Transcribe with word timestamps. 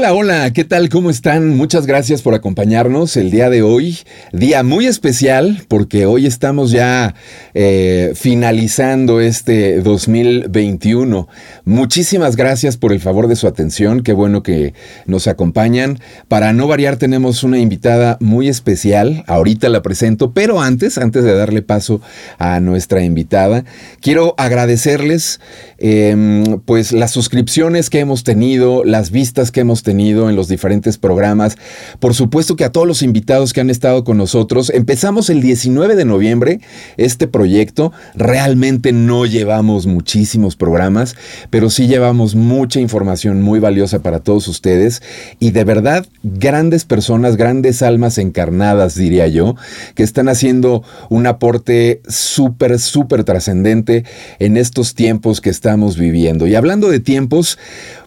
Hola, 0.00 0.14
hola, 0.14 0.52
¿qué 0.54 0.64
tal? 0.64 0.88
¿Cómo 0.88 1.10
están? 1.10 1.54
Muchas 1.58 1.86
gracias 1.86 2.22
por 2.22 2.32
acompañarnos 2.32 3.18
el 3.18 3.30
día 3.30 3.50
de 3.50 3.60
hoy. 3.60 3.98
Día 4.32 4.62
muy 4.62 4.86
especial 4.86 5.62
porque 5.68 6.06
hoy 6.06 6.24
estamos 6.24 6.70
ya 6.70 7.14
eh, 7.52 8.12
finalizando 8.14 9.20
este 9.20 9.82
2021. 9.82 11.28
Muchísimas 11.66 12.36
gracias 12.36 12.78
por 12.78 12.94
el 12.94 13.00
favor 13.00 13.28
de 13.28 13.36
su 13.36 13.46
atención. 13.46 14.02
Qué 14.02 14.14
bueno 14.14 14.42
que 14.42 14.72
nos 15.04 15.26
acompañan. 15.26 15.98
Para 16.28 16.54
no 16.54 16.66
variar, 16.66 16.96
tenemos 16.96 17.42
una 17.42 17.58
invitada 17.58 18.16
muy 18.20 18.48
especial. 18.48 19.22
Ahorita 19.26 19.68
la 19.68 19.82
presento, 19.82 20.32
pero 20.32 20.62
antes, 20.62 20.96
antes 20.96 21.24
de 21.24 21.34
darle 21.34 21.60
paso 21.60 22.00
a 22.38 22.58
nuestra 22.60 23.04
invitada, 23.04 23.66
quiero 24.00 24.34
agradecerles 24.38 25.40
em, 25.76 26.58
pues 26.64 26.92
las 26.92 27.10
suscripciones 27.10 27.90
que 27.90 28.00
hemos 28.00 28.24
tenido, 28.24 28.82
las 28.82 29.10
vistas 29.10 29.50
que 29.50 29.60
hemos 29.60 29.82
tenido 29.82 29.89
en 29.90 30.36
los 30.36 30.48
diferentes 30.48 30.98
programas. 30.98 31.56
Por 31.98 32.14
supuesto 32.14 32.56
que 32.56 32.64
a 32.64 32.72
todos 32.72 32.86
los 32.86 33.02
invitados 33.02 33.52
que 33.52 33.60
han 33.60 33.70
estado 33.70 34.04
con 34.04 34.16
nosotros. 34.16 34.70
Empezamos 34.70 35.30
el 35.30 35.40
19 35.40 35.96
de 35.96 36.04
noviembre 36.04 36.60
este 36.96 37.26
proyecto. 37.26 37.92
Realmente 38.14 38.92
no 38.92 39.26
llevamos 39.26 39.86
muchísimos 39.86 40.56
programas, 40.56 41.16
pero 41.50 41.70
sí 41.70 41.86
llevamos 41.86 42.34
mucha 42.34 42.80
información 42.80 43.42
muy 43.42 43.58
valiosa 43.58 44.00
para 44.00 44.20
todos 44.20 44.48
ustedes. 44.48 45.02
Y 45.38 45.50
de 45.50 45.64
verdad, 45.64 46.06
grandes 46.22 46.84
personas, 46.84 47.36
grandes 47.36 47.82
almas 47.82 48.18
encarnadas, 48.18 48.94
diría 48.94 49.26
yo, 49.26 49.56
que 49.94 50.02
están 50.02 50.28
haciendo 50.28 50.82
un 51.08 51.26
aporte 51.26 52.00
súper, 52.08 52.78
súper 52.78 53.24
trascendente 53.24 54.04
en 54.38 54.56
estos 54.56 54.94
tiempos 54.94 55.40
que 55.40 55.50
estamos 55.50 55.98
viviendo. 55.98 56.46
Y 56.46 56.54
hablando 56.54 56.88
de 56.88 57.00
tiempos, 57.00 57.58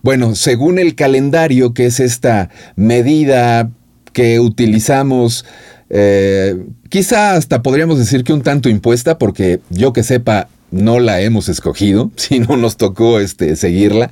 bueno, 0.02 0.36
según 0.36 0.80
el 0.80 0.96
calendario, 0.96 1.73
que 1.74 1.86
es 1.88 2.00
esta 2.00 2.50
medida 2.76 3.70
que 4.14 4.40
utilizamos, 4.40 5.46
eh, 5.90 6.64
quizá 6.90 7.36
hasta 7.36 7.62
podríamos 7.62 7.98
decir 7.98 8.24
que 8.24 8.34
un 8.34 8.42
tanto 8.42 8.70
impuesta, 8.70 9.18
porque 9.18 9.60
yo 9.70 9.94
que 9.94 10.04
sepa, 10.04 10.48
no 10.72 11.00
la 11.00 11.22
hemos 11.22 11.50
escogido, 11.50 12.12
si 12.16 12.40
no 12.40 12.58
nos 12.58 12.78
tocó 12.78 13.20
este, 13.20 13.56
seguirla. 13.56 14.12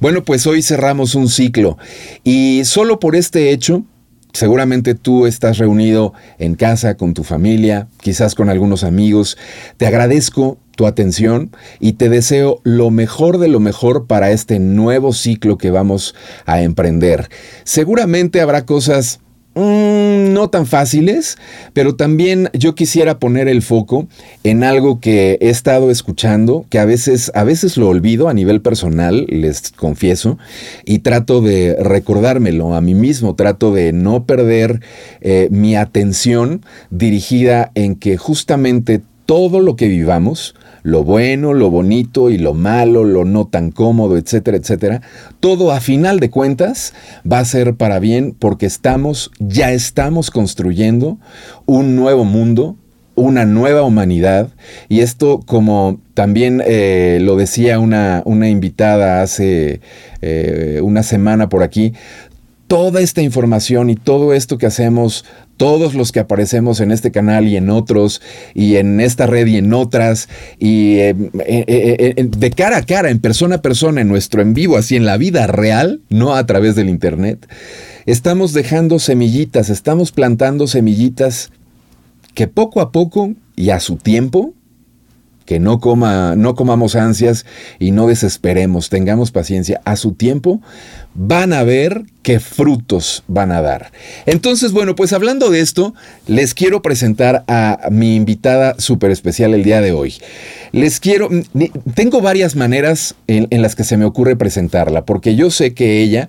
Bueno, 0.00 0.24
pues 0.24 0.46
hoy 0.46 0.62
cerramos 0.62 1.14
un 1.14 1.28
ciclo 1.28 1.78
y 2.24 2.62
solo 2.64 2.98
por 2.98 3.16
este 3.16 3.50
hecho, 3.50 3.84
seguramente 4.32 4.94
tú 4.94 5.26
estás 5.26 5.58
reunido 5.58 6.12
en 6.38 6.54
casa 6.54 6.96
con 6.96 7.14
tu 7.14 7.24
familia, 7.24 7.88
quizás 8.00 8.34
con 8.34 8.48
algunos 8.48 8.84
amigos. 8.84 9.36
Te 9.76 9.86
agradezco 9.86 10.58
tu 10.76 10.86
atención 10.86 11.50
y 11.80 11.94
te 11.94 12.08
deseo 12.08 12.60
lo 12.62 12.90
mejor 12.90 13.38
de 13.38 13.48
lo 13.48 13.58
mejor 13.58 14.06
para 14.06 14.30
este 14.30 14.60
nuevo 14.60 15.12
ciclo 15.12 15.58
que 15.58 15.70
vamos 15.70 16.14
a 16.46 16.62
emprender. 16.62 17.28
Seguramente 17.64 18.40
habrá 18.40 18.64
cosas 18.64 19.20
mm, 19.58 20.32
no 20.32 20.48
tan 20.50 20.66
fáciles, 20.66 21.36
pero 21.72 21.94
también 21.96 22.50
yo 22.52 22.74
quisiera 22.74 23.18
poner 23.18 23.48
el 23.48 23.62
foco 23.62 24.06
en 24.44 24.64
algo 24.64 25.00
que 25.00 25.38
he 25.40 25.50
estado 25.50 25.90
escuchando, 25.90 26.64
que 26.70 26.78
a 26.78 26.84
veces, 26.84 27.30
a 27.34 27.44
veces 27.44 27.76
lo 27.76 27.88
olvido 27.88 28.28
a 28.28 28.34
nivel 28.34 28.60
personal, 28.60 29.26
les 29.28 29.70
confieso, 29.72 30.38
y 30.84 31.00
trato 31.00 31.40
de 31.40 31.76
recordármelo 31.80 32.74
a 32.74 32.80
mí 32.80 32.94
mismo, 32.94 33.34
trato 33.34 33.72
de 33.72 33.92
no 33.92 34.24
perder 34.24 34.80
eh, 35.20 35.48
mi 35.50 35.76
atención 35.76 36.62
dirigida 36.90 37.70
en 37.74 37.96
que 37.96 38.16
justamente 38.16 39.02
todo 39.28 39.60
lo 39.60 39.76
que 39.76 39.88
vivamos, 39.88 40.54
lo 40.82 41.04
bueno, 41.04 41.52
lo 41.52 41.68
bonito 41.68 42.30
y 42.30 42.38
lo 42.38 42.54
malo, 42.54 43.04
lo 43.04 43.26
no 43.26 43.46
tan 43.46 43.72
cómodo, 43.72 44.16
etcétera, 44.16 44.56
etcétera, 44.56 45.02
todo 45.38 45.70
a 45.70 45.80
final 45.80 46.18
de 46.18 46.30
cuentas 46.30 46.94
va 47.30 47.40
a 47.40 47.44
ser 47.44 47.74
para 47.74 47.98
bien 47.98 48.34
porque 48.38 48.64
estamos, 48.64 49.30
ya 49.38 49.70
estamos 49.72 50.30
construyendo 50.30 51.18
un 51.66 51.94
nuevo 51.94 52.24
mundo, 52.24 52.76
una 53.16 53.44
nueva 53.44 53.82
humanidad. 53.82 54.48
Y 54.88 55.00
esto 55.00 55.40
como 55.44 56.00
también 56.14 56.62
eh, 56.64 57.18
lo 57.20 57.36
decía 57.36 57.80
una, 57.80 58.22
una 58.24 58.48
invitada 58.48 59.20
hace 59.20 59.82
eh, 60.22 60.80
una 60.82 61.02
semana 61.02 61.50
por 61.50 61.62
aquí, 61.62 61.92
toda 62.68 63.00
esta 63.00 63.22
información 63.22 63.90
y 63.90 63.96
todo 63.96 64.34
esto 64.34 64.58
que 64.58 64.66
hacemos 64.66 65.24
todos 65.56 65.94
los 65.94 66.12
que 66.12 66.20
aparecemos 66.20 66.80
en 66.80 66.92
este 66.92 67.10
canal 67.10 67.48
y 67.48 67.56
en 67.56 67.68
otros, 67.68 68.22
y 68.54 68.76
en 68.76 69.00
esta 69.00 69.26
red 69.26 69.46
y 69.48 69.56
en 69.56 69.74
otras, 69.74 70.28
y 70.60 70.98
eh, 70.98 71.16
eh, 71.40 72.14
eh, 72.16 72.24
de 72.24 72.50
cara 72.52 72.76
a 72.76 72.82
cara, 72.82 73.10
en 73.10 73.18
persona 73.18 73.56
a 73.56 73.62
persona, 73.62 74.00
en 74.00 74.08
nuestro 74.08 74.40
en 74.40 74.54
vivo, 74.54 74.76
así 74.76 74.94
en 74.94 75.04
la 75.04 75.16
vida 75.16 75.48
real, 75.48 76.00
no 76.10 76.36
a 76.36 76.46
través 76.46 76.76
del 76.76 76.88
Internet, 76.88 77.48
estamos 78.06 78.52
dejando 78.52 79.00
semillitas, 79.00 79.68
estamos 79.68 80.12
plantando 80.12 80.68
semillitas 80.68 81.50
que 82.34 82.46
poco 82.46 82.80
a 82.80 82.92
poco 82.92 83.34
y 83.56 83.70
a 83.70 83.80
su 83.80 83.96
tiempo, 83.96 84.54
que 85.44 85.58
no, 85.58 85.80
coma, 85.80 86.36
no 86.36 86.54
comamos 86.54 86.94
ansias 86.94 87.46
y 87.78 87.90
no 87.90 88.06
desesperemos, 88.06 88.90
tengamos 88.90 89.32
paciencia, 89.32 89.80
a 89.86 89.96
su 89.96 90.12
tiempo 90.12 90.60
van 91.14 91.52
a 91.52 91.64
ver 91.64 92.04
qué 92.22 92.40
frutos 92.40 93.22
van 93.28 93.52
a 93.52 93.62
dar. 93.62 93.92
Entonces, 94.26 94.72
bueno, 94.72 94.94
pues 94.94 95.12
hablando 95.12 95.50
de 95.50 95.60
esto, 95.60 95.94
les 96.26 96.54
quiero 96.54 96.82
presentar 96.82 97.44
a 97.46 97.88
mi 97.90 98.16
invitada 98.16 98.74
súper 98.78 99.10
especial 99.10 99.54
el 99.54 99.64
día 99.64 99.80
de 99.80 99.92
hoy. 99.92 100.14
Les 100.72 101.00
quiero, 101.00 101.30
tengo 101.94 102.20
varias 102.20 102.54
maneras 102.54 103.14
en, 103.26 103.62
las 103.62 103.74
que 103.74 103.84
se 103.84 103.96
me 103.96 104.04
ocurre 104.04 104.36
presentarla, 104.36 105.06
porque 105.06 105.34
yo 105.34 105.50
sé 105.50 105.72
que 105.72 106.02
ella 106.02 106.28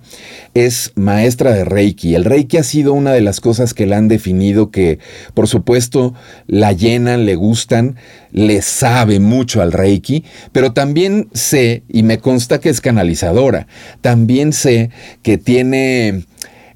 es 0.53 0.93
maestra 0.95 1.51
de 1.51 1.65
Reiki. 1.65 2.15
El 2.15 2.23
Reiki 2.23 2.57
ha 2.57 2.63
sido 2.63 2.93
una 2.93 3.11
de 3.11 3.21
las 3.21 3.41
cosas 3.41 3.73
que 3.73 3.85
la 3.85 3.97
han 3.97 4.07
definido, 4.07 4.71
que 4.71 4.99
por 5.33 5.47
supuesto 5.47 6.13
la 6.47 6.71
llenan, 6.71 7.25
le 7.25 7.35
gustan, 7.35 7.97
le 8.31 8.61
sabe 8.61 9.19
mucho 9.19 9.61
al 9.61 9.73
Reiki, 9.73 10.23
pero 10.53 10.71
también 10.71 11.27
sé, 11.33 11.83
y 11.89 12.03
me 12.03 12.19
consta 12.19 12.59
que 12.59 12.69
es 12.69 12.79
canalizadora, 12.79 13.67
también 14.01 14.53
sé 14.53 14.91
que 15.21 15.37
tiene 15.37 15.78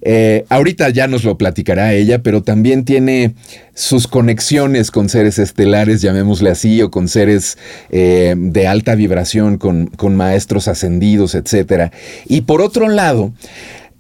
eh, 0.06 0.46
ahorita 0.50 0.90
ya 0.90 1.08
nos 1.08 1.24
lo 1.24 1.38
platicará 1.38 1.94
ella, 1.94 2.22
pero 2.22 2.44
también 2.44 2.84
tiene 2.84 3.36
sus 3.74 4.08
conexiones 4.08 4.91
con 4.91 5.08
seres 5.08 5.40
estelares, 5.40 6.02
llamémosle 6.02 6.50
así, 6.50 6.81
o 6.81 6.91
con 6.91 7.08
seres 7.08 7.58
eh, 7.90 8.36
de 8.38 8.68
alta 8.68 8.96
vibración, 8.96 9.58
con, 9.58 10.16
maestros 10.16 10.68
ascendidos, 10.68 11.36
etc. 11.36 11.94
Y 12.28 12.41
por 12.41 12.62
otro 12.62 12.90
lado, 12.90 13.31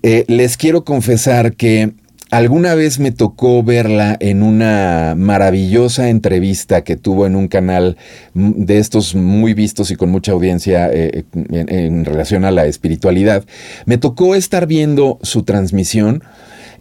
eh, 0.03 0.25
les 0.27 0.57
quiero 0.57 0.83
confesar 0.83 1.53
que 1.53 1.93
Alguna 2.33 2.73
vez 2.73 2.97
me 2.97 3.11
tocó 3.11 3.61
verla 3.61 4.17
en 4.19 4.41
una 4.41 5.13
maravillosa 5.15 6.09
entrevista 6.09 6.83
que 6.83 6.95
tuvo 6.95 7.27
en 7.27 7.35
un 7.35 7.47
canal 7.47 7.95
de 8.33 8.79
estos 8.79 9.13
muy 9.13 9.53
vistos 9.53 9.91
y 9.91 9.95
con 9.95 10.09
mucha 10.09 10.31
audiencia 10.31 10.89
eh, 10.91 11.25
en, 11.51 12.05
relación 12.05 12.43
a 12.43 12.49
la 12.49 12.65
espiritualidad. 12.65 13.45
Me 13.85 13.99
tocó 13.99 14.33
estar 14.33 14.65
viendo 14.65 15.19
su 15.21 15.43
transmisión. 15.43 16.23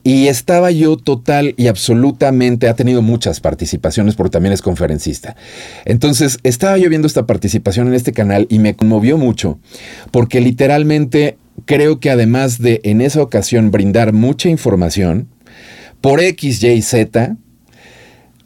Y 0.05 0.27
estaba 0.27 0.73
yo 0.73 0.97
total 0.97 1.55
y 1.57 1.69
absolutamente, 1.69 2.69
ha 2.69 2.75
tenido 2.75 3.03
muchas 3.03 3.39
participaciones 3.39 4.17
porque 4.17 4.33
también 4.33 4.53
es 4.53 4.61
conferencista. 4.61 5.37
Entonces, 5.85 6.39
estaba 6.43 6.77
yo 6.77 6.89
viendo 6.89 7.07
esta 7.07 7.25
participación 7.25 7.87
en 7.87 7.95
este 7.95 8.13
canal 8.13 8.49
y 8.51 8.59
me 8.59 8.75
conmovió 8.75 9.17
mucho 9.17 9.61
porque 10.11 10.41
literalmente 10.41 11.37
creo 11.67 12.01
que 12.01 12.11
además 12.11 12.59
de 12.59 12.81
en 12.83 13.01
esa 13.01 13.23
ocasión 13.23 13.71
brindar 13.71 14.13
mucha 14.13 14.49
información, 14.49 15.29
por 16.03 16.21
X, 16.21 16.63
Y, 16.63 16.83
Z, 16.83 17.37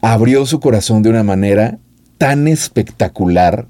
abrió 0.03 0.47
su 0.47 0.61
corazón 0.61 1.03
de 1.03 1.11
una 1.11 1.25
manera 1.25 1.79
tan 2.19 2.47
espectacular, 2.49 3.67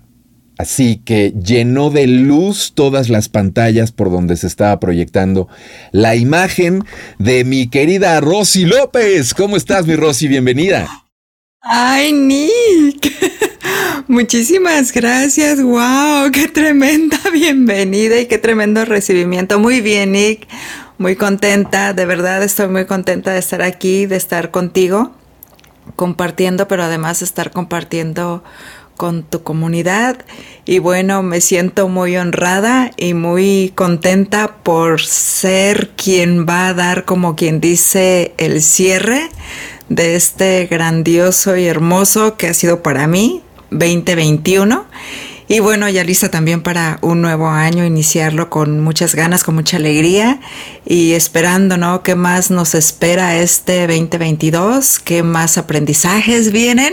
así 0.58 1.00
que 1.04 1.32
llenó 1.32 1.90
de 1.90 2.08
luz 2.08 2.72
todas 2.74 3.08
las 3.08 3.28
pantallas 3.28 3.92
por 3.92 4.10
donde 4.10 4.36
se 4.36 4.48
estaba 4.48 4.78
proyectando 4.80 5.48
la 5.92 6.16
imagen 6.16 6.84
de 7.18 7.44
mi 7.44 7.68
querida 7.68 8.20
Rosy 8.20 8.64
López. 8.64 9.34
¿Cómo 9.34 9.56
estás, 9.56 9.86
mi 9.86 9.94
Rosy? 9.94 10.26
Bienvenida. 10.28 10.88
Ay, 11.62 12.12
Nick. 12.12 13.12
Muchísimas 14.08 14.92
gracias. 14.92 15.62
Wow, 15.62 16.30
qué 16.32 16.48
tremenda 16.48 17.18
bienvenida 17.32 18.20
y 18.20 18.26
qué 18.26 18.38
tremendo 18.38 18.84
recibimiento. 18.84 19.60
Muy 19.60 19.80
bien, 19.80 20.12
Nick 20.12 20.46
muy 20.98 21.16
contenta, 21.16 21.92
de 21.92 22.06
verdad 22.06 22.42
estoy 22.42 22.68
muy 22.68 22.86
contenta 22.86 23.32
de 23.32 23.38
estar 23.38 23.62
aquí, 23.62 24.06
de 24.06 24.16
estar 24.16 24.50
contigo, 24.50 25.12
compartiendo, 25.94 26.68
pero 26.68 26.84
además 26.84 27.22
estar 27.22 27.50
compartiendo 27.50 28.42
con 28.96 29.22
tu 29.22 29.42
comunidad. 29.42 30.24
Y 30.64 30.78
bueno, 30.78 31.22
me 31.22 31.40
siento 31.40 31.88
muy 31.88 32.16
honrada 32.16 32.92
y 32.96 33.14
muy 33.14 33.72
contenta 33.74 34.56
por 34.62 35.02
ser 35.02 35.90
quien 35.90 36.46
va 36.46 36.68
a 36.68 36.74
dar, 36.74 37.04
como 37.04 37.36
quien 37.36 37.60
dice, 37.60 38.34
el 38.38 38.62
cierre 38.62 39.28
de 39.88 40.16
este 40.16 40.66
grandioso 40.66 41.56
y 41.56 41.66
hermoso 41.66 42.36
que 42.36 42.48
ha 42.48 42.54
sido 42.54 42.82
para 42.82 43.06
mí 43.06 43.42
2021 43.70 44.86
Y 45.48 45.60
bueno, 45.60 45.88
ya 45.88 46.02
lista 46.02 46.28
también 46.28 46.60
para 46.60 46.98
un 47.02 47.22
nuevo 47.22 47.48
año, 47.48 47.84
iniciarlo 47.84 48.50
con 48.50 48.80
muchas 48.80 49.14
ganas, 49.14 49.44
con 49.44 49.54
mucha 49.54 49.76
alegría 49.76 50.40
y 50.84 51.12
esperando, 51.12 51.76
¿no? 51.76 52.02
¿Qué 52.02 52.16
más 52.16 52.50
nos 52.50 52.74
espera 52.74 53.36
este 53.36 53.86
2022? 53.86 54.98
¿Qué 54.98 55.22
más 55.22 55.56
aprendizajes 55.56 56.50
vienen? 56.50 56.92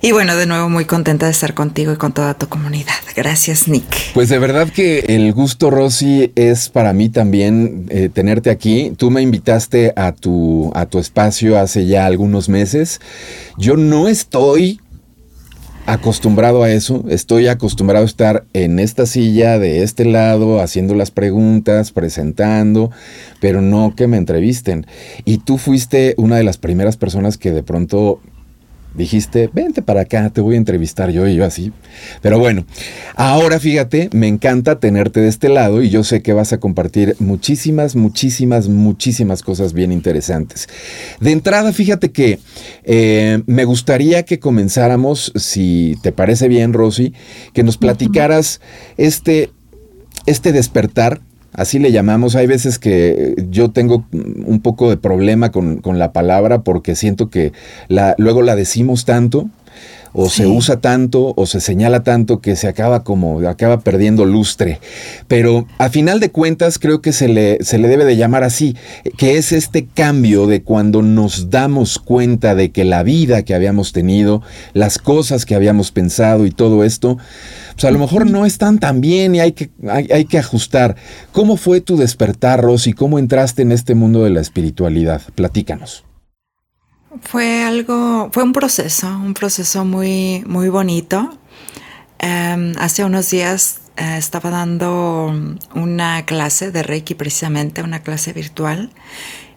Y 0.00 0.12
bueno, 0.12 0.34
de 0.36 0.46
nuevo 0.46 0.70
muy 0.70 0.86
contenta 0.86 1.26
de 1.26 1.32
estar 1.32 1.52
contigo 1.52 1.92
y 1.92 1.96
con 1.96 2.12
toda 2.12 2.32
tu 2.32 2.48
comunidad. 2.48 2.94
Gracias, 3.14 3.68
Nick. 3.68 4.14
Pues 4.14 4.30
de 4.30 4.38
verdad 4.38 4.70
que 4.70 5.00
el 5.08 5.34
gusto, 5.34 5.70
Rosy, 5.70 6.32
es 6.36 6.70
para 6.70 6.94
mí 6.94 7.10
también 7.10 7.86
eh, 7.90 8.08
tenerte 8.10 8.48
aquí. 8.48 8.94
Tú 8.96 9.10
me 9.10 9.20
invitaste 9.20 9.92
a 9.94 10.12
tu, 10.12 10.72
a 10.74 10.86
tu 10.86 10.98
espacio 10.98 11.58
hace 11.58 11.84
ya 11.84 12.06
algunos 12.06 12.48
meses. 12.48 13.00
Yo 13.58 13.76
no 13.76 14.08
estoy 14.08 14.80
acostumbrado 15.92 16.62
a 16.62 16.70
eso, 16.70 17.04
estoy 17.08 17.48
acostumbrado 17.48 18.04
a 18.04 18.06
estar 18.06 18.44
en 18.52 18.78
esta 18.78 19.06
silla 19.06 19.58
de 19.58 19.82
este 19.82 20.04
lado 20.04 20.60
haciendo 20.60 20.94
las 20.94 21.10
preguntas, 21.10 21.90
presentando, 21.90 22.92
pero 23.40 23.60
no 23.60 23.94
que 23.96 24.06
me 24.06 24.16
entrevisten. 24.16 24.86
Y 25.24 25.38
tú 25.38 25.58
fuiste 25.58 26.14
una 26.16 26.36
de 26.36 26.44
las 26.44 26.58
primeras 26.58 26.96
personas 26.96 27.38
que 27.38 27.50
de 27.50 27.64
pronto 27.64 28.20
dijiste, 28.94 29.50
vente 29.52 29.82
para 29.82 30.02
acá, 30.02 30.30
te 30.30 30.40
voy 30.40 30.54
a 30.54 30.58
entrevistar 30.58 31.10
yo 31.10 31.26
y 31.28 31.36
yo 31.36 31.44
así. 31.44 31.72
Pero 32.22 32.38
bueno, 32.38 32.64
ahora 33.14 33.58
fíjate, 33.60 34.10
me 34.12 34.28
encanta 34.28 34.80
tenerte 34.80 35.20
de 35.20 35.28
este 35.28 35.48
lado 35.48 35.82
y 35.82 35.90
yo 35.90 36.04
sé 36.04 36.22
que 36.22 36.32
vas 36.32 36.52
a 36.52 36.58
compartir 36.58 37.16
muchísimas, 37.18 37.96
muchísimas, 37.96 38.68
muchísimas 38.68 39.42
cosas 39.42 39.72
bien 39.72 39.92
interesantes. 39.92 40.68
De 41.20 41.32
entrada, 41.32 41.72
fíjate 41.72 42.10
que 42.10 42.38
eh, 42.84 43.42
me 43.46 43.64
gustaría 43.64 44.24
que 44.24 44.38
comenzáramos, 44.38 45.32
si 45.36 45.96
te 46.02 46.12
parece 46.12 46.48
bien, 46.48 46.72
Rosy, 46.72 47.14
que 47.52 47.62
nos 47.62 47.76
platicaras 47.76 48.60
este, 48.96 49.50
este 50.26 50.52
despertar 50.52 51.20
Así 51.52 51.78
le 51.78 51.92
llamamos. 51.92 52.36
Hay 52.36 52.46
veces 52.46 52.78
que 52.78 53.34
yo 53.50 53.70
tengo 53.70 54.04
un 54.12 54.60
poco 54.60 54.88
de 54.88 54.96
problema 54.96 55.50
con, 55.50 55.80
la 55.98 56.12
palabra 56.12 56.62
porque 56.62 56.94
siento 56.94 57.28
que 57.28 57.52
la, 57.88 58.14
luego 58.18 58.42
la 58.42 58.54
decimos 58.54 59.04
tanto 59.04 59.48
o 60.12 60.28
se 60.28 60.46
usa 60.46 60.80
tanto 60.80 61.34
o 61.36 61.46
se 61.46 61.60
señala 61.60 62.02
tanto 62.02 62.40
que 62.40 62.56
se 62.56 62.68
acaba 62.68 63.04
como 63.04 63.40
acaba 63.48 63.80
perdiendo 63.80 64.24
lustre. 64.24 64.80
Pero 65.28 65.66
a 65.78 65.88
final 65.88 66.20
de 66.20 66.30
cuentas 66.30 66.78
creo 66.78 67.00
que 67.00 67.12
se 67.12 67.28
le, 67.28 67.58
se 67.62 67.78
le 67.78 67.88
debe 67.88 68.04
de 68.04 68.16
llamar 68.16 68.44
así, 68.44 68.76
que 69.16 69.36
es 69.36 69.52
este 69.52 69.86
cambio 69.86 70.46
de 70.46 70.62
cuando 70.62 71.02
nos 71.02 71.50
damos 71.50 71.98
cuenta 71.98 72.54
de 72.54 72.70
que 72.70 72.84
la 72.84 73.02
vida 73.02 73.42
que 73.42 73.54
habíamos 73.54 73.92
tenido, 73.92 74.42
las 74.74 74.98
cosas 74.98 75.46
que 75.46 75.54
habíamos 75.54 75.92
pensado 75.92 76.46
y 76.46 76.50
todo 76.50 76.84
esto, 76.84 77.18
pues 77.72 77.84
a 77.84 77.90
lo 77.90 77.98
mejor 77.98 78.28
no 78.28 78.46
están 78.46 78.78
tan 78.78 79.00
bien 79.00 79.34
y 79.34 79.40
hay 79.40 79.52
que, 79.52 79.70
hay, 79.88 80.24
que 80.24 80.38
ajustar. 80.38 80.96
¿Cómo 81.32 81.56
fue 81.56 81.80
tu 81.80 81.96
despertar, 81.96 82.60
Rosy? 82.60 82.92
¿Cómo 82.92 83.18
entraste 83.18 83.62
en 83.62 83.72
este 83.72 83.94
mundo 83.94 84.24
de 84.24 84.30
la 84.30 84.40
espiritualidad? 84.40 85.22
Platícanos. 85.34 86.04
Fue 87.22 87.64
algo, 87.64 88.30
fue 88.32 88.44
un 88.44 88.52
proceso, 88.52 89.08
un 89.08 89.34
proceso 89.34 89.84
muy, 89.84 90.44
muy 90.46 90.68
bonito. 90.68 91.36
Em, 92.20 92.72
hace 92.78 93.04
unos 93.04 93.30
días 93.30 93.80
eh, 93.96 94.16
estaba 94.16 94.50
dando 94.50 95.34
una 95.74 96.24
clase 96.24 96.70
de 96.70 96.84
Reiki 96.84 97.16
precisamente, 97.16 97.82
una 97.82 98.04
clase 98.04 98.32
virtual, 98.32 98.92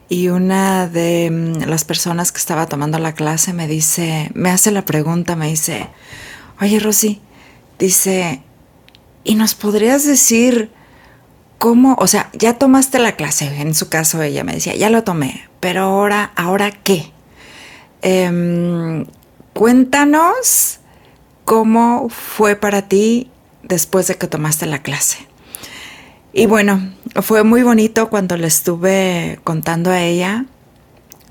y 0.10 0.30
una 0.30 0.88
de 0.88 1.30
mm, 1.30 1.70
las 1.70 1.86
personas 1.86 2.32
que 2.32 2.40
estaba 2.40 2.66
tomando 2.66 2.98
la 2.98 3.14
clase 3.14 3.54
me 3.54 3.68
dice, 3.68 4.32
me 4.34 4.50
hace 4.50 4.72
la 4.72 4.84
pregunta, 4.84 5.36
me 5.36 5.48
dice, 5.48 5.90
oye 6.60 6.80
Rosy, 6.80 7.22
dice, 7.78 8.42
¿y 9.24 9.36
nos 9.36 9.54
podrías 9.54 10.06
decir 10.08 10.72
cómo, 11.60 11.96
o 12.00 12.08
sea, 12.08 12.32
ya 12.34 12.58
tomaste 12.58 12.98
la 12.98 13.16
clase, 13.16 13.62
en 13.62 13.76
su 13.76 13.90
caso 13.90 14.24
ella 14.24 14.44
me 14.44 14.54
decía, 14.54 14.76
ya 14.76 14.90
lo 14.90 15.04
tomé, 15.04 15.48
pero 15.60 15.84
ahora, 15.84 16.32
¿ahora 16.36 16.72
qué? 16.72 17.13
Em, 18.06 19.06
cuéntanos 19.54 20.80
cómo 21.46 22.10
fue 22.10 22.58
para 22.58 22.90
ti 22.90 23.32
después 23.64 24.08
de 24.08 24.16
que 24.16 24.28
tomaste 24.28 24.66
la 24.66 24.82
clase. 24.82 25.26
Y 26.34 26.46
bueno, 26.46 26.92
fue 27.22 27.46
muy 27.46 27.64
bonito 27.64 28.10
cuando 28.10 28.36
le 28.36 28.48
estuve 28.48 29.40
contando 29.46 29.90
a 29.90 30.02
ella 30.02 30.46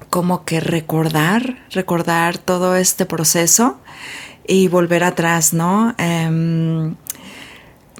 como 0.09 0.47
que 0.47 0.61
recordar, 0.61 1.59
recordar 1.73 2.39
todo 2.39 2.75
este 2.77 3.05
proceso 3.05 3.79
y 4.49 4.69
volver 4.69 5.05
atrás, 5.05 5.53
¿no? 5.53 5.95
Em, 5.99 6.95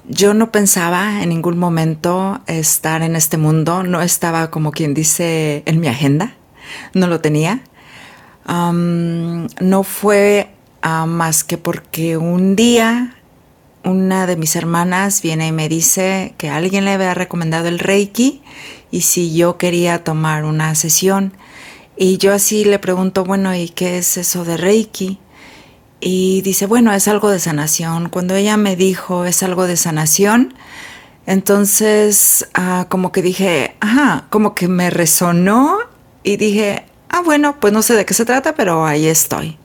yo 0.09 0.33
no 0.33 0.51
pensaba 0.51 1.21
en 1.21 1.29
ningún 1.29 1.59
momento 1.59 2.41
estar 2.47 3.03
en 3.03 3.15
este 3.15 3.37
mundo, 3.37 3.83
no 3.83 4.01
estaba 4.01 4.49
como 4.49 4.71
quien 4.71 4.95
dice 4.95 5.61
en 5.67 5.79
mi 5.79 5.87
agenda, 5.87 6.35
no 6.95 7.05
lo 7.05 7.21
tenía 7.21 7.61
no 8.47 9.83
fue 9.83 10.49
ah, 10.81 11.05
más 11.05 11.43
que 11.43 11.57
porque 11.57 12.17
un 12.17 12.55
día 12.55 13.15
una 13.83 14.27
de 14.27 14.37
mis 14.37 14.55
hermanas 14.55 15.21
viene 15.21 15.47
y 15.47 15.51
me 15.51 15.69
dice 15.69 16.33
que 16.37 16.49
alguien 16.49 16.85
le 16.85 16.91
había 16.91 17.13
recomendado 17.13 17.67
el 17.67 17.79
Reiki 17.79 18.41
y 18.91 19.01
si 19.01 19.35
yo 19.35 19.57
quería 19.57 20.03
tomar 20.03 20.45
una 20.45 20.73
sesión. 20.75 21.33
Y 21.97 22.17
yo 22.17 22.33
así 22.33 22.65
le 22.65 22.79
pregunto, 22.79 23.23
bueno, 23.23 23.53
¿y 23.55 23.69
qué 23.69 23.97
es 23.97 24.17
eso 24.17 24.45
de 24.45 24.57
Reiki? 24.57 25.19
Y 25.99 26.41
dice, 26.41 26.65
bueno, 26.65 26.91
es 26.93 27.07
algo 27.07 27.29
de 27.29 27.39
sanación. 27.39 28.09
Cuando 28.09 28.35
ella 28.35 28.57
me 28.57 28.75
dijo, 28.75 29.25
es 29.25 29.43
algo 29.43 29.67
de 29.67 29.77
sanación, 29.77 30.53
entonces 31.25 32.47
ah, 32.53 32.87
como 32.89 33.11
que 33.11 33.21
dije, 33.21 33.75
ajá, 33.79 34.27
como 34.29 34.55
que 34.55 34.67
me 34.67 34.89
resonó 34.89 35.77
y 36.23 36.37
dije, 36.37 36.85
ah, 37.13 37.21
bueno, 37.21 37.59
pues 37.59 37.71
no 37.71 37.81
sé 37.81 37.93
de 37.93 38.05
qué 38.05 38.13
se 38.13 38.25
trata, 38.25 38.55
pero 38.55 38.85
ahí 38.85 39.07
estoy. 39.07 39.57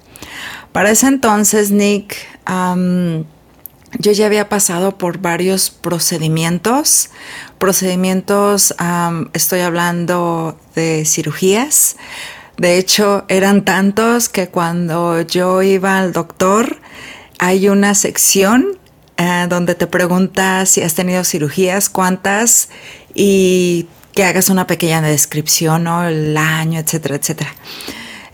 Para 0.73 0.91
ese 0.91 1.07
entonces, 1.07 1.71
Nick, 1.71 2.15
yo 2.47 4.13
ya 4.13 4.27
había 4.27 4.49
pasado 4.49 4.99
por 4.99 5.19
varios 5.19 5.71
procedimientos. 5.71 7.11
Procedimientos, 7.59 8.75
estoy 9.33 9.61
hablando 9.61 10.61
de 10.75 11.05
cirugías. 11.07 11.97
De 12.59 12.77
hecho, 12.77 13.25
eran 13.29 13.65
tantos 13.65 14.29
que 14.29 14.49
cuando 14.49 15.23
yo 15.23 15.63
iba 15.63 15.99
al 15.99 16.13
doctor, 16.13 16.81
hay 17.39 17.69
una 17.69 17.95
sección 17.95 18.79
eh, 19.17 19.47
donde 19.49 19.75
te 19.75 19.87
pregunta 19.87 20.67
si 20.67 20.83
has 20.83 20.95
tenido 20.95 21.25
cirugías, 21.25 21.89
cuántas, 21.89 22.69
y 23.15 23.89
que 24.19 24.25
hagas 24.25 24.49
una 24.49 24.67
pequeña 24.67 25.01
descripción, 25.01 25.85
¿no? 25.85 26.09
El 26.09 26.37
año, 26.37 26.81
etcétera, 26.81 27.15
etcétera. 27.15 27.55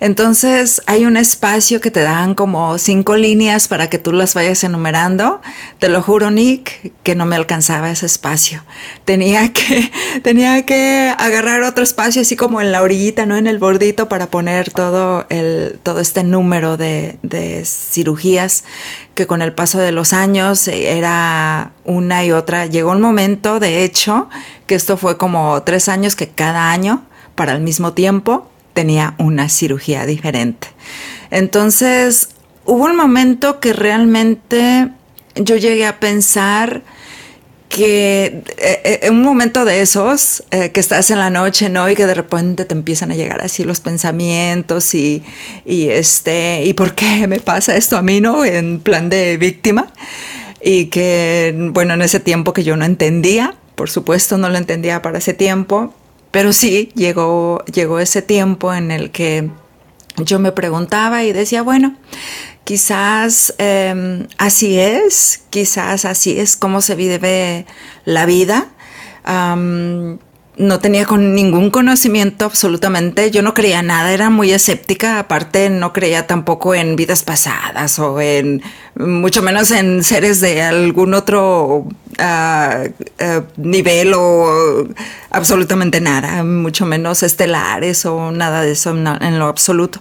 Entonces 0.05 0.83
hay 0.85 1.07
un 1.07 1.17
espacio 1.17 1.81
que 1.81 1.91
te 1.91 2.03
dan 2.03 2.35
como 2.35 2.77
cinco 2.77 3.17
líneas 3.17 3.69
para 3.69 3.89
que 3.89 3.99
tú 3.99 4.13
las 4.13 4.35
vayas 4.35 4.63
enumerando. 4.63 5.41
Te 5.79 5.89
lo 5.89 6.03
juro, 6.03 6.31
Nick, 6.31 6.93
que 7.03 7.15
no 7.15 7.25
me 7.25 7.37
alcanzaba 7.37 7.91
ese 7.91 8.05
espacio. 8.05 8.63
Tenía 9.07 9.51
que, 9.55 9.91
tenía 10.23 10.67
que 10.67 11.11
agarrar 11.17 11.63
otro 11.63 11.83
espacio 11.83 12.21
así 12.21 12.37
como 12.37 12.61
en 12.61 12.71
la 12.71 12.83
orillita, 12.83 13.25
no 13.25 13.35
en 13.39 13.47
el 13.47 13.59
bordito, 13.59 14.07
para 14.07 14.27
poner 14.27 14.71
todo, 14.71 15.25
el, 15.31 15.81
todo 15.83 16.01
este 16.01 16.23
número 16.23 16.77
de, 16.77 17.19
de 17.23 17.65
cirugías 17.65 18.65
que 19.15 19.27
con 19.27 19.41
el 19.41 19.55
paso 19.55 19.79
de 19.79 19.93
los 19.93 20.13
años 20.13 20.69
era 20.69 21.73
una 21.87 22.27
y 22.27 22.33
otra. 22.33 22.67
Llegó 22.67 22.91
un 22.91 23.01
momento, 23.01 23.59
de 23.59 23.85
hecho, 23.85 24.29
que 24.67 24.75
esto 24.75 24.99
fue 24.99 25.17
como 25.17 25.63
tres 25.63 25.89
años 25.89 26.15
que 26.15 26.29
cada 26.29 26.73
año, 26.73 27.07
para 27.37 27.53
el 27.53 27.63
mismo 27.63 27.95
tiempo, 27.95 28.51
tenía 28.75 29.15
una 29.19 29.49
cirugía 29.49 30.05
diferente. 30.05 30.69
Entonces, 31.31 32.29
hubo 32.65 32.85
un 32.85 32.97
momento 32.97 33.61
que 33.61 33.73
realmente 33.73 34.91
yo 35.37 35.57
llegué 35.57 35.87
a 35.87 35.99
pensar 35.99 36.83
que 37.69 38.27
eh, 38.27 38.43
eh, 38.57 39.01
en 39.03 39.15
un 39.15 39.23
momento 39.23 39.65
de 39.65 39.81
esos, 39.81 40.45
eh, 40.53 40.71
que 40.71 40.79
estás 40.79 41.11
en 41.11 41.19
la 41.19 41.31
noche, 41.31 41.69
¿no? 41.71 41.91
Y 41.91 41.97
que 41.97 42.07
de 42.07 42.15
repente 42.15 42.65
te 42.65 42.75
empiezan 42.75 43.11
a 43.11 43.17
llegar 43.17 43.41
así 43.43 43.65
los 43.65 43.81
pensamientos 43.81 44.95
y 44.95 45.25
este, 45.65 46.63
¿y 46.65 46.75
por 46.75 46.95
qué 46.95 47.27
me 47.27 47.41
pasa 47.41 47.77
esto 47.77 47.97
a 47.97 48.03
mí, 48.03 48.21
no? 48.21 48.45
En 48.45 48.79
plan 48.79 49.09
de 49.09 49.37
víctima. 49.39 49.93
Y 50.63 50.87
que, 50.87 51.53
bueno, 51.73 51.95
en 51.95 52.03
ese 52.03 52.21
tiempo 52.21 52.53
que 52.53 52.63
yo 52.63 52.77
no 52.77 52.85
entendía, 52.85 53.55
por 53.75 53.91
supuesto 53.91 54.39
no 54.39 54.49
lo 54.49 54.57
entendía 54.57 55.03
para 55.03 55.19
ese 55.19 55.35
tiempo, 55.35 55.93
pero 56.35 56.53
sí, 56.53 56.91
llegó, 56.97 57.65
llegó 57.73 58.01
ese 58.01 58.21
tiempo 58.21 58.75
en 58.75 58.91
el 58.91 59.13
que 59.13 59.51
yo 60.17 60.41
me 60.41 60.51
preguntaba 60.51 61.23
y 61.23 61.33
decía, 61.33 61.63
bueno, 61.63 61.97
quizás 62.65 63.55
em, 63.59 64.27
así 64.37 64.77
es, 64.77 65.45
quizás 65.51 66.05
así 66.05 66.41
es 66.41 66.57
como 66.57 66.81
se 66.81 66.97
vive 66.97 67.67
la 68.05 68.27
vida. 68.27 68.67
No 70.57 70.79
tenía 70.79 71.05
con 71.05 71.35
ningún 71.35 71.71
conocimiento 71.71 72.45
absolutamente, 72.45 73.31
yo 73.31 73.43
no 73.43 73.55
creía 73.55 73.83
nada, 73.83 74.13
era 74.13 74.31
muy 74.31 74.53
escéptica, 74.53 75.19
aparte 75.19 75.69
no 75.69 75.93
creía 75.93 76.27
tampoco 76.27 76.75
en 76.75 76.95
vidas 76.95 77.25
pasadas 77.25 77.99
o 77.99 78.21
en, 78.21 78.63
mucho 78.95 79.43
menos 79.43 79.71
en 79.73 80.05
seres 80.05 80.41
de 80.41 80.63
algún 80.63 81.15
otro 81.15 81.87
ah, 82.19 82.85
ah, 83.19 83.43
nivel 83.57 84.13
o 84.15 84.87
absolutamente 85.31 86.01
nada, 86.01 86.45
mucho 86.45 86.87
menos 86.87 87.25
estelares 87.25 88.07
o 88.07 88.31
nada 88.31 88.63
de 88.63 88.73
eso 88.73 88.91
en, 88.91 89.39
lo 89.39 89.47
absoluto. 89.47 90.01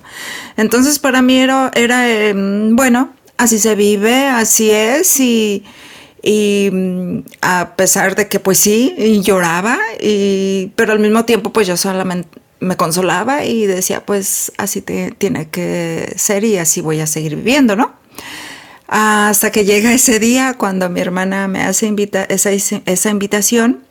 Entonces 0.55 0.99
para 0.99 1.23
mí 1.23 1.37
era, 1.37 1.71
era 1.73 2.09
em, 2.09 2.75
bueno, 2.75 3.13
así 3.37 3.57
se 3.57 3.73
vive, 3.73 4.27
así 4.27 4.69
es 4.69 5.19
y 5.19 5.63
y 6.23 6.69
mm, 6.71 7.19
a 7.41 7.75
pesar 7.75 8.15
de 8.15 8.29
que 8.29 8.39
pues 8.39 8.57
sí, 8.57 9.21
lloraba, 9.21 9.77
y, 9.99 10.71
pero 10.75 10.93
al 10.93 10.99
mismo 10.99 11.25
tiempo 11.25 11.51
pues 11.51 11.67
yo 11.67 11.77
solamente 11.77 12.39
me 12.61 12.77
consolaba 12.77 13.43
y 13.43 13.65
decía 13.65 14.05
pues 14.05 14.53
así 14.57 14.81
te, 14.81 15.11
tiene 15.11 15.49
que 15.49 16.13
ser 16.15 16.45
y 16.45 16.57
así 16.57 16.79
voy 16.79 17.01
a 17.01 17.07
seguir 17.07 17.35
viviendo, 17.35 17.75
¿no? 17.75 17.93
Hasta 18.87 19.51
que 19.51 19.65
llega 19.65 19.93
ese 19.93 20.19
día 20.19 20.53
cuando 20.57 20.89
mi 20.89 21.01
hermana 21.01 21.47
me 21.47 21.61
hace 21.63 21.87
invita 21.87 22.23
esa, 22.23 22.51
esa 22.51 23.09
invitación. 23.09 23.83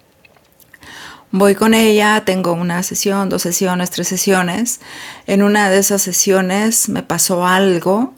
Voy 1.33 1.55
con 1.55 1.75
ella, 1.75 2.23
tengo 2.25 2.53
una 2.53 2.83
sesión, 2.83 3.29
dos 3.29 3.43
sesiones, 3.43 3.91
tres 3.91 4.09
sesiones. 4.09 4.81
En 5.27 5.43
una 5.43 5.71
de 5.71 5.79
esas 5.79 6.03
sesiones 6.03 6.89
me 6.89 7.03
pasó 7.03 7.47
algo 7.47 8.15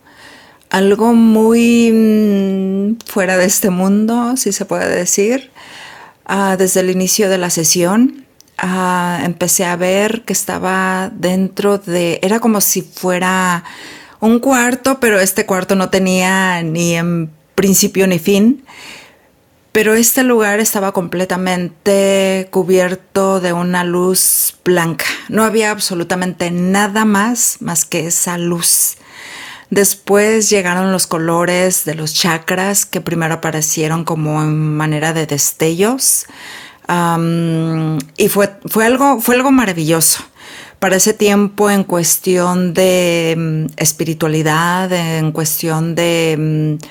algo 0.74 1.14
muy 1.14 1.92
mm, 1.92 2.96
fuera 3.06 3.36
de 3.36 3.44
este 3.44 3.70
mundo, 3.70 4.36
si 4.36 4.50
se 4.50 4.64
puede 4.64 4.88
decir. 4.92 5.52
Ah, 6.26 6.56
desde 6.58 6.80
el 6.80 6.90
inicio 6.90 7.30
de 7.30 7.38
la 7.38 7.48
sesión 7.50 8.26
ah, 8.58 9.20
empecé 9.22 9.66
a 9.66 9.76
ver 9.76 10.22
que 10.22 10.32
estaba 10.32 11.12
dentro 11.14 11.78
de, 11.78 12.18
era 12.22 12.40
como 12.40 12.60
si 12.60 12.82
fuera 12.82 13.62
un 14.18 14.40
cuarto, 14.40 14.98
pero 14.98 15.20
este 15.20 15.46
cuarto 15.46 15.76
no 15.76 15.90
tenía 15.90 16.60
ni 16.64 16.96
en 16.96 17.30
principio 17.54 18.08
ni 18.08 18.18
fin. 18.18 18.64
Pero 19.70 19.94
este 19.94 20.24
lugar 20.24 20.58
estaba 20.58 20.90
completamente 20.90 22.48
cubierto 22.50 23.40
de 23.40 23.52
una 23.52 23.84
luz 23.84 24.56
blanca. 24.64 25.04
No 25.28 25.44
había 25.44 25.70
absolutamente 25.70 26.50
nada 26.50 27.04
más 27.04 27.58
más 27.60 27.84
que 27.84 28.08
esa 28.08 28.38
luz. 28.38 28.96
Después 29.70 30.50
llegaron 30.50 30.92
los 30.92 31.06
colores 31.06 31.84
de 31.84 31.94
los 31.94 32.14
chakras 32.14 32.86
que 32.86 33.00
primero 33.00 33.34
aparecieron 33.34 34.04
como 34.04 34.42
en 34.42 34.76
manera 34.76 35.12
de 35.12 35.26
destellos. 35.26 36.26
y 36.88 38.28
fue, 38.28 38.50
fue, 38.66 38.86
algo, 38.86 39.20
fue 39.20 39.36
algo 39.36 39.50
maravilloso. 39.50 40.24
Para 40.78 40.96
ese 40.96 41.14
tiempo, 41.14 41.70
en 41.70 41.84
cuestión 41.84 42.74
de 42.74 43.34
mm, 43.38 43.72
espiritualidad, 43.78 44.92
en 44.92 45.32
cuestión 45.32 45.94
de, 45.94 46.36
mm, 46.38 46.84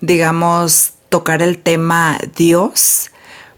digamos, 0.00 0.92
tocar 1.10 1.42
el 1.42 1.58
tema 1.58 2.18
Dios, 2.36 3.10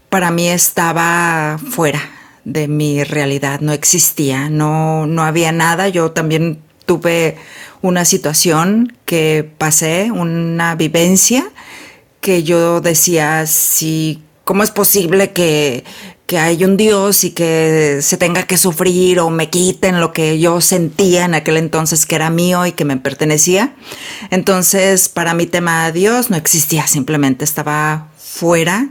para 0.09 0.29
mí 0.29 0.49
estaba 0.49 1.57
fuera 1.71 2.01
de 2.43 2.67
mi 2.67 3.03
realidad, 3.03 3.59
no 3.61 3.73
existía, 3.73 4.49
no, 4.49 5.05
no 5.05 5.23
había 5.23 5.51
nada. 5.51 5.89
Yo 5.89 6.11
también 6.11 6.61
tuve 6.85 7.37
una 7.81 8.05
situación 8.05 8.97
que 9.05 9.49
pasé, 9.57 10.11
una 10.11 10.75
vivencia 10.75 11.49
que 12.21 12.43
yo 12.43 12.81
decía, 12.81 13.45
si, 13.45 14.21
¿cómo 14.43 14.63
es 14.63 14.71
posible 14.71 15.31
que, 15.31 15.83
que 16.25 16.39
hay 16.39 16.65
un 16.65 16.75
Dios 16.75 17.23
y 17.23 17.31
que 17.31 17.99
se 18.01 18.17
tenga 18.17 18.43
que 18.43 18.57
sufrir 18.57 19.19
o 19.19 19.29
me 19.29 19.49
quiten 19.49 19.99
lo 19.99 20.11
que 20.11 20.39
yo 20.39 20.59
sentía 20.59 21.25
en 21.25 21.35
aquel 21.35 21.57
entonces 21.57 22.05
que 22.05 22.15
era 22.15 22.29
mío 22.29 22.65
y 22.65 22.73
que 22.73 22.85
me 22.85 22.97
pertenecía? 22.97 23.75
Entonces, 24.29 25.09
para 25.09 25.33
mi 25.33 25.45
tema 25.45 25.91
Dios 25.91 26.29
no 26.29 26.35
existía, 26.35 26.87
simplemente 26.87 27.45
estaba 27.45 28.09
fuera, 28.17 28.89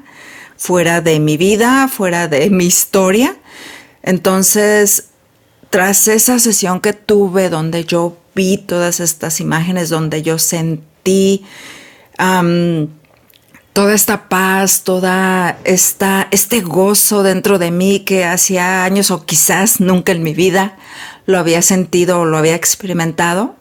fuera 0.56 1.00
de 1.00 1.20
mi 1.20 1.36
vida, 1.36 1.88
fuera 1.88 2.28
de 2.28 2.48
mi 2.48 2.64
historia. 2.64 3.36
Entonces, 4.02 5.08
tras 5.68 6.08
esa 6.08 6.38
sesión 6.38 6.80
que 6.80 6.92
tuve 6.92 7.50
donde 7.50 7.84
yo 7.84 8.16
vi 8.36 8.58
todas 8.58 9.00
estas 9.00 9.40
imágenes, 9.40 9.88
donde 9.88 10.22
yo 10.22 10.38
sentí 10.38 11.44
toda 13.72 13.94
esta 13.94 14.28
paz, 14.28 14.82
toda 14.84 15.58
esta, 15.64 16.28
este 16.30 16.60
gozo 16.60 17.22
dentro 17.22 17.58
de 17.58 17.70
mí 17.70 18.00
que 18.00 18.24
hacía 18.24 18.84
años 18.84 19.10
o 19.10 19.24
quizás 19.24 19.80
nunca 19.80 20.12
en 20.12 20.22
mi 20.22 20.34
vida 20.34 20.76
lo 21.24 21.38
había 21.38 21.62
sentido 21.62 22.20
o 22.20 22.24
lo 22.26 22.38
había 22.38 22.54
experimentado. 22.54 23.56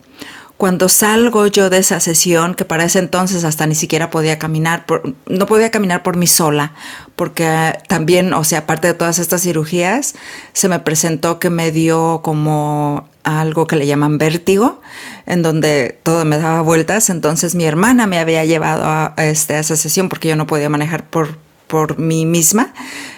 Cuando 0.58 0.88
salgo 0.88 1.48
yo 1.48 1.70
de 1.70 1.80
esa 1.80 2.00
sesión, 2.00 2.56
que 2.56 2.64
para 2.64 2.86
ese 2.86 3.00
entonces 3.00 3.44
hasta 3.44 3.68
ni 3.68 3.76
siquiera 3.76 4.10
podía 4.10 4.40
caminar, 4.40 4.86
no 5.26 5.46
podía 5.48 5.70
caminar 5.70 6.02
por 6.02 6.16
mí 6.16 6.28
sola, 6.28 6.74
porque 7.18 7.78
también, 7.90 8.34
o 8.34 8.44
sea, 8.46 8.60
aparte 8.60 8.88
de 8.88 8.94
todas 8.94 9.20
estas 9.20 9.42
cirugías, 9.42 10.16
se 10.54 10.70
me 10.70 10.80
presentó 10.80 11.40
que 11.40 11.50
me 11.50 11.72
dio 11.72 12.22
como 12.24 13.10
algo 13.26 13.68
que 13.68 13.76
le 13.76 13.88
llaman 13.88 14.18
vértigo, 14.18 14.82
en 15.26 15.42
donde 15.42 16.00
todo 16.04 16.24
me 16.24 16.38
daba 16.38 16.62
vueltas. 16.62 17.10
Entonces 17.10 17.56
mi 17.56 17.66
hermana 17.66 18.08
me 18.08 18.20
había 18.20 18.46
llevado 18.46 18.86
a, 18.86 19.14
este, 19.18 19.56
a 19.56 19.60
esa 19.60 19.76
sesión 19.76 20.08
porque 20.08 20.30
yo 20.30 20.36
no 20.36 20.48
podía 20.48 20.70
manejar 20.70 21.06
por, 21.10 21.38
por 21.68 21.98
mí 22.00 22.26
misma. 22.26 22.74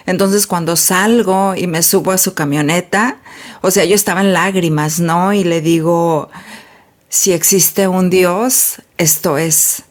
Entonces 0.05 0.47
cuando 0.47 0.75
salgo 0.75 1.53
y 1.55 1.67
me 1.67 1.83
subo 1.83 2.11
a 2.11 2.17
su 2.17 2.33
camioneta, 2.33 3.17
o 3.61 3.69
sea, 3.69 3.85
yo 3.85 3.95
estaba 3.95 4.21
en 4.21 4.33
lágrimas, 4.33 4.99
¿no? 4.99 5.33
Y 5.33 5.43
le 5.43 5.61
digo, 5.61 6.29
si 7.09 7.33
existe 7.33 7.87
un 7.87 8.09
Dios, 8.09 8.81
esto 8.97 9.37
es. 9.37 9.83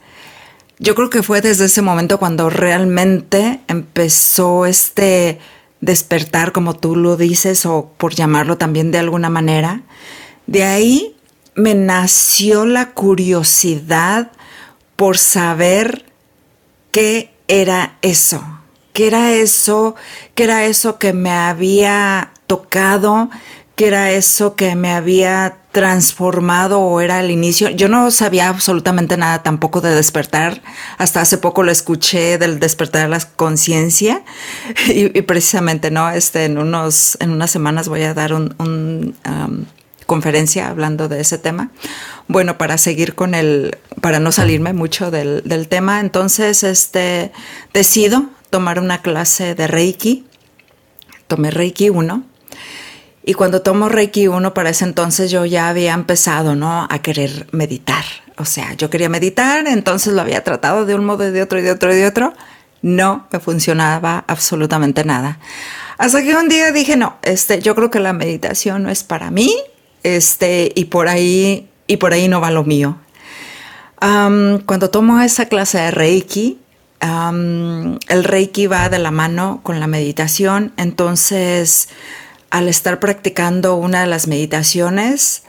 Yo 0.78 0.94
creo 0.94 1.10
que 1.10 1.22
fue 1.22 1.40
desde 1.40 1.66
ese 1.66 1.82
momento 1.82 2.18
cuando 2.18 2.50
realmente 2.50 3.60
empezó 3.68 4.66
este 4.66 5.38
despertar, 5.80 6.52
como 6.52 6.74
tú 6.74 6.96
lo 6.96 7.16
dices, 7.16 7.66
o 7.66 7.90
por 7.96 8.14
llamarlo 8.14 8.58
también 8.58 8.90
de 8.90 8.98
alguna 8.98 9.30
manera. 9.30 9.82
De 10.46 10.64
ahí 10.64 11.16
me 11.54 11.74
nació 11.74 12.66
la 12.66 12.90
curiosidad 12.90 14.30
por 14.96 15.18
saber 15.18 16.06
qué 16.90 17.34
era 17.48 17.98
eso, 18.02 18.42
qué 18.92 19.08
era 19.08 19.32
eso, 19.32 19.94
qué 20.34 20.44
era 20.44 20.64
eso 20.64 20.98
que 20.98 21.12
me 21.12 21.30
había 21.30 22.32
tocado, 22.46 23.30
qué 23.76 23.88
era 23.88 24.10
eso 24.10 24.56
que 24.56 24.74
me 24.74 24.90
había 24.90 25.58
transformado 25.70 26.80
o 26.80 27.02
era 27.02 27.20
el 27.20 27.30
inicio. 27.30 27.68
Yo 27.68 27.88
no 27.88 28.10
sabía 28.10 28.48
absolutamente 28.48 29.18
nada 29.18 29.42
tampoco 29.42 29.82
de 29.82 29.94
despertar. 29.94 30.62
Hasta 30.96 31.20
hace 31.20 31.36
poco 31.36 31.62
lo 31.62 31.70
escuché 31.70 32.38
del 32.38 32.58
despertar 32.58 33.02
de 33.02 33.08
la 33.08 33.20
conciencia 33.20 34.24
y, 34.88 35.08
precisamente, 35.22 35.90
¿no? 35.90 36.10
Este, 36.10 36.46
en, 36.46 36.56
unos, 36.56 37.18
en 37.20 37.30
unas 37.30 37.50
semanas 37.50 37.88
voy 37.90 38.02
a 38.04 38.14
dar 38.14 38.32
un, 38.32 38.54
um, 38.58 39.64
conferencia 40.06 40.68
hablando 40.68 41.08
de 41.08 41.20
ese 41.20 41.36
tema. 41.36 41.70
Bueno, 42.28 42.56
para 42.56 42.78
seguir 42.78 43.14
con 43.14 43.34
el, 43.34 43.76
para 44.00 44.20
no 44.20 44.32
salirme 44.32 44.72
mucho 44.72 45.10
del, 45.10 45.42
del 45.44 45.68
tema, 45.68 46.00
entonces, 46.00 46.62
este, 46.62 47.30
decido 47.74 48.24
tomar 48.48 48.80
una 48.80 49.02
clase 49.02 49.54
de 49.54 49.66
Reiki. 49.66 50.24
Tomé 51.28 51.50
Reiki 51.50 51.90
1 51.90 52.35
y 53.28 53.34
cuando 53.34 53.60
tomo 53.60 53.88
Reiki 53.88 54.28
1, 54.28 54.54
para 54.54 54.70
ese 54.70 54.84
entonces 54.84 55.32
yo 55.32 55.44
ya 55.44 55.68
había 55.68 55.94
empezado, 55.94 56.54
¿no? 56.54 56.86
A 56.88 56.98
querer 57.00 57.48
meditar. 57.50 58.04
O 58.38 58.44
sea, 58.44 58.74
yo 58.74 58.88
quería 58.88 59.08
meditar, 59.08 59.66
entonces 59.66 60.12
lo 60.12 60.20
había 60.20 60.44
tratado 60.44 60.86
de 60.86 60.94
un 60.94 61.04
modo 61.04 61.26
y 61.26 61.32
de 61.32 61.42
otro 61.42 61.58
y 61.58 61.62
de 61.62 61.72
otro 61.72 61.92
y 61.92 61.96
de 61.96 62.06
otro. 62.06 62.34
No 62.82 63.26
me 63.32 63.40
funcionaba 63.40 64.22
absolutamente 64.28 65.02
nada. 65.02 65.40
Hasta 65.98 66.22
que 66.22 66.36
un 66.36 66.48
día 66.48 66.70
dije, 66.70 66.96
no, 66.96 67.16
este, 67.22 67.60
yo 67.60 67.74
creo 67.74 67.90
que 67.90 67.98
la 67.98 68.12
meditación 68.12 68.84
no 68.84 68.90
es 68.90 69.02
para 69.02 69.32
mí, 69.32 69.52
este, 70.04 70.70
y 70.76 70.84
por 70.84 71.08
ahí, 71.08 71.68
y 71.88 71.96
por 71.96 72.12
ahí 72.12 72.28
no 72.28 72.40
va 72.40 72.52
lo 72.52 72.62
mío. 72.62 72.96
cuando 73.98 74.90
tomo 74.90 75.20
esa 75.20 75.46
clase 75.46 75.78
de 75.78 75.90
Reiki, 75.90 76.60
el 77.00 78.24
Reiki 78.24 78.68
va 78.68 78.88
de 78.88 79.00
la 79.00 79.10
mano 79.10 79.58
con 79.64 79.80
la 79.80 79.88
meditación, 79.88 80.72
entonces 80.76 81.88
al 82.56 82.68
estar 82.68 83.00
practicando 83.00 83.76
una 83.76 84.00
de 84.00 84.06
las 84.06 84.28
meditaciones, 84.28 85.42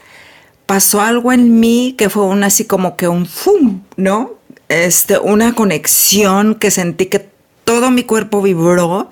pasó 0.66 1.00
algo 1.00 1.32
en 1.32 1.58
mí 1.58 1.94
que 1.96 2.10
fue 2.10 2.24
un 2.24 2.44
así 2.44 2.66
como 2.66 2.96
que 2.96 3.08
un 3.08 3.24
fum, 3.24 3.80
¿no? 3.96 4.34
Este, 4.68 5.18
una 5.18 5.54
conexión 5.54 6.54
que 6.54 6.70
sentí 6.70 7.06
que 7.06 7.26
todo 7.64 7.90
mi 7.90 8.02
cuerpo 8.02 8.42
vibró. 8.42 9.08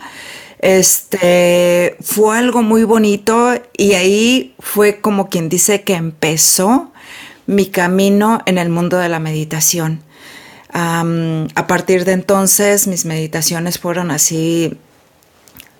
Este, 0.59 1.97
fue 2.03 2.37
algo 2.37 2.61
muy 2.61 2.85
bonito 2.85 3.55
y 3.75 3.95
ahí 3.95 4.55
fue 4.59 5.01
como 5.01 5.31
quien 5.31 5.49
dice 5.49 5.83
que 5.83 5.95
empezó 5.95 6.93
mi 7.47 7.65
camino 7.65 8.43
en 8.45 8.59
el 8.59 8.69
mundo 8.69 8.99
de 8.99 9.09
la 9.09 9.21
meditación. 9.21 10.03
a 10.73 11.67
partir 11.67 12.05
de 12.05 12.13
entonces 12.13 12.87
mis 12.87 13.07
meditaciones 13.07 13.79
fueron 13.79 14.11
así 14.11 14.77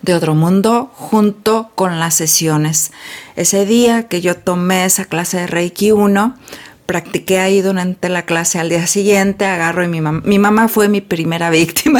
de 0.01 0.13
otro 0.13 0.35
mundo 0.35 0.91
junto 0.93 1.71
con 1.75 1.99
las 1.99 2.15
sesiones. 2.15 2.91
Ese 3.35 3.65
día 3.65 4.07
que 4.07 4.21
yo 4.21 4.35
tomé 4.35 4.85
esa 4.85 5.05
clase 5.05 5.37
de 5.37 5.47
Reiki 5.47 5.91
1, 5.91 6.35
practiqué 6.87 7.39
ahí 7.39 7.61
durante 7.61 8.07
la 8.07 8.23
clase 8.23 8.59
al 8.59 8.69
día 8.69 8.87
siguiente, 8.87 9.45
agarro 9.45 9.83
y 9.83 9.89
mi 9.89 9.99
mamá, 9.99 10.21
mi 10.23 10.39
mamá 10.39 10.69
fue 10.69 10.87
mi 10.87 11.01
primera 11.01 11.49
víctima. 11.51 11.99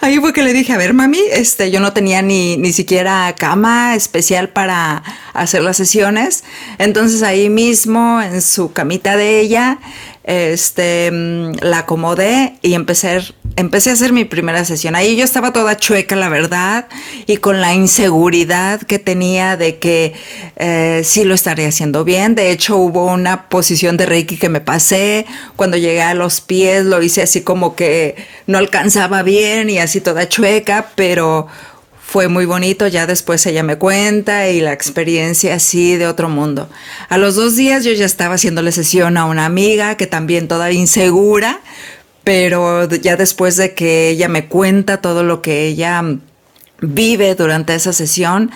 Ahí 0.00 0.18
fue 0.18 0.32
que 0.32 0.42
le 0.42 0.52
dije, 0.52 0.72
a 0.72 0.76
ver, 0.76 0.92
mami, 0.92 1.20
este, 1.30 1.70
yo 1.70 1.80
no 1.80 1.92
tenía 1.92 2.22
ni, 2.22 2.56
ni 2.56 2.72
siquiera 2.72 3.34
cama 3.38 3.94
especial 3.94 4.48
para 4.50 5.02
hacer 5.32 5.62
las 5.62 5.76
sesiones. 5.76 6.44
Entonces 6.78 7.22
ahí 7.22 7.48
mismo, 7.48 8.20
en 8.20 8.42
su 8.42 8.72
camita 8.72 9.16
de 9.16 9.40
ella, 9.40 9.78
este, 10.26 11.10
mm, 11.12 11.58
la 11.62 11.78
acomodé 11.78 12.54
y 12.60 12.74
empecé, 12.74 13.20
empecé 13.54 13.90
a 13.90 13.92
hacer 13.92 14.12
mi 14.12 14.24
primera 14.24 14.64
sesión. 14.64 14.96
Ahí 14.96 15.16
yo 15.16 15.24
estaba 15.24 15.52
toda 15.52 15.76
chueca, 15.76 16.16
la 16.16 16.28
verdad, 16.28 16.88
y 17.26 17.36
con 17.36 17.60
la 17.60 17.74
inseguridad 17.74 18.82
que 18.82 18.98
tenía 18.98 19.56
de 19.56 19.78
que 19.78 20.14
eh, 20.56 21.02
sí 21.04 21.24
lo 21.24 21.34
estaría 21.34 21.68
haciendo 21.68 22.04
bien. 22.04 22.34
De 22.34 22.50
hecho, 22.50 22.76
hubo 22.76 23.06
una 23.06 23.48
posición 23.48 23.96
de 23.96 24.06
Reiki 24.06 24.36
que 24.36 24.48
me 24.48 24.60
pasé. 24.60 25.26
Cuando 25.54 25.76
llegué 25.76 26.02
a 26.02 26.14
los 26.14 26.40
pies, 26.40 26.84
lo 26.84 27.00
hice 27.02 27.22
así 27.22 27.42
como 27.42 27.76
que 27.76 28.16
no 28.48 28.58
alcanzaba 28.58 29.22
bien 29.22 29.70
y 29.70 29.78
así 29.78 30.00
toda 30.00 30.28
chueca, 30.28 30.90
pero 30.96 31.46
fue 32.16 32.28
muy 32.28 32.46
bonito, 32.46 32.86
ya 32.86 33.06
después 33.06 33.44
ella 33.44 33.62
me 33.62 33.76
cuenta 33.76 34.48
y 34.48 34.62
la 34.62 34.72
experiencia 34.72 35.54
así 35.54 35.96
de 35.96 36.06
otro 36.06 36.30
mundo. 36.30 36.66
A 37.10 37.18
los 37.18 37.34
dos 37.34 37.56
días 37.56 37.84
yo 37.84 37.92
ya 37.92 38.06
estaba 38.06 38.36
haciéndole 38.36 38.72
sesión 38.72 39.18
a 39.18 39.26
una 39.26 39.44
amiga 39.44 39.98
que 39.98 40.06
también 40.06 40.48
toda 40.48 40.72
insegura, 40.72 41.60
pero 42.24 42.88
ya 42.88 43.16
después 43.16 43.58
de 43.58 43.74
que 43.74 44.08
ella 44.08 44.30
me 44.30 44.48
cuenta 44.48 45.02
todo 45.02 45.24
lo 45.24 45.42
que 45.42 45.66
ella 45.66 46.02
vive 46.80 47.34
durante 47.34 47.74
esa 47.74 47.92
sesión, 47.92 48.50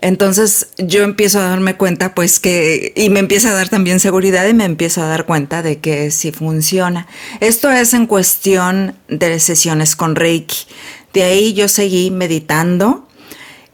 entonces 0.00 0.70
yo 0.78 1.04
empiezo 1.04 1.38
a 1.38 1.50
darme 1.50 1.76
cuenta, 1.76 2.16
pues 2.16 2.40
que, 2.40 2.94
y 2.96 3.10
me 3.10 3.20
empieza 3.20 3.50
a 3.50 3.54
dar 3.54 3.68
también 3.68 4.00
seguridad 4.00 4.44
y 4.48 4.54
me 4.54 4.64
empiezo 4.64 5.04
a 5.04 5.06
dar 5.06 5.24
cuenta 5.24 5.62
de 5.62 5.78
que 5.78 6.10
sí 6.10 6.32
funciona. 6.32 7.06
Esto 7.38 7.70
es 7.70 7.94
en 7.94 8.06
cuestión 8.08 8.96
de 9.06 9.38
sesiones 9.38 9.94
con 9.94 10.16
Reiki. 10.16 10.66
De 11.12 11.22
ahí 11.22 11.52
yo 11.52 11.68
seguí 11.68 12.10
meditando 12.10 13.03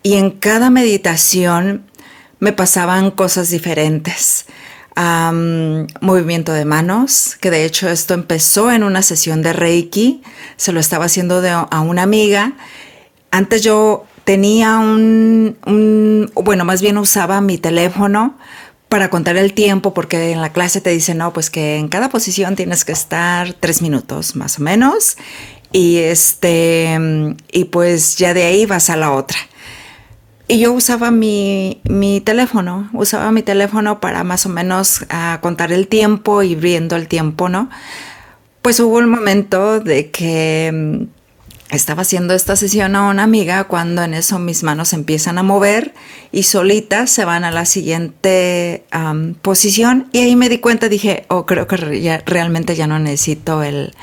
y 0.02 0.14
en 0.14 0.30
cada 0.30 0.70
meditación 0.70 1.84
me 2.38 2.52
pasaban 2.52 3.10
cosas 3.10 3.50
diferentes. 3.50 4.46
movimiento 6.00 6.52
de 6.52 6.64
manos, 6.64 7.36
que 7.40 7.50
de 7.50 7.64
hecho 7.64 7.88
esto 7.88 8.14
empezó 8.14 8.70
en 8.70 8.82
una 8.82 9.02
sesión 9.02 9.42
de 9.42 9.52
Reiki, 9.52 10.22
se 10.56 10.72
lo 10.72 10.80
estaba 10.80 11.06
haciendo 11.06 11.40
a 11.70 11.80
una 11.80 12.02
amiga. 12.02 12.52
Antes 13.30 13.62
yo 13.62 14.04
tenía 14.24 14.78
un, 14.78 16.30
bueno, 16.34 16.64
más 16.64 16.82
bien 16.82 16.98
usaba 16.98 17.40
mi 17.40 17.56
teléfono 17.56 18.36
para 18.88 19.08
contar 19.08 19.36
el 19.36 19.54
tiempo, 19.54 19.94
porque 19.94 20.32
en 20.32 20.40
la 20.40 20.52
clase 20.52 20.80
te 20.80 20.90
dicen, 20.90 21.18
no, 21.18 21.32
pues 21.32 21.48
que 21.48 21.76
en 21.76 21.88
cada 21.88 22.08
posición 22.08 22.56
tienes 22.56 22.84
que 22.84 22.92
estar 22.92 23.54
tres 23.54 23.82
minutos 23.82 24.34
más 24.34 24.58
o 24.58 24.62
menos, 24.62 25.16
y 25.72 25.98
este, 25.98 26.98
y 27.52 27.64
pues 27.66 28.16
ya 28.16 28.34
de 28.34 28.42
ahí 28.42 28.66
vas 28.66 28.90
a 28.90 28.96
la 28.96 29.12
otra. 29.12 29.38
Y 30.50 30.58
yo 30.58 30.72
usaba 30.72 31.12
mi, 31.12 31.80
mi 31.84 32.20
teléfono, 32.20 32.90
usaba 32.92 33.30
mi 33.30 33.40
teléfono 33.40 34.00
para 34.00 34.24
más 34.24 34.46
o 34.46 34.48
menos 34.48 35.06
ah, 35.08 35.38
contar 35.40 35.70
el 35.70 35.86
tiempo 35.86 36.42
y 36.42 36.56
viendo 36.56 36.96
el 36.96 37.06
tiempo, 37.06 37.48
¿no? 37.48 37.70
Pues 38.60 38.80
hubo 38.80 38.98
un 38.98 39.08
momento 39.08 39.78
de 39.78 40.10
que 40.10 40.72
mm, 40.74 41.72
estaba 41.72 42.02
haciendo 42.02 42.34
esta 42.34 42.56
sesión 42.56 42.96
a 42.96 43.08
una 43.08 43.22
amiga 43.22 43.62
cuando 43.68 44.02
en 44.02 44.12
eso 44.12 44.40
mis 44.40 44.64
manos 44.64 44.92
empiezan 44.92 45.38
a 45.38 45.44
mover 45.44 45.94
y 46.32 46.42
solitas 46.42 47.10
se 47.10 47.24
van 47.24 47.44
a 47.44 47.52
la 47.52 47.64
siguiente 47.64 48.86
posición 49.42 50.08
y 50.10 50.18
ahí 50.18 50.34
me 50.34 50.48
di 50.48 50.58
cuenta, 50.58 50.88
dije, 50.88 51.26
oh, 51.28 51.46
creo 51.46 51.68
que 51.68 51.76
realmente 52.26 52.74
ya 52.74 52.88
no 52.88 52.98
necesito 52.98 53.62
el, 53.62 53.94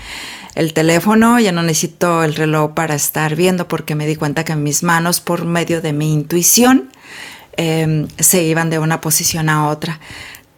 el 0.58 0.74
teléfono, 0.74 1.40
ya 1.40 1.52
no 1.52 1.62
necesito 1.62 2.24
el 2.24 2.34
reloj 2.34 2.74
para 2.74 2.96
estar 2.96 3.36
viendo 3.36 3.68
porque 3.68 3.94
me 3.94 4.08
di 4.08 4.16
cuenta 4.16 4.44
que 4.44 4.56
mis 4.56 4.82
manos 4.82 5.20
por 5.20 5.46
medio 5.46 5.82
de 5.82 5.94
mi 5.94 6.12
intuición 6.12 6.90
em, 7.58 8.08
se 8.18 8.42
iban 8.42 8.72
de 8.72 8.80
una 8.80 9.00
posición 9.00 9.50
a 9.50 9.68
otra. 9.68 10.00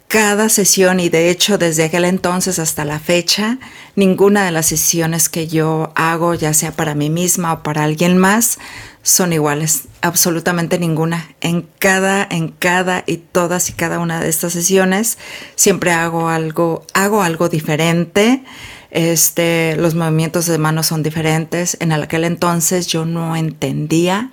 Cada 0.07 0.47
sesión 0.47 1.01
y 1.01 1.09
de 1.09 1.29
hecho 1.29 1.57
desde 1.57 1.83
aquel 1.83 2.05
entonces 2.05 2.59
hasta 2.59 2.85
la 2.85 2.97
fecha, 2.99 3.57
ninguna 3.97 4.45
de 4.45 4.51
las 4.51 4.67
sesiones 4.67 5.27
que 5.27 5.49
yo 5.49 5.91
hago, 5.95 6.33
ya 6.33 6.53
sea 6.53 6.71
para 6.71 6.95
mí 6.95 7.09
misma 7.09 7.51
o 7.51 7.61
para 7.61 7.83
alguien 7.83 8.17
más, 8.17 8.57
son 9.03 9.33
iguales, 9.33 9.89
absolutamente 10.01 10.79
ninguna. 10.79 11.27
En 11.41 11.67
cada, 11.77 12.25
en 12.31 12.47
cada 12.47 13.03
y 13.05 13.17
todas 13.17 13.69
y 13.69 13.73
cada 13.73 13.99
una 13.99 14.21
de 14.21 14.29
estas 14.29 14.53
sesiones 14.53 15.17
siempre 15.55 15.91
hago 15.91 16.29
algo, 16.29 16.85
hago 16.93 17.21
algo 17.21 17.49
diferente. 17.49 18.43
Este, 18.91 19.75
los 19.77 19.95
movimientos 19.95 20.45
de 20.45 20.57
manos 20.57 20.87
son 20.87 21.03
diferentes. 21.03 21.77
En 21.79 21.91
aquel 21.91 22.23
entonces 22.23 22.87
yo 22.87 23.05
no 23.05 23.35
entendía 23.35 24.31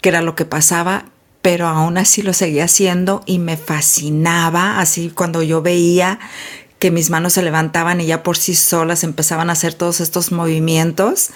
qué 0.00 0.10
era 0.10 0.20
lo 0.20 0.34
que 0.34 0.44
pasaba, 0.44 1.06
pero 1.42 1.66
aún 1.66 1.98
así 1.98 2.22
lo 2.22 2.32
seguía 2.32 2.64
haciendo 2.64 3.22
y 3.26 3.38
me 3.38 3.56
fascinaba, 3.56 4.80
así 4.80 5.10
cuando 5.10 5.42
yo 5.42 5.62
veía 5.62 6.18
que 6.78 6.90
mis 6.90 7.10
manos 7.10 7.34
se 7.34 7.42
levantaban 7.42 8.00
y 8.00 8.06
ya 8.06 8.22
por 8.22 8.36
sí 8.36 8.54
solas 8.54 9.04
empezaban 9.04 9.48
a 9.48 9.54
hacer 9.54 9.74
todos 9.74 10.00
estos 10.00 10.32
movimientos, 10.32 11.30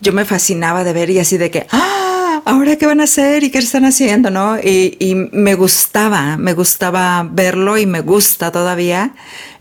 yo 0.00 0.12
me 0.12 0.24
fascinaba 0.24 0.84
de 0.84 0.92
ver 0.92 1.10
y 1.10 1.18
así 1.18 1.38
de 1.38 1.50
que, 1.50 1.66
¡ah! 1.70 2.42
¿Ahora 2.44 2.76
qué 2.76 2.86
van 2.86 3.00
a 3.00 3.04
hacer 3.04 3.44
y 3.44 3.50
qué 3.50 3.58
están 3.58 3.84
haciendo? 3.84 4.30
¿no? 4.30 4.58
Y, 4.58 5.14
me 5.32 5.54
gustaba, 5.54 6.36
me 6.36 6.54
gustaba 6.54 7.26
verlo 7.30 7.78
y 7.78 7.86
me 7.86 8.00
gusta 8.00 8.50
todavía 8.50 9.14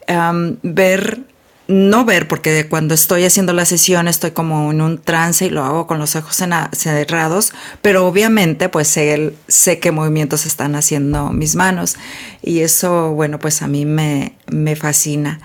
um, 0.10 0.58
ver 0.64 1.31
no 1.72 2.06
ver, 2.06 2.28
porque 2.28 2.68
cuando 2.68 2.94
estoy 2.94 3.24
haciendo 3.24 3.54
la 3.54 3.66
sesión 3.66 4.08
estoy 4.08 4.32
como 4.32 4.72
en 4.72 4.82
un 4.82 4.98
trance 4.98 5.46
y 5.46 5.50
lo 5.50 5.64
hago 5.64 5.88
con 5.88 6.00
los 6.00 6.16
ojos 6.16 6.44
cerrados, 6.74 7.54
pero 7.82 8.06
obviamente 8.06 8.70
pues 8.70 8.88
sé, 8.88 9.34
sé 9.48 9.80
qué 9.80 9.92
movimientos 9.92 10.46
están 10.46 10.76
haciendo 10.76 11.30
mis 11.30 11.56
manos 11.56 11.96
y 12.42 12.60
eso, 12.60 13.12
bueno, 13.12 13.40
pues 13.40 13.62
a 13.62 13.68
mí 13.68 13.86
me, 13.86 14.36
me 14.48 14.76
fascina. 14.76 15.40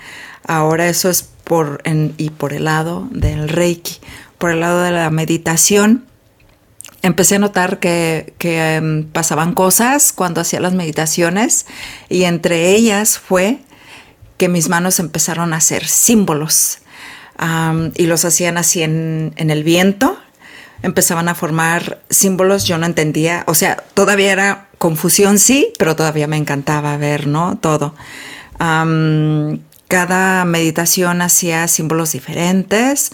Ahora 0.45 0.89
eso 0.89 1.09
es 1.11 1.23
por, 1.23 1.81
en, 1.85 2.15
y 2.19 2.31
por 2.31 2.53
el 2.53 2.65
lado 2.65 3.09
del 3.13 3.49
Reiki, 3.49 3.99
por 4.39 4.51
el 4.51 4.61
lado 4.61 4.83
de 4.83 4.91
la 4.91 5.11
meditación. 5.11 6.07
Empecé 7.03 7.37
a 7.37 7.39
notar 7.39 7.79
que, 7.79 8.35
que 8.39 8.77
em, 8.77 9.05
pasaban 9.05 9.55
cosas 9.55 10.13
cuando 10.13 10.41
hacía 10.41 10.61
las 10.61 10.75
meditaciones 10.75 11.67
y 12.09 12.25
entre 12.25 12.71
ellas 12.71 13.19
fue 13.19 13.61
que 14.37 14.49
mis 14.49 14.69
manos 14.69 15.01
empezaron 15.01 15.53
a 15.53 15.57
hacer 15.57 15.87
símbolos 15.87 16.79
y 17.95 18.07
los 18.07 18.25
hacían 18.25 18.59
así 18.59 18.83
en, 18.83 19.35
el 19.37 19.65
viento. 19.65 20.19
Empezaban 20.83 21.29
a 21.29 21.35
formar 21.35 22.01
símbolos, 22.11 22.65
yo 22.65 22.79
no 22.79 22.87
entendía, 22.87 23.45
o 23.47 23.55
sea, 23.55 23.77
todavía 23.95 24.33
era 24.33 24.69
confusión, 24.79 25.39
sí, 25.39 25.73
pero 25.79 25.97
todavía 25.97 26.27
me 26.27 26.37
encantaba 26.37 26.97
ver, 26.97 27.27
¿no? 27.27 27.59
Todo. 27.59 27.95
cada 29.89 30.45
meditación 30.45 31.23
hacía 31.23 31.69
símbolos 31.69 32.13
diferentes. 32.13 33.13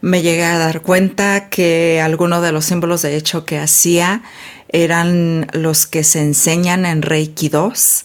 Me 0.00 0.20
llegué 0.20 0.44
a 0.44 0.58
dar 0.58 0.80
cuenta 0.82 1.48
que 1.48 2.00
algunos 2.02 2.42
de 2.42 2.50
los 2.50 2.64
símbolos, 2.64 3.02
de 3.02 3.16
hecho, 3.16 3.44
que 3.44 3.58
hacía 3.58 4.22
eran 4.68 5.46
los 5.52 5.86
que 5.86 6.02
se 6.02 6.20
enseñan 6.20 6.86
en 6.86 7.02
Reiki 7.02 7.50
2 7.50 8.04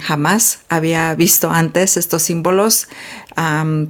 jamás 0.00 0.60
había 0.68 1.14
visto 1.14 1.50
antes 1.50 1.96
estos 1.96 2.22
símbolos. 2.22 2.88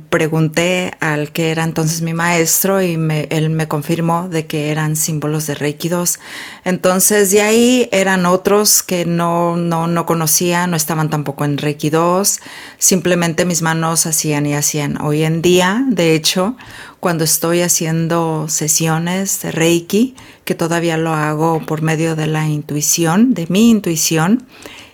pregunté 0.08 0.92
al 1.00 1.32
que 1.32 1.50
era 1.50 1.64
entonces 1.64 2.00
mi 2.00 2.14
maestro 2.14 2.80
y 2.80 2.92
él 3.30 3.50
me 3.50 3.68
confirmó 3.68 4.28
de 4.28 4.46
que 4.46 4.70
eran 4.70 4.96
símbolos 4.96 5.46
de 5.46 5.54
Reiki 5.54 5.88
2. 5.88 6.18
Entonces 6.64 7.30
de 7.30 7.42
ahí 7.42 7.88
eran 7.92 8.24
otros 8.24 8.82
que 8.82 9.04
no, 9.04 9.56
no, 9.56 9.86
no 9.86 10.06
conocía, 10.06 10.66
no 10.66 10.76
estaban 10.76 11.10
tampoco 11.10 11.44
en 11.44 11.58
Reiki 11.58 11.90
2. 11.90 12.40
Simplemente 12.78 13.44
mis 13.44 13.62
manos 13.62 14.06
hacían 14.06 14.46
y 14.46 14.54
hacían. 14.54 15.00
Hoy 15.02 15.24
en 15.24 15.42
día, 15.42 15.84
de 15.88 16.14
hecho, 16.14 16.56
cuando 17.00 17.24
estoy 17.24 17.62
haciendo 17.62 18.46
sesiones 18.48 19.42
de 19.42 19.50
Reiki, 19.50 20.14
que 20.44 20.54
todavía 20.54 20.96
lo 20.96 21.12
hago 21.12 21.60
por 21.66 21.82
medio 21.82 22.14
de 22.14 22.28
la 22.28 22.46
intuición, 22.46 23.34
de 23.34 23.46
mi 23.48 23.70
intuición, 23.70 24.46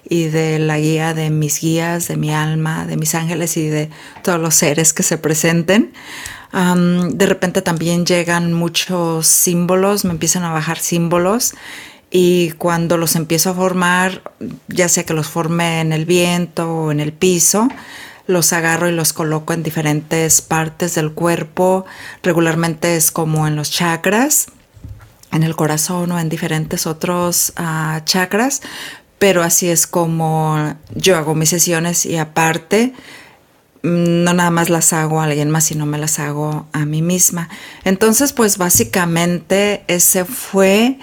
y 0.08 0.24
de 0.28 0.58
la 0.58 0.78
guía 0.78 1.14
de 1.14 1.30
mis 1.30 1.60
guías, 1.60 2.08
de 2.08 2.16
mi 2.16 2.32
alma, 2.32 2.86
de 2.86 2.96
mis 2.96 3.14
ángeles 3.14 3.56
y 3.56 3.68
de 3.68 3.90
todos 4.22 4.40
los 4.40 4.54
seres 4.54 4.92
que 4.92 5.02
se 5.02 5.18
presenten. 5.18 5.92
de 6.52 7.26
repente 7.26 7.62
también 7.62 8.06
llegan 8.06 8.52
muchos 8.52 9.26
símbolos, 9.26 10.04
me 10.04 10.12
empiezan 10.12 10.44
a 10.44 10.52
bajar 10.52 10.78
símbolos 10.78 11.54
y 12.10 12.52
cuando 12.52 12.96
los 12.96 13.16
empiezo 13.16 13.50
a 13.50 13.54
formar, 13.54 14.22
ya 14.68 14.88
sea 14.88 15.04
que 15.04 15.12
los 15.12 15.26
forme 15.26 15.80
en 15.80 15.92
el 15.92 16.06
viento 16.06 16.72
o 16.72 16.90
en 16.90 17.00
el 17.00 17.12
piso, 17.12 17.68
los 18.26 18.52
agarro 18.52 18.88
y 18.88 18.92
los 18.92 19.12
coloco 19.12 19.52
en 19.52 19.62
diferentes 19.62 20.40
partes 20.40 20.94
del 20.94 21.12
cuerpo. 21.12 21.84
Regularmente 22.22 22.96
es 22.96 23.10
como 23.10 23.46
en 23.46 23.56
los 23.56 23.70
chakras 23.70 24.48
en 25.32 25.42
el 25.42 25.56
corazón 25.56 26.12
o 26.12 26.18
en 26.18 26.28
diferentes 26.28 26.86
otros 26.86 27.52
uh, 27.58 28.00
chakras, 28.04 28.62
pero 29.18 29.42
así 29.42 29.68
es 29.68 29.86
como 29.86 30.76
yo 30.94 31.16
hago 31.16 31.34
mis 31.34 31.50
sesiones 31.50 32.06
y 32.06 32.16
aparte 32.16 32.92
mm, 33.82 34.24
no 34.24 34.32
nada 34.32 34.50
más 34.50 34.70
las 34.70 34.92
hago 34.92 35.20
a 35.20 35.24
alguien 35.24 35.50
más, 35.50 35.64
sino 35.64 35.86
me 35.86 35.98
las 35.98 36.18
hago 36.18 36.66
a 36.72 36.84
mí 36.84 37.02
misma. 37.02 37.48
Entonces, 37.84 38.32
pues 38.32 38.58
básicamente 38.58 39.84
ese 39.88 40.24
fue 40.24 40.98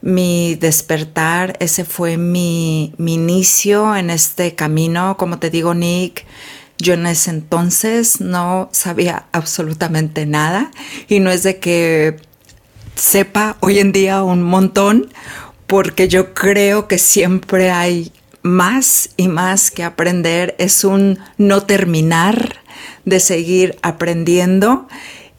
mi 0.00 0.54
despertar, 0.54 1.56
ese 1.58 1.84
fue 1.84 2.16
mi, 2.16 2.94
mi 2.98 3.14
inicio 3.14 3.96
en 3.96 4.10
este 4.10 4.54
camino. 4.54 5.16
Como 5.16 5.38
te 5.38 5.50
digo, 5.50 5.74
Nick, 5.74 6.24
yo 6.78 6.94
en 6.94 7.06
ese 7.06 7.30
entonces 7.30 8.20
no 8.20 8.68
sabía 8.72 9.26
absolutamente 9.32 10.26
nada 10.26 10.70
y 11.08 11.20
no 11.20 11.30
es 11.30 11.42
de 11.42 11.58
que 11.58 12.16
sepa 12.94 13.56
hoy 13.60 13.78
en 13.78 13.92
día 13.92 14.22
un 14.22 14.42
montón, 14.42 15.12
porque 15.66 16.08
yo 16.08 16.34
creo 16.34 16.88
que 16.88 16.98
siempre 16.98 17.70
hay 17.70 18.12
más 18.42 19.10
y 19.16 19.28
más 19.28 19.70
que 19.70 19.82
aprender, 19.82 20.54
es 20.58 20.84
un 20.84 21.18
no 21.36 21.64
terminar 21.64 22.56
de 23.04 23.20
seguir 23.20 23.76
aprendiendo. 23.82 24.86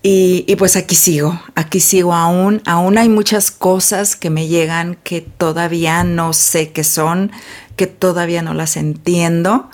Y, 0.09 0.55
pues 0.57 0.77
aquí 0.77 0.95
sigo, 0.95 1.41
aquí 1.55 1.81
sigo 1.81 2.13
aún, 2.13 2.61
aún 2.65 2.97
hay 2.97 3.09
muchas 3.09 3.51
cosas 3.51 4.15
que 4.15 4.29
me 4.29 4.47
llegan 4.47 4.97
que 5.03 5.19
todavía 5.19 6.05
no 6.05 6.31
sé 6.31 6.69
qué 6.71 6.85
son, 6.85 7.31
que 7.75 7.87
todavía 7.87 8.41
no 8.41 8.53
las 8.53 8.77
entiendo, 8.77 9.69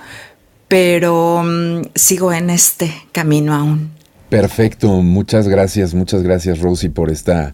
pero 0.68 1.44
mm, 1.46 1.82
sigo 1.94 2.34
en 2.34 2.50
este 2.50 2.92
camino 3.12 3.54
aún. 3.54 3.92
Perfecto, 4.30 4.90
muchas 5.04 5.48
gracias, 5.48 5.94
muchas 5.94 6.24
gracias 6.24 6.60
Rosy 6.60 6.90
por 6.90 7.12
esta 7.12 7.54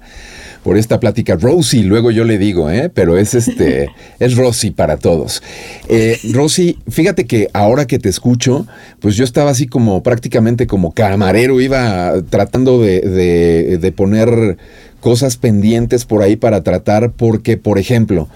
por 0.63 0.77
esta 0.77 0.99
plática. 0.99 1.35
Rosy, 1.35 1.83
luego 1.83 2.11
yo 2.11 2.23
le 2.23 2.37
digo, 2.37 2.69
¿eh? 2.69 2.89
pero 2.93 3.17
es 3.17 3.33
este, 3.33 3.89
es 4.19 4.35
Rosy 4.35 4.71
para 4.71 4.97
todos. 4.97 5.41
Eh, 5.87 6.19
Rosy, 6.33 6.77
fíjate 6.89 7.25
que 7.25 7.49
ahora 7.53 7.87
que 7.87 7.99
te 7.99 8.09
escucho, 8.09 8.67
pues 8.99 9.15
yo 9.15 9.23
estaba 9.23 9.51
así 9.51 9.67
como 9.67 10.03
prácticamente 10.03 10.67
como 10.67 10.93
camarero, 10.93 11.61
iba 11.61 12.13
tratando 12.29 12.81
de, 12.81 13.01
de, 13.01 13.77
de 13.77 13.91
poner 13.91 14.57
cosas 14.99 15.37
pendientes 15.37 16.05
por 16.05 16.21
ahí 16.21 16.35
para 16.35 16.61
tratar, 16.61 17.11
porque, 17.11 17.57
por 17.57 17.79
ejemplo, 17.79 18.27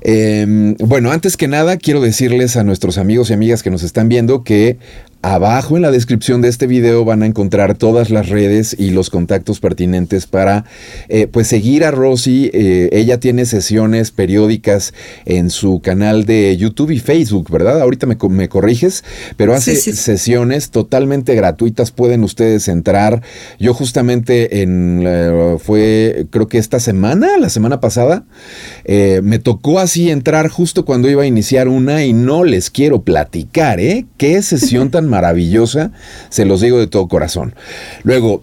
eh, 0.00 0.74
bueno, 0.78 1.10
antes 1.10 1.36
que 1.36 1.48
nada, 1.48 1.76
quiero 1.76 2.00
decirles 2.00 2.56
a 2.56 2.64
nuestros 2.64 2.98
amigos 2.98 3.30
y 3.30 3.32
amigas 3.32 3.62
que 3.62 3.70
nos 3.70 3.82
están 3.82 4.08
viendo 4.08 4.44
que 4.44 4.78
Abajo 5.20 5.74
en 5.74 5.82
la 5.82 5.90
descripción 5.90 6.42
de 6.42 6.48
este 6.48 6.68
video 6.68 7.04
van 7.04 7.24
a 7.24 7.26
encontrar 7.26 7.76
todas 7.76 8.08
las 8.08 8.28
redes 8.28 8.76
y 8.78 8.90
los 8.90 9.10
contactos 9.10 9.58
pertinentes 9.58 10.26
para 10.26 10.64
eh, 11.08 11.26
pues 11.26 11.48
seguir 11.48 11.84
a 11.84 11.90
Rosy. 11.90 12.50
Eh, 12.54 12.88
ella 12.92 13.18
tiene 13.18 13.44
sesiones 13.44 14.12
periódicas 14.12 14.94
en 15.24 15.50
su 15.50 15.80
canal 15.80 16.24
de 16.24 16.56
YouTube 16.56 16.92
y 16.92 17.00
Facebook, 17.00 17.50
¿verdad? 17.50 17.80
Ahorita 17.80 18.06
me, 18.06 18.16
me 18.30 18.48
corriges, 18.48 19.02
pero 19.36 19.54
hace 19.54 19.74
sesiones 19.74 20.70
totalmente 20.70 21.34
gratuitas. 21.34 21.90
Pueden 21.90 22.22
ustedes 22.22 22.68
entrar. 22.68 23.22
Yo 23.58 23.74
justamente 23.74 24.62
en 24.62 25.58
fue 25.58 26.26
creo 26.30 26.46
que 26.46 26.58
esta 26.58 26.78
semana, 26.78 27.38
la 27.38 27.48
semana 27.48 27.80
pasada, 27.80 28.24
eh, 28.84 29.20
me 29.24 29.40
tocó 29.40 29.80
así 29.80 30.10
entrar 30.10 30.48
justo 30.48 30.84
cuando 30.84 31.10
iba 31.10 31.24
a 31.24 31.26
iniciar 31.26 31.66
una 31.66 32.04
y 32.04 32.12
no 32.12 32.44
les 32.44 32.70
quiero 32.70 33.02
platicar, 33.02 33.80
¿eh? 33.80 34.06
Qué 34.16 34.40
sesión 34.42 34.90
tan 34.92 35.07
maravillosa, 35.08 35.90
se 36.28 36.44
los 36.44 36.60
digo 36.60 36.78
de 36.78 36.86
todo 36.86 37.08
corazón. 37.08 37.54
Luego, 38.04 38.42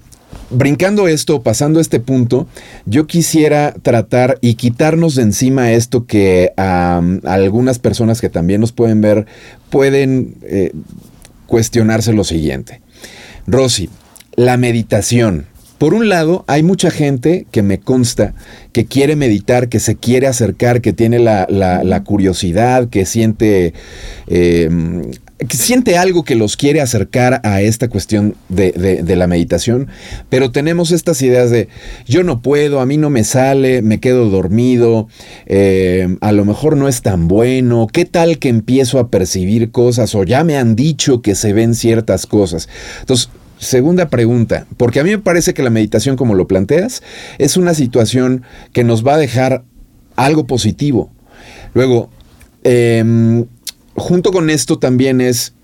brincando 0.50 1.08
esto, 1.08 1.42
pasando 1.42 1.80
este 1.80 2.00
punto, 2.00 2.48
yo 2.86 3.08
quisiera 3.08 3.74
tratar 3.82 4.38
y 4.42 4.56
quitarnos 4.56 5.16
de 5.16 5.24
encima 5.24 5.72
esto 5.72 6.06
que 6.06 6.54
a 6.58 7.02
algunas 7.24 7.80
personas 7.80 8.22
que 8.22 8.30
también 8.30 8.62
nos 8.62 8.72
pueden 8.72 9.02
ver 9.02 9.26
pueden 9.70 10.36
eh, 10.44 10.72
cuestionarse 11.48 12.14
lo 12.14 12.24
siguiente. 12.24 12.82
Rosy, 13.48 13.90
la 14.36 14.58
meditación. 14.58 15.46
Por 15.78 15.94
un 15.94 16.08
lado, 16.10 16.46
hay 16.48 16.64
mucha 16.64 16.90
gente 16.90 17.46
que 17.52 17.62
me 17.62 17.80
consta 17.80 18.34
que 18.72 18.86
quiere 18.86 19.16
meditar, 19.16 19.68
que 19.68 19.80
se 19.80 19.96
quiere 19.96 20.28
acercar, 20.28 20.82
que 20.82 20.94
tiene 20.94 21.20
la, 21.20 22.04
curiosidad, 22.06 22.90
que 22.90 23.06
siente 23.06 23.74
eh, 24.28 24.70
siente 25.50 25.98
algo 25.98 26.24
que 26.24 26.36
los 26.36 26.56
quiere 26.56 26.82
acercar 26.82 27.42
a 27.44 27.62
esta 27.62 27.90
cuestión 27.90 28.36
de, 28.48 29.04
la 29.16 29.28
meditación, 29.28 29.88
pero 30.30 30.52
tenemos 30.52 30.92
estas 30.92 31.22
ideas 31.22 31.52
de 31.52 31.68
yo 32.08 32.24
no 32.24 32.42
puedo, 32.42 32.80
a 32.80 32.86
mí 32.86 32.98
no 32.98 33.10
me 33.10 33.24
sale, 33.24 33.82
me 33.82 34.00
quedo 34.00 34.30
dormido, 34.30 35.08
eh, 35.46 36.18
a 36.22 36.32
lo 36.32 36.46
mejor 36.46 36.78
no 36.78 36.88
es 36.88 37.02
tan 37.02 37.28
bueno, 37.28 37.88
¿qué 37.92 38.06
tal 38.06 38.40
que 38.40 38.50
empiezo 38.50 39.00
a 39.00 39.10
percibir 39.10 39.72
cosas 39.72 40.16
o 40.16 40.24
ya 40.24 40.44
me 40.44 40.58
han 40.58 40.76
dicho 40.76 41.22
que 41.22 41.36
se 41.36 41.54
ven 41.54 41.76
ciertas 41.76 42.26
cosas? 42.26 42.70
Entonces, 43.02 43.30
Segunda 43.58 44.10
pregunta, 44.10 44.68
porque 44.78 45.00
a 45.00 45.04
mí 45.04 45.12
me 45.12 45.20
parece 45.20 45.54
que 45.54 45.64
la 45.64 45.70
meditación 45.70 46.18
como 46.18 46.36
lo 46.36 46.48
planteas 46.48 47.02
es 47.38 47.58
una 47.58 47.74
situación 47.74 48.44
que 48.74 48.84
nos 48.84 49.06
va 49.06 49.16
a 49.16 49.18
dejar 49.18 49.64
algo 50.16 50.46
positivo. 50.46 51.12
Luego, 51.74 52.10
eh, 52.64 53.46
junto 53.96 54.32
con 54.32 54.50
esto 54.50 54.78
también 54.78 55.22
es 55.22 55.56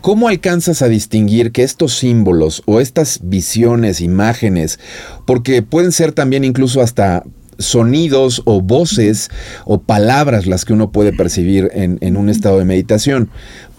¿Cómo 0.00 0.28
alcanzas 0.28 0.82
a 0.82 0.88
distinguir 0.88 1.50
que 1.50 1.64
estos 1.64 1.94
símbolos 1.94 2.62
o 2.66 2.80
estas 2.80 3.20
visiones, 3.24 4.00
imágenes, 4.00 4.78
porque 5.26 5.62
pueden 5.62 5.90
ser 5.90 6.12
también 6.12 6.44
incluso 6.44 6.80
hasta 6.80 7.24
sonidos 7.58 8.42
o 8.44 8.60
voces 8.60 9.28
o 9.64 9.80
palabras 9.80 10.46
las 10.46 10.64
que 10.64 10.72
uno 10.72 10.92
puede 10.92 11.12
percibir 11.12 11.70
en, 11.74 12.16
un 12.16 12.28
estado 12.28 12.58
de 12.58 12.64
meditación? 12.64 13.30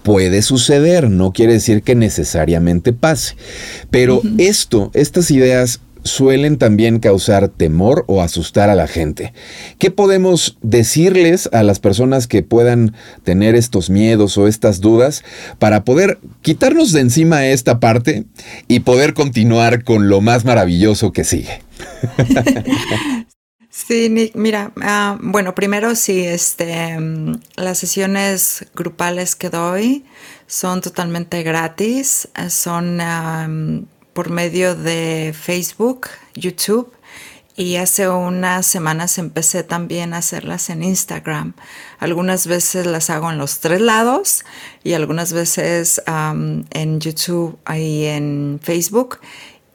Puede 0.03 0.41
suceder, 0.41 1.09
no 1.09 1.31
quiere 1.33 1.53
decir 1.53 1.83
que 1.83 1.95
necesariamente 1.95 2.93
pase. 2.93 3.35
Pero 3.89 4.21
esto, 4.37 4.91
estas 4.93 5.29
ideas 5.31 5.81
suelen 6.03 6.57
también 6.57 6.99
causar 6.99 7.49
temor 7.49 8.05
o 8.07 8.21
asustar 8.21 8.69
a 8.69 8.75
la 8.75 8.87
gente. 8.87 9.33
¿Qué 9.77 9.91
podemos 9.91 10.57
decirles 10.61 11.49
a 11.51 11.63
las 11.63 11.79
personas 11.79 12.27
que 12.27 12.43
puedan 12.43 12.95
tener 13.23 13.55
estos 13.55 13.89
miedos 13.89 14.37
o 14.37 14.47
estas 14.47 14.81
dudas 14.81 15.23
para 15.57 15.83
poder 15.83 16.19
quitarnos 16.41 16.91
de 16.91 17.01
encima 17.01 17.47
esta 17.47 17.79
parte 17.79 18.25
y 18.67 18.81
poder 18.81 19.13
continuar 19.13 19.83
con 19.83 20.09
lo 20.09 20.21
más 20.21 20.45
maravilloso 20.45 21.11
que 21.11 21.23
sigue? 21.23 21.61
Sí, 23.71 24.09
Nick, 24.09 24.35
mira, 24.35 24.71
ah, 24.81 25.17
bueno, 25.21 25.53
primero 25.53 25.93
sí, 25.95 26.25
este, 26.25 26.99
mm, 26.99 27.39
las 27.55 27.77
sesiones 27.77 28.65
grupales 28.73 29.35
que 29.35 29.49
doy 29.49 30.05
son 30.47 30.81
totalmente 30.81 31.43
gratis, 31.43 32.29
son 32.49 32.99
por 34.13 34.31
medio 34.31 34.75
de 34.75 35.35
Facebook, 35.39 36.07
YouTube 36.33 36.91
y 37.55 37.75
hace 37.75 38.09
unas 38.09 38.65
semanas 38.65 39.17
empecé 39.17 39.63
también 39.63 40.13
a 40.13 40.17
hacerlas 40.17 40.69
en 40.69 40.81
Instagram. 40.81 41.53
Algunas 41.99 42.47
veces 42.47 42.87
las 42.87 43.09
hago 43.09 43.29
en 43.29 43.37
los 43.37 43.59
tres 43.59 43.81
lados 43.81 44.45
y 44.83 44.93
algunas 44.93 45.31
veces 45.33 46.01
en 46.07 46.99
YouTube 46.99 47.59
y 47.75 48.05
en 48.05 48.59
Facebook 48.63 49.19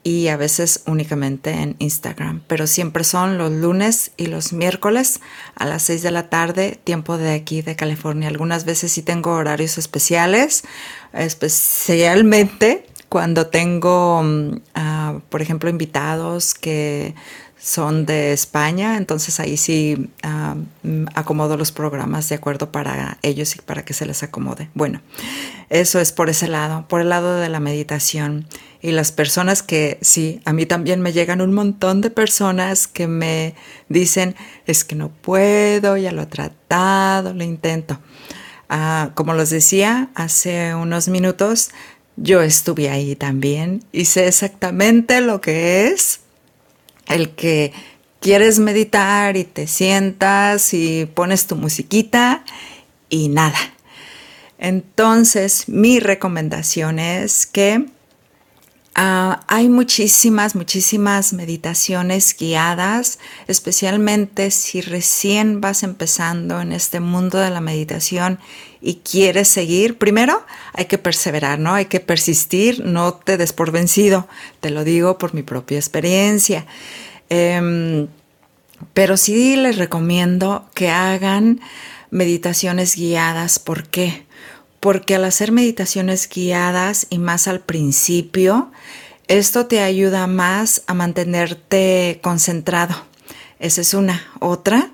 y 0.05 0.29
a 0.29 0.37
veces 0.37 0.83
únicamente 0.87 1.51
en 1.51 1.77
Instagram. 1.79 2.43
Pero 2.47 2.67
siempre 2.67 3.03
son 3.03 3.39
los 3.39 3.51
lunes 3.51 4.13
y 4.19 4.27
los 4.27 4.53
miércoles 4.53 5.21
a 5.57 5.65
las 5.65 5.83
6 5.85 6.03
de 6.03 6.11
la 6.11 6.29
tarde, 6.29 6.79
tiempo 6.85 7.17
de 7.17 7.33
aquí 7.33 7.63
de 7.63 7.75
California. 7.75 8.29
Algunas 8.29 8.67
veces 8.67 8.93
sí 8.93 9.03
tengo 9.03 9.33
horarios 9.33 9.79
especiales, 9.79 10.65
especialmente 11.15 12.87
cuando 13.09 13.47
tengo, 13.47 14.23
mm, 14.23 14.61
ah, 14.75 15.21
por 15.31 15.41
ejemplo, 15.41 15.71
invitados 15.71 16.53
que 16.53 17.15
son 17.65 18.05
de 18.05 18.35
España, 18.35 18.99
entonces 18.99 19.41
ahí 19.41 19.57
sí 19.57 20.11
acomodo 21.15 21.57
los 21.57 21.73
programas 21.73 22.29
de 22.29 22.35
acuerdo 22.35 22.71
para 22.71 23.17
ellos 23.23 23.57
y 23.57 23.63
para 23.63 23.87
que 23.87 23.95
se 23.95 24.05
les 24.05 24.23
acomode. 24.23 24.69
Bueno, 24.75 25.01
eso 25.71 25.99
es 25.99 26.13
por 26.13 26.29
ese 26.29 26.47
lado, 26.47 26.87
por 26.89 27.01
el 27.01 27.09
lado 27.09 27.37
de 27.41 27.49
la 27.49 27.61
meditación. 27.61 28.47
Y 28.83 28.91
las 28.91 29.13
personas 29.13 29.63
que 29.63 29.97
sí, 30.03 30.43
a 30.45 30.53
mí 30.53 30.67
también 30.67 31.01
me 31.01 31.15
llegan 31.15 31.41
un 31.41 31.55
montón 31.55 32.03
de 32.03 32.11
personas 32.11 32.87
que 32.87 33.07
me 33.07 33.55
dicen, 33.89 34.37
es 34.67 34.85
que 34.85 34.95
no 34.95 35.09
puedo, 35.09 35.97
ya 35.97 36.13
lo 36.13 36.21
he 36.21 36.27
tratado, 36.27 37.33
lo 37.33 37.45
intento. 37.45 37.99
Ah, 38.69 39.13
como 39.15 39.33
les 39.33 39.49
decía 39.49 40.11
hace 40.15 40.75
unos 40.75 41.09
minutos, 41.09 41.71
yo 42.17 42.43
estuve 42.43 42.91
ahí 42.91 43.17
también 43.17 43.83
y 43.91 44.05
sé 44.05 44.29
exactamente 44.29 45.23
lo 45.23 45.41
que 45.41 45.87
es 45.87 46.21
el 47.07 47.31
que 47.31 47.73
quieres 48.21 48.59
meditar 48.59 49.37
y 49.37 49.45
te 49.45 49.67
sientas 49.67 50.73
y 50.75 51.07
pones 51.07 51.47
tu 51.47 51.57
musiquita 51.57 52.45
y 53.09 53.29
nada. 53.29 53.59
Entonces, 54.59 55.69
mi 55.69 56.01
recomendación 56.01 56.99
es 56.99 57.47
que 57.47 57.87
Ah, 58.97 59.41
hay 59.49 59.69
muchísimas, 59.69 60.55
muchísimas 60.55 61.33
meditaciones 61.33 62.37
guiadas, 62.39 63.19
especialmente 63.49 64.53
si 64.53 64.83
recién 64.83 65.61
vas 65.61 65.83
empezando 65.83 66.61
en 66.61 66.71
este 66.71 67.01
mundo 67.01 67.39
de 67.39 67.51
la 67.51 67.61
meditación 67.61 68.39
y 68.81 68.97
quieres 68.97 69.49
seguir. 69.49 69.99
Primero, 69.99 70.45
hay 70.75 70.85
que 70.85 70.99
perseverar, 70.99 71.59
¿no? 71.59 71.75
Hay 71.75 71.87
que 71.87 71.99
persistir, 71.99 72.85
no 72.85 73.15
te 73.15 73.37
des 73.37 73.53
por 73.53 73.73
vencido. 73.73 74.29
Te 74.61 74.71
lo 74.71 74.85
digo 74.85 75.19
por 75.19 75.35
mi 75.35 75.43
propia 75.43 75.79
experiencia. 75.79 76.65
Em, 77.31 78.07
pero 78.93 79.17
sí 79.17 79.57
les 79.57 79.77
recomiendo 79.77 80.69
que 80.73 80.91
hagan 80.91 81.61
meditaciones 82.11 82.95
guiadas. 82.95 83.59
¿Por 83.59 83.89
qué? 83.89 84.24
Porque 84.85 85.15
al 85.15 85.25
hacer 85.25 85.51
meditaciones 85.51 86.29
guiadas 86.29 87.07
y 87.09 87.17
más 87.17 87.49
al 87.49 87.61
principio, 87.61 88.71
esto 89.29 89.65
te 89.65 89.81
ayuda 89.81 90.27
más 90.27 90.83
a 90.87 90.93
mantenerte 90.93 92.21
concentrado. 92.23 92.95
Esa 93.59 93.81
es 93.81 93.95
una. 93.95 94.23
Otra, 94.41 94.91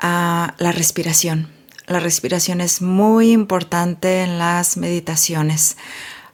ah, 0.00 0.56
la 0.58 0.72
respiración. 0.72 1.46
La 1.86 2.00
respiración 2.00 2.60
es 2.60 2.82
muy 2.82 3.30
importante 3.30 4.22
en 4.22 4.40
las 4.40 4.76
meditaciones. 4.76 5.76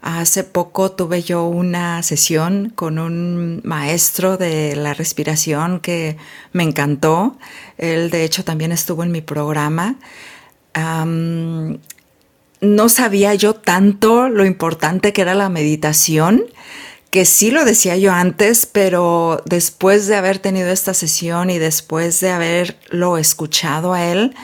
Hace 0.01 0.43
poco 0.43 0.91
tuve 0.91 1.23
yo 1.23 1.45
una 1.45 2.03
sesión 2.03 2.73
con 2.75 2.99
un 2.99 3.61
maestro 3.65 4.39
de 4.39 4.77
la 4.77 4.95
respiración 4.95 5.81
que 5.81 6.17
me 6.53 6.63
encantó. 6.63 7.37
Él 7.77 8.09
de 8.09 8.25
hecho 8.25 8.45
también 8.45 8.73
estuvo 8.73 9.03
en 9.03 9.13
mi 9.13 9.21
programa 9.21 9.97
no 12.61 12.89
sabía 12.89 13.35
yo 13.35 13.55
tanto 13.55 14.29
lo 14.29 14.45
importante 14.45 15.13
que 15.13 15.23
era 15.23 15.35
la 15.35 15.49
meditación, 15.49 16.45
que 17.11 17.25
sí 17.25 17.51
lo 17.51 17.65
decía 17.65 17.97
yo 17.97 18.13
antes, 18.13 18.67
pero 18.67 19.43
después 19.47 20.07
de 20.07 20.17
haber 20.17 20.39
tenido 20.39 20.69
esta 20.69 20.93
sesión 20.93 21.49
y 21.49 21.59
después 21.59 22.21
de 22.21 22.31
haberlo 22.31 23.17
escuchado 23.17 23.95
a 23.95 24.05
él, 24.05 24.35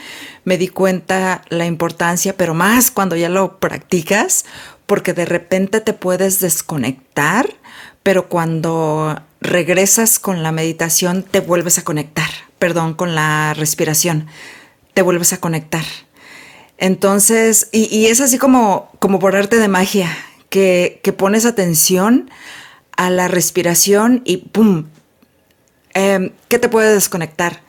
me 0.44 0.56
di 0.56 0.68
cuenta 0.68 1.42
la 1.48 1.66
importancia, 1.66 2.36
pero 2.36 2.54
más 2.54 2.90
cuando 2.90 3.16
ya 3.16 3.28
lo 3.28 3.58
practicas, 3.58 4.44
porque 4.86 5.12
de 5.12 5.24
repente 5.24 5.80
te 5.80 5.92
puedes 5.92 6.40
desconectar, 6.40 7.48
pero 8.02 8.28
cuando 8.28 9.20
regresas 9.40 10.18
con 10.18 10.42
la 10.42 10.52
meditación 10.52 11.22
te 11.22 11.40
vuelves 11.40 11.78
a 11.78 11.84
conectar, 11.84 12.28
perdón, 12.58 12.94
con 12.94 13.14
la 13.14 13.54
respiración, 13.54 14.26
te 14.94 15.02
vuelves 15.02 15.32
a 15.32 15.38
conectar. 15.38 15.84
Entonces, 16.78 17.68
y, 17.72 18.06
es 18.06 18.20
así 18.20 18.38
como, 18.38 18.90
como 18.98 19.18
por 19.18 19.36
arte 19.36 19.58
de 19.58 19.68
magia, 19.68 20.16
que, 20.50 21.00
pones 21.16 21.44
atención 21.46 22.30
a 22.96 23.10
la 23.10 23.28
respiración 23.28 24.22
y 24.24 24.38
¡pum! 24.38 24.86
Em, 25.94 26.32
¿Qué 26.48 26.58
te 26.58 26.68
puede 26.68 26.92
desconectar? 26.92 27.62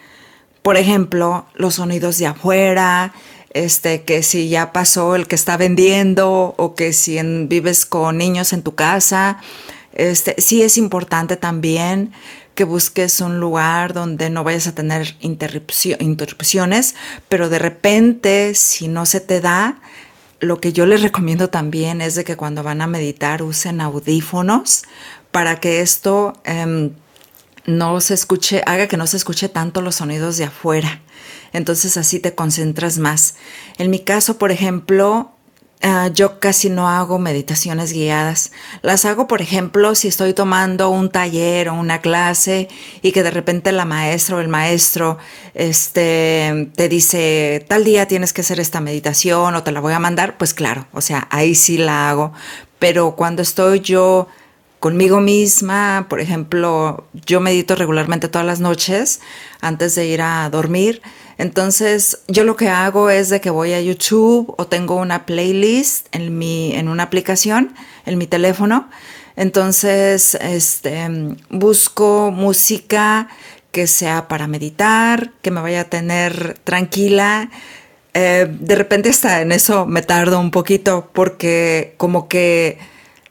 Por 0.62 0.78
ejemplo, 0.78 1.46
los 1.54 1.76
sonidos 1.76 2.18
de 2.18 2.28
afuera, 2.28 3.13
este, 3.52 4.04
que 4.04 4.24
si 4.24 4.50
ya 4.50 4.74
pasó 4.74 5.15
el 5.15 5.28
que 5.28 5.36
está 5.36 5.58
vendiendo 5.58 6.56
o 6.58 6.76
que 6.76 6.91
si 6.91 7.20
vives 7.48 7.86
con 7.86 8.18
niños 8.18 8.52
en 8.52 8.63
tu 8.63 8.76
casa, 8.76 9.38
este, 9.94 10.36
sí 10.39 10.62
es 10.62 10.78
importante 10.78 11.38
también 11.38 12.12
que 12.56 12.63
busques 12.63 13.20
un 13.20 13.39
lugar 13.39 13.94
donde 13.94 14.30
no 14.30 14.44
vayas 14.44 14.68
a 14.68 14.76
tener 14.76 15.15
interrupciones, 15.20 16.96
pero 17.30 17.50
de 17.50 17.60
repente, 17.60 18.56
si 18.56 18.88
no 18.88 19.06
se 19.06 19.20
te 19.20 19.41
da, 19.41 19.80
lo 20.39 20.60
que 20.60 20.74
yo 20.74 20.86
les 20.86 21.02
recomiendo 21.02 21.50
también 21.50 22.02
es 22.02 22.15
de 22.15 22.24
que 22.24 22.38
cuando 22.38 22.63
van 22.63 22.82
a 22.82 22.88
meditar 22.88 23.44
usen 23.44 23.82
audífonos 23.82 24.84
para 25.32 25.60
que 25.60 25.82
esto 25.82 26.34
em, 26.46 26.91
no 27.65 28.00
se 28.00 28.13
escuche, 28.13 28.62
haga 28.65 28.88
que 28.88 28.98
no 28.98 29.08
se 29.08 29.18
escuche 29.18 29.50
tanto 29.50 29.82
los 29.82 29.96
sonidos 29.96 30.38
de 30.38 30.46
afuera. 30.46 31.02
Entonces 31.52 31.98
así 31.98 32.20
te 32.20 32.36
concentras 32.36 32.98
más. 32.98 33.36
En 33.78 33.89
mi 33.89 34.00
caso, 34.00 34.38
por 34.38 34.52
ejemplo, 34.52 35.35
Ah, 35.88 36.08
yo 36.12 36.39
casi 36.39 36.71
no 36.71 36.89
hago 36.89 37.19
meditaciones 37.19 37.93
guiadas. 37.93 38.52
Las 38.82 39.06
hago, 39.06 39.28
por 39.28 39.43
ejemplo, 39.43 39.93
si 39.93 40.08
estoy 40.08 40.34
tomando 40.34 40.89
un 40.89 41.12
taller 41.12 41.69
o 41.69 41.76
una 41.76 42.02
clase 42.02 42.69
y 43.04 43.12
que 43.12 43.21
de 43.21 43.30
repente 43.30 43.71
la 43.71 43.86
maestra 43.86 44.38
o 44.38 44.39
el 44.39 44.48
maestro 44.48 45.19
este, 45.54 46.71
te 46.76 46.89
dice, 46.89 47.63
tal 47.69 47.84
día 47.84 48.08
tienes 48.08 48.34
que 48.34 48.41
hacer 48.41 48.60
esta 48.60 48.82
meditación 48.82 49.54
o 49.54 49.62
te 49.62 49.71
la 49.71 49.80
voy 49.80 49.93
a 49.93 50.00
mandar, 50.00 50.39
pues 50.39 50.56
claro, 50.56 50.88
o 50.91 51.02
sea, 51.02 51.28
ahí 51.30 51.54
sí 51.54 51.78
la 51.78 52.10
hago. 52.10 52.34
Pero 52.80 53.15
cuando 53.15 53.43
estoy 53.43 53.82
yo 53.82 54.28
conmigo 54.80 55.21
misma, 55.21 56.08
por 56.10 56.19
ejemplo, 56.19 57.06
yo 57.13 57.41
medito 57.41 57.76
regularmente 57.76 58.28
todas 58.28 58.48
las 58.48 58.60
noches 58.60 59.21
antes 59.62 59.93
de 59.93 60.08
ir 60.08 60.24
a 60.24 60.50
dormir. 60.50 61.04
Entonces, 61.38 62.19
yo 62.28 62.43
lo 62.43 62.56
que 62.56 62.69
hago 62.69 63.10
es 63.10 63.30
de 63.30 63.41
que 63.41 63.50
voy 63.50 63.74
a 63.74 63.82
YouTube 63.82 64.54
o 64.58 64.67
tengo 64.67 64.95
una 64.95 65.26
playlist 65.26 66.08
en 66.12 66.38
mi 66.38 66.74
en 66.74 66.88
una 66.88 67.04
aplicación 67.04 67.74
en 68.06 68.17
mi 68.17 68.28
teléfono. 68.28 68.89
Entonces, 69.36 70.36
este 70.36 71.08
busco 71.50 72.32
música 72.32 73.28
que 73.71 73.88
sea 73.88 74.30
para 74.30 74.48
meditar, 74.48 75.34
que 75.41 75.52
me 75.52 75.60
vaya 75.60 75.82
a 75.82 75.89
tener 75.89 76.58
tranquila. 76.63 77.50
Eh, 78.13 78.48
de 78.50 78.76
repente 78.76 79.10
hasta 79.10 79.41
en 79.41 79.52
eso 79.52 79.86
me 79.86 80.02
tardo 80.02 80.39
un 80.39 80.52
poquito 80.52 81.10
porque 81.12 81.93
como 81.98 82.30
que 82.30 82.78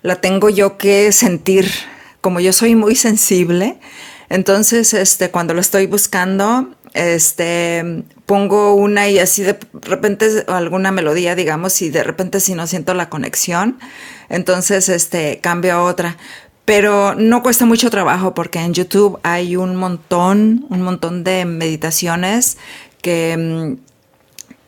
la 0.03 0.21
tengo 0.21 0.51
yo 0.51 0.77
que 0.77 1.11
sentir, 1.13 1.71
como 2.21 2.41
yo 2.41 2.53
soy 2.53 2.75
muy 2.75 2.95
sensible, 2.95 3.79
entonces 4.29 4.93
este, 4.93 5.31
cuando 5.31 5.55
lo 5.55 5.63
estoy 5.63 5.87
buscando, 5.87 6.75
este, 6.95 8.05
pongo 8.25 8.75
una 8.75 9.09
y 9.09 9.19
así 9.19 9.43
de 9.43 9.59
repente 9.83 10.45
alguna 10.47 10.93
melodía, 10.93 11.35
digamos, 11.35 11.83
y 11.83 11.91
de 11.91 12.05
repente 12.05 12.41
si 12.41 12.55
no 12.55 12.67
siento 12.67 12.95
la 12.95 13.11
conexión, 13.11 13.79
entonces 14.29 14.89
este, 14.89 15.41
cambio 15.41 15.75
a 15.75 15.83
otra. 15.83 16.17
Pero 16.65 17.15
no 17.15 17.43
cuesta 17.43 17.67
mucho 17.67 17.91
trabajo 17.91 18.33
porque 18.33 18.59
en 18.59 18.73
YouTube 18.73 19.19
hay 19.23 19.57
un 19.57 19.77
montón, 19.77 20.65
un 20.71 20.81
montón 20.81 21.23
de 21.23 21.45
meditaciones 21.45 22.57
que 23.03 23.37
mm, 23.37 23.77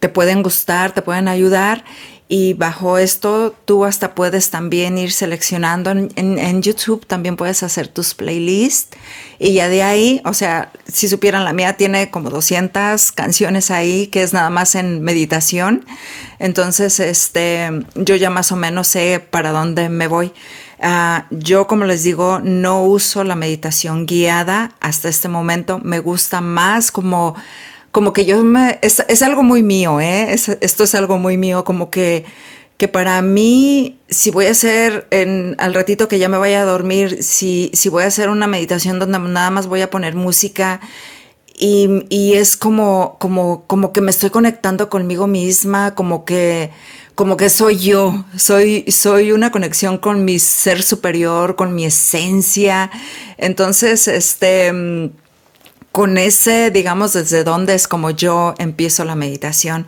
te 0.00 0.10
pueden 0.10 0.42
gustar, 0.42 0.92
te 0.92 1.00
pueden 1.00 1.26
ayudar 1.26 1.84
y 2.28 2.54
bajo 2.54 2.98
esto 2.98 3.54
tú 3.64 3.84
hasta 3.84 4.14
puedes 4.14 4.50
también 4.50 4.98
ir 4.98 5.12
seleccionando 5.12 5.90
en, 5.90 6.62
YouTube, 6.62 7.06
también 7.06 7.36
puedes 7.36 7.62
hacer 7.62 7.86
tus 7.86 8.14
playlists 8.14 8.96
y 9.38 9.54
ya 9.54 9.68
de 9.68 9.82
ahí, 9.82 10.20
o 10.24 10.34
sea, 10.34 10.72
si 10.92 11.08
supieran 11.08 11.44
la 11.44 11.52
mía 11.52 11.76
tiene 11.76 12.10
como 12.10 12.30
200 12.30 13.12
canciones 13.12 13.70
ahí 13.70 14.08
que 14.08 14.22
es 14.22 14.32
nada 14.32 14.50
más 14.50 14.74
en 14.74 15.02
meditación, 15.02 15.84
entonces 16.40 16.98
este, 16.98 17.70
yo 17.94 18.16
ya 18.16 18.30
más 18.30 18.50
o 18.50 18.56
menos 18.56 18.88
sé 18.88 19.20
para 19.30 19.52
dónde 19.52 19.88
me 19.88 20.08
voy. 20.08 20.32
Ah, 20.78 21.26
yo, 21.30 21.66
como 21.66 21.84
les 21.86 22.02
digo, 22.02 22.40
no 22.42 22.82
uso 22.82 23.24
la 23.24 23.34
meditación 23.34 24.04
guiada 24.04 24.72
hasta 24.80 25.08
este 25.08 25.28
momento, 25.28 25.78
me 25.78 26.00
gusta 26.00 26.42
más 26.42 26.90
como 26.90 27.34
como 27.96 28.12
que 28.12 28.26
yo 28.26 28.44
me, 28.44 28.78
es, 28.82 29.22
algo 29.22 29.42
muy 29.42 29.62
mío, 29.62 30.02
¿eh? 30.02 30.34
esto 30.34 30.84
es 30.84 30.94
algo 30.94 31.16
muy 31.16 31.38
mío, 31.38 31.64
como 31.64 31.88
que, 31.88 32.26
que 32.76 32.88
para 32.88 33.22
mí, 33.22 33.98
si 34.10 34.30
voy 34.30 34.48
a 34.48 34.50
hacer 34.50 35.06
en, 35.10 35.56
al 35.56 35.72
ratito 35.72 36.06
que 36.06 36.18
ya 36.18 36.28
me 36.28 36.36
vaya 36.36 36.60
a 36.60 36.66
dormir, 36.66 37.22
si, 37.22 37.70
si 37.72 37.88
voy 37.88 38.02
a 38.02 38.08
hacer 38.08 38.28
una 38.28 38.48
meditación 38.48 38.98
donde 38.98 39.18
nada 39.18 39.48
más 39.48 39.66
voy 39.66 39.80
a 39.80 39.88
poner 39.88 40.14
música 40.14 40.78
y, 41.56 42.04
y 42.10 42.34
es 42.34 42.58
como, 42.58 43.16
como, 43.18 43.64
como 43.66 43.94
que 43.94 44.02
me 44.02 44.10
estoy 44.10 44.28
conectando 44.28 44.90
conmigo 44.90 45.26
misma, 45.26 45.94
como 45.94 46.26
que, 46.26 46.72
como 47.14 47.38
que 47.38 47.48
soy 47.48 47.78
yo, 47.78 48.26
soy, 48.36 48.84
soy 48.90 49.32
una 49.32 49.50
conexión 49.50 49.96
con 49.96 50.22
mi 50.26 50.38
ser 50.38 50.82
superior, 50.82 51.56
con 51.56 51.74
mi 51.74 51.86
esencia. 51.86 52.90
Entonces, 53.38 54.06
este 54.06 54.70
con 55.96 56.18
ese, 56.18 56.70
digamos, 56.70 57.14
desde 57.14 57.42
dónde 57.42 57.72
es 57.72 57.88
como 57.88 58.10
yo 58.10 58.54
empiezo 58.58 59.06
la 59.06 59.14
meditación. 59.14 59.86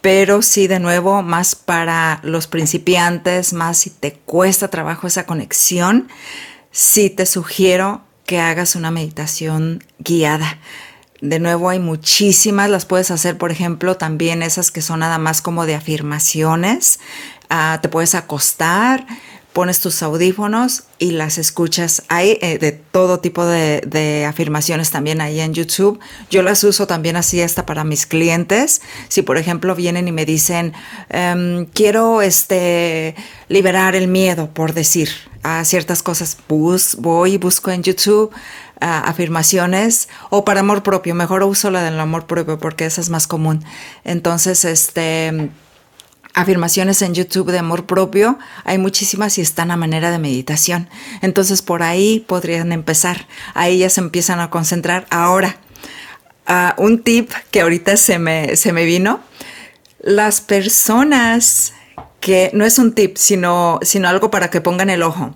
Pero 0.00 0.40
sí, 0.40 0.68
de 0.68 0.78
nuevo, 0.78 1.24
más 1.24 1.56
para 1.56 2.20
los 2.22 2.46
principiantes, 2.46 3.52
más 3.52 3.78
si 3.78 3.90
te 3.90 4.12
cuesta 4.12 4.68
trabajo 4.68 5.08
esa 5.08 5.26
conexión, 5.26 6.06
sí 6.70 7.10
te 7.10 7.26
sugiero 7.26 8.02
que 8.24 8.38
hagas 8.38 8.76
una 8.76 8.92
meditación 8.92 9.82
guiada. 9.98 10.60
De 11.20 11.40
nuevo, 11.40 11.70
hay 11.70 11.80
muchísimas, 11.80 12.70
las 12.70 12.86
puedes 12.86 13.10
hacer, 13.10 13.36
por 13.36 13.50
ejemplo, 13.50 13.96
también 13.96 14.44
esas 14.44 14.70
que 14.70 14.80
son 14.80 15.00
nada 15.00 15.18
más 15.18 15.42
como 15.42 15.66
de 15.66 15.74
afirmaciones. 15.74 17.00
Ah, 17.50 17.80
te 17.82 17.88
puedes 17.88 18.14
acostar, 18.14 19.04
pones 19.52 19.80
tus 19.80 20.02
audífonos 20.02 20.84
y 20.98 21.12
las 21.12 21.38
escuchas. 21.38 22.02
Hay 22.08 22.38
eh, 22.40 22.58
de 22.58 22.72
todo 22.72 23.20
tipo 23.20 23.44
de, 23.44 24.26
afirmaciones 24.28 24.90
también 24.90 25.20
ahí 25.20 25.40
en 25.40 25.52
YouTube. 25.54 26.00
Yo 26.30 26.42
las 26.42 26.64
uso 26.64 26.86
también 26.86 27.16
así 27.16 27.40
hasta 27.40 27.66
para 27.66 27.84
mis 27.84 28.06
clientes. 28.06 28.80
Si 29.08 29.22
por 29.22 29.36
ejemplo 29.36 29.74
vienen 29.74 30.08
y 30.08 30.12
me 30.12 30.24
dicen, 30.24 30.72
em, 31.08 31.66
quiero 31.66 32.22
este, 32.22 33.14
liberar 33.48 33.94
el 33.94 34.08
miedo, 34.08 34.48
por 34.52 34.72
decir, 34.72 35.10
a 35.42 35.64
ciertas 35.64 36.02
cosas, 36.02 36.36
bus, 36.48 36.96
voy 36.98 37.34
y 37.34 37.38
busco 37.38 37.70
en 37.70 37.82
YouTube 37.82 38.32
afirmaciones 38.84 40.08
o 40.30 40.44
para 40.44 40.60
amor 40.60 40.82
propio. 40.82 41.14
Mejor 41.14 41.44
uso 41.44 41.70
la 41.70 41.84
del 41.84 42.00
amor 42.00 42.26
propio 42.26 42.58
porque 42.58 42.84
esa 42.84 43.00
es 43.00 43.10
más 43.10 43.28
común. 43.28 43.64
Entonces, 44.02 44.64
este 44.64 45.50
afirmaciones 46.34 47.02
en 47.02 47.14
YouTube 47.14 47.50
de 47.50 47.58
amor 47.58 47.86
propio, 47.86 48.38
hay 48.64 48.78
muchísimas 48.78 49.38
y 49.38 49.42
están 49.42 49.70
a 49.70 49.76
manera 49.76 50.10
de 50.10 50.18
meditación. 50.18 50.88
Entonces 51.20 51.62
por 51.62 51.82
ahí 51.82 52.20
podrían 52.20 52.72
empezar. 52.72 53.26
Ahí 53.54 53.78
ya 53.78 53.90
se 53.90 54.00
empiezan 54.00 54.40
a 54.40 54.50
concentrar. 54.50 55.06
Ahora, 55.10 55.56
un 56.76 57.02
tip 57.02 57.30
que 57.50 57.60
ahorita 57.60 57.96
se 57.96 58.18
me, 58.18 58.56
se 58.56 58.72
me 58.72 58.84
vino. 58.84 59.20
Las 60.00 60.40
personas 60.40 61.74
que 62.20 62.50
no 62.54 62.64
es 62.64 62.78
un 62.78 62.92
tip, 62.92 63.16
sino, 63.16 63.78
sino 63.82 64.08
algo 64.08 64.30
para 64.30 64.50
que 64.50 64.60
pongan 64.60 64.90
el 64.90 65.02
ojo. 65.02 65.34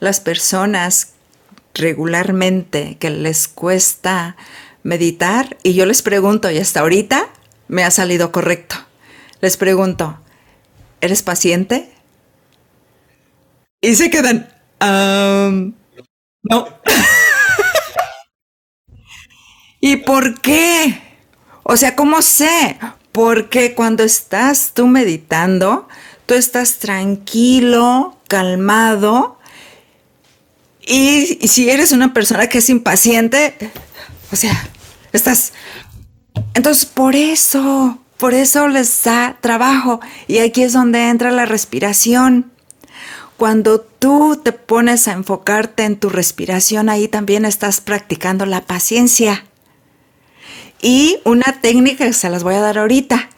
Las 0.00 0.20
personas 0.20 1.12
regularmente 1.74 2.96
que 2.98 3.10
les 3.10 3.48
cuesta 3.48 4.36
meditar 4.82 5.56
y 5.62 5.74
yo 5.74 5.86
les 5.86 6.02
pregunto 6.02 6.50
y 6.50 6.58
hasta 6.58 6.80
ahorita 6.80 7.28
me 7.68 7.84
ha 7.84 7.90
salido 7.90 8.32
correcto. 8.32 8.76
Les 9.40 9.56
pregunto, 9.56 10.18
¿eres 11.04 11.22
paciente? 11.22 11.90
Y 13.80 13.94
se 13.94 14.10
quedan, 14.10 14.48
no. 16.42 16.68
¿Y 19.80 19.96
por 19.96 20.40
qué? 20.40 21.00
O 21.62 21.76
sea, 21.76 21.94
¿cómo 21.94 22.22
sé? 22.22 22.78
Porque 23.12 23.74
cuando 23.74 24.02
estás 24.02 24.72
tú 24.74 24.86
meditando, 24.86 25.88
tú 26.26 26.34
estás 26.34 26.78
tranquilo, 26.78 28.18
calmado, 28.26 29.38
y, 30.86 31.48
si 31.48 31.70
eres 31.70 31.92
una 31.92 32.12
persona 32.12 32.48
que 32.48 32.58
es 32.58 32.68
impaciente, 32.68 33.56
o 34.30 34.36
sea, 34.36 34.68
estás... 35.12 35.52
Entonces, 36.54 36.86
por 36.86 37.16
eso, 37.16 37.98
por 38.18 38.34
eso 38.34 38.68
les 38.68 39.02
da 39.02 39.36
trabajo. 39.40 40.00
Y 40.26 40.38
aquí 40.38 40.62
es 40.62 40.72
donde 40.72 41.08
entra 41.08 41.30
la 41.30 41.46
respiración. 41.46 42.52
Cuando 43.36 43.80
tú 43.80 44.40
te 44.42 44.52
pones 44.52 45.08
a 45.08 45.12
enfocarte 45.12 45.84
en 45.84 45.96
tu 45.96 46.08
respiración, 46.08 46.88
ahí 46.88 47.08
también 47.08 47.44
estás 47.44 47.80
practicando 47.80 48.46
la 48.46 48.62
paciencia. 48.62 49.44
Y 50.80 51.18
una 51.24 51.60
técnica 51.60 52.06
que 52.06 52.12
se 52.12 52.30
las 52.30 52.44
voy 52.44 52.54
a 52.54 52.60
dar 52.60 52.78
ahorita. 52.78 53.28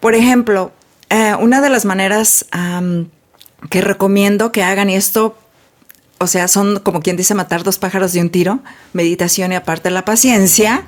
Por 0.00 0.14
ejemplo, 0.14 0.72
eh, 1.10 1.34
una 1.38 1.60
de 1.60 1.68
las 1.68 1.84
maneras 1.84 2.46
que 3.68 3.80
recomiendo 3.82 4.52
que 4.52 4.62
hagan, 4.62 4.88
y 4.88 4.94
esto 4.94 5.36
o 6.22 6.26
sea, 6.26 6.48
son 6.48 6.80
como 6.80 7.00
quien 7.00 7.16
dice 7.16 7.34
matar 7.34 7.62
dos 7.62 7.78
pájaros 7.78 8.12
de 8.12 8.20
un 8.20 8.28
tiro, 8.28 8.60
meditación 8.92 9.52
y 9.52 9.54
aparte 9.54 9.90
la 9.90 10.04
paciencia, 10.04 10.84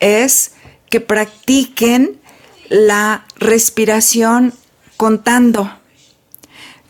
es 0.00 0.52
que 0.90 1.00
practiquen 1.00 2.20
la 2.68 3.26
respiración 3.36 4.52
contando. 4.96 5.70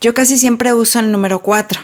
Yo 0.01 0.13
casi 0.13 0.37
siempre 0.37 0.73
uso 0.73 0.99
el 0.99 1.11
número 1.11 1.39
cuatro, 1.39 1.79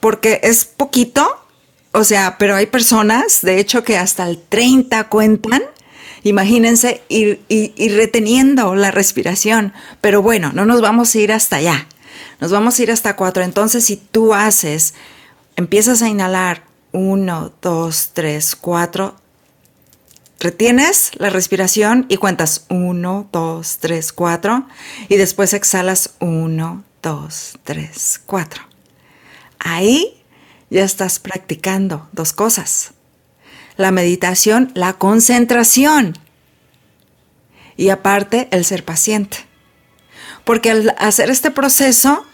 porque 0.00 0.40
es 0.42 0.64
poquito, 0.64 1.44
o 1.92 2.04
sea, 2.04 2.36
pero 2.38 2.56
hay 2.56 2.66
personas, 2.66 3.40
de 3.42 3.60
hecho, 3.60 3.84
que 3.84 3.96
hasta 3.96 4.28
el 4.28 4.38
30 4.40 5.08
cuentan. 5.08 5.62
Imagínense 6.24 7.02
ir, 7.08 7.42
ir 7.48 7.96
reteniendo 7.96 8.74
la 8.74 8.90
respiración. 8.90 9.72
Pero 10.00 10.20
bueno, 10.20 10.50
no 10.52 10.64
nos 10.64 10.80
vamos 10.80 11.14
a 11.14 11.18
ir 11.18 11.32
hasta 11.32 11.56
allá. 11.56 11.86
Nos 12.40 12.50
vamos 12.50 12.78
a 12.78 12.82
ir 12.82 12.90
hasta 12.90 13.16
cuatro. 13.16 13.42
Entonces, 13.42 13.84
si 13.84 13.96
tú 13.96 14.34
haces, 14.34 14.94
empiezas 15.56 16.02
a 16.02 16.08
inhalar 16.08 16.64
uno, 16.92 17.52
dos, 17.62 18.10
tres, 18.12 18.56
cuatro, 18.56 19.16
retienes 20.38 21.10
la 21.16 21.30
respiración 21.30 22.06
y 22.08 22.16
cuentas 22.16 22.64
uno, 22.68 23.28
dos, 23.32 23.78
tres, 23.78 24.12
cuatro, 24.12 24.66
y 25.08 25.16
después 25.16 25.52
exhalas 25.52 26.14
uno, 26.20 26.84
dos, 27.02 27.58
tres, 27.64 28.20
cuatro. 28.24 28.62
Ahí 29.58 30.22
ya 30.70 30.84
estás 30.84 31.18
practicando 31.18 32.08
dos 32.12 32.32
cosas. 32.32 32.92
La 33.76 33.90
meditación, 33.90 34.72
la 34.74 34.94
concentración 34.94 36.18
y 37.76 37.90
aparte 37.90 38.48
el 38.50 38.64
ser 38.64 38.84
paciente. 38.84 39.38
Porque 40.44 40.70
al 40.70 40.94
hacer 40.98 41.30
este 41.30 41.50
proceso, 41.50 42.24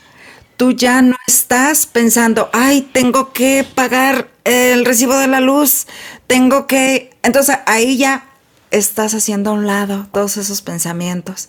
tú 0.57 0.73
ya 0.73 1.03
no 1.03 1.17
estás 1.27 1.87
pensando, 1.87 2.51
ay, 2.53 2.83
tengo 2.93 3.33
que 3.33 3.67
pagar 3.75 4.29
el 4.45 4.85
recibo 4.85 5.17
de 5.17 5.29
la 5.29 5.41
luz, 5.41 5.87
tengo 6.27 6.67
que... 6.67 7.11
Entonces 7.23 7.57
ahí 7.67 7.97
ya 7.97 8.27
estás 8.71 9.15
haciendo 9.15 9.51
a 9.51 9.53
un 9.55 9.67
lado 9.67 10.07
todos 10.13 10.37
esos 10.37 10.63
pensamientos. 10.63 11.49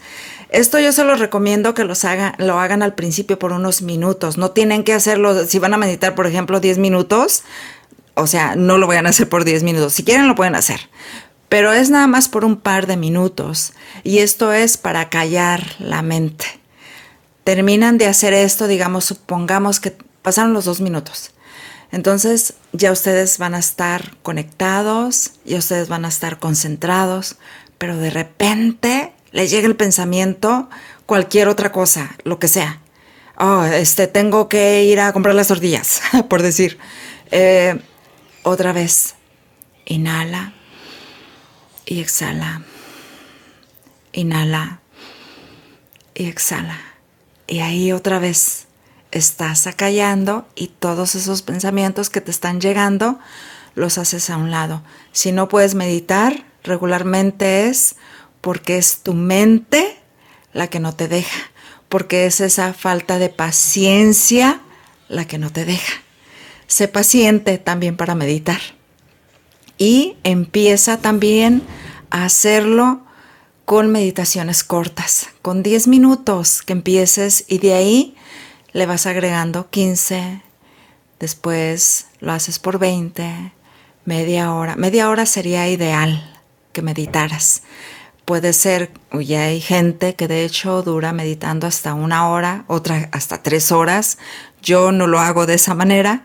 Esto 0.49 0.79
yo 0.79 0.91
se 0.91 1.03
los 1.03 1.19
recomiendo 1.19 1.73
que 1.73 1.83
los 1.83 2.05
hagan, 2.05 2.35
lo 2.37 2.59
hagan 2.59 2.83
al 2.83 2.93
principio 2.93 3.39
por 3.39 3.51
unos 3.51 3.81
minutos. 3.81 4.37
No 4.37 4.51
tienen 4.51 4.83
que 4.83 4.93
hacerlo, 4.93 5.45
si 5.45 5.59
van 5.59 5.73
a 5.73 5.77
meditar, 5.77 6.15
por 6.15 6.27
ejemplo, 6.27 6.59
10 6.59 6.77
minutos, 6.77 7.43
o 8.13 8.27
sea, 8.27 8.55
no 8.55 8.77
lo 8.77 8.87
vayan 8.87 9.07
a 9.07 9.09
hacer 9.09 9.27
por 9.27 9.43
10 9.43 9.63
minutos. 9.63 9.93
Si 9.93 10.03
quieren, 10.03 10.27
lo 10.27 10.35
pueden 10.35 10.55
hacer. 10.55 10.89
Pero 11.49 11.73
es 11.73 11.89
nada 11.89 12.07
más 12.07 12.29
por 12.29 12.45
un 12.45 12.57
par 12.57 12.87
de 12.87 12.97
minutos. 12.97 13.73
Y 14.03 14.19
esto 14.19 14.53
es 14.53 14.77
para 14.77 15.09
callar 15.09 15.63
la 15.79 16.01
mente 16.01 16.45
terminan 17.45 17.97
de 17.97 18.07
hacer 18.07 18.33
esto, 18.33 18.67
digamos, 18.67 19.05
supongamos 19.05 19.79
que 19.79 19.95
pasaron 20.21 20.53
los 20.53 20.65
dos 20.65 20.81
minutos. 20.81 21.31
Entonces 21.91 22.55
ya 22.73 22.91
ustedes 22.91 23.37
van 23.37 23.53
a 23.53 23.59
estar 23.59 24.17
conectados, 24.23 25.33
ya 25.45 25.59
ustedes 25.59 25.87
van 25.87 26.03
a 26.03 26.09
estar 26.09 26.39
concentrados, 26.39 27.37
pero 27.77 27.95
de 27.95 28.09
repente 28.09 29.13
les 29.31 29.51
llega 29.51 29.67
el 29.67 29.75
pensamiento 29.75 30.69
cualquier 31.05 31.47
otra 31.47 31.71
cosa, 31.71 32.17
lo 32.23 32.39
que 32.39 32.47
sea. 32.47 32.81
Oh, 33.37 33.63
este, 33.63 34.07
tengo 34.07 34.49
que 34.49 34.83
ir 34.83 34.99
a 34.99 35.13
comprar 35.13 35.35
las 35.35 35.47
tortillas, 35.47 36.01
por 36.29 36.41
decir. 36.41 36.79
Eh, 37.29 37.79
otra 38.41 38.73
vez, 38.73 39.15
inhala 39.85 40.53
y 41.85 41.99
exhala. 42.01 42.63
Inhala 44.13 44.79
y 46.15 46.27
exhala. 46.27 46.84
Y 47.47 47.59
ahí 47.59 47.91
otra 47.91 48.19
vez 48.19 48.65
estás 49.11 49.67
acallando 49.67 50.47
y 50.55 50.67
todos 50.67 51.15
esos 51.15 51.41
pensamientos 51.41 52.09
que 52.09 52.21
te 52.21 52.31
están 52.31 52.59
llegando 52.59 53.19
los 53.75 53.97
haces 53.97 54.29
a 54.29 54.37
un 54.37 54.51
lado. 54.51 54.81
Si 55.11 55.31
no 55.31 55.47
puedes 55.47 55.75
meditar, 55.75 56.45
regularmente 56.63 57.67
es 57.67 57.95
porque 58.41 58.77
es 58.77 58.99
tu 58.99 59.13
mente 59.13 59.97
la 60.53 60.67
que 60.67 60.79
no 60.79 60.93
te 60.93 61.07
deja, 61.07 61.51
porque 61.89 62.25
es 62.25 62.41
esa 62.41 62.73
falta 62.73 63.19
de 63.19 63.29
paciencia 63.29 64.61
la 65.07 65.25
que 65.25 65.37
no 65.37 65.51
te 65.51 65.65
deja. 65.65 65.93
Sé 66.67 66.87
paciente 66.87 67.57
también 67.57 67.95
para 67.97 68.15
meditar. 68.15 68.59
Y 69.77 70.17
empieza 70.23 70.97
también 70.97 71.61
a 72.09 72.25
hacerlo 72.25 73.04
con 73.65 73.91
meditaciones 73.91 74.63
cortas, 74.63 75.29
con 75.41 75.63
10 75.63 75.87
minutos 75.87 76.61
que 76.61 76.73
empieces 76.73 77.45
y 77.47 77.57
de 77.57 77.73
ahí 77.73 78.15
le 78.73 78.85
vas 78.85 79.07
agregando 79.07 79.69
15, 79.69 80.41
después 81.19 82.07
lo 82.19 82.31
haces 82.31 82.59
por 82.59 82.77
20, 82.77 83.53
media 84.05 84.53
hora. 84.53 84.75
Media 84.75 85.09
hora 85.09 85.25
sería 85.25 85.67
ideal 85.67 86.31
que 86.73 86.83
meditaras. 86.83 87.63
Puede 88.23 88.53
ser, 88.53 88.91
ya 89.11 89.43
hay 89.43 89.61
gente 89.61 90.15
que 90.15 90.27
de 90.27 90.45
hecho 90.45 90.83
dura 90.83 91.13
meditando 91.13 91.67
hasta 91.67 91.93
una 91.93 92.29
hora, 92.29 92.65
otra 92.67 93.09
hasta 93.11 93.41
tres 93.41 93.71
horas. 93.71 94.19
Yo 94.61 94.91
no 94.91 95.07
lo 95.07 95.19
hago 95.19 95.45
de 95.45 95.55
esa 95.55 95.73
manera, 95.73 96.23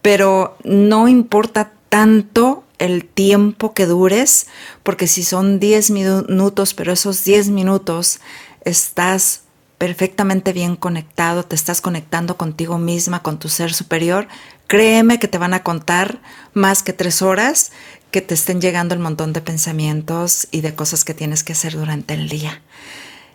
pero 0.00 0.56
no 0.64 1.08
importa 1.08 1.72
tanto 1.88 2.59
el 2.80 3.04
tiempo 3.04 3.72
que 3.74 3.86
dures, 3.86 4.48
porque 4.82 5.06
si 5.06 5.22
son 5.22 5.60
10 5.60 5.90
minutos, 5.90 6.74
pero 6.74 6.92
esos 6.92 7.22
10 7.22 7.50
minutos 7.50 8.20
estás 8.64 9.42
perfectamente 9.78 10.52
bien 10.52 10.76
conectado, 10.76 11.44
te 11.44 11.54
estás 11.54 11.80
conectando 11.80 12.36
contigo 12.36 12.78
misma, 12.78 13.22
con 13.22 13.38
tu 13.38 13.48
ser 13.48 13.72
superior, 13.72 14.28
créeme 14.66 15.18
que 15.18 15.28
te 15.28 15.38
van 15.38 15.54
a 15.54 15.62
contar 15.62 16.20
más 16.52 16.82
que 16.82 16.92
tres 16.92 17.22
horas 17.22 17.70
que 18.10 18.20
te 18.20 18.34
estén 18.34 18.60
llegando 18.60 18.94
el 18.94 19.00
montón 19.00 19.32
de 19.32 19.40
pensamientos 19.40 20.48
y 20.50 20.62
de 20.62 20.74
cosas 20.74 21.04
que 21.04 21.14
tienes 21.14 21.44
que 21.44 21.52
hacer 21.52 21.74
durante 21.74 22.14
el 22.14 22.28
día. 22.28 22.60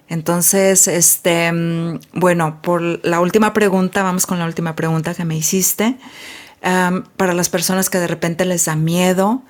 Entonces, 0.07 0.87
este, 0.87 1.51
mm, 1.51 1.99
bueno, 2.13 2.61
por 2.61 2.81
la 3.05 3.19
última 3.21 3.53
pregunta, 3.53 4.03
vamos 4.03 4.25
con 4.25 4.37
la 4.37 4.45
última 4.45 4.75
pregunta 4.75 5.15
que 5.15 5.25
me 5.25 5.35
hiciste. 5.35 5.97
Para 7.17 7.33
las 7.33 7.49
personas 7.49 7.89
que 7.89 7.99
de 7.99 8.07
repente 8.07 8.43
les 8.43 8.65
da 8.65 8.75
miedo, 8.75 9.43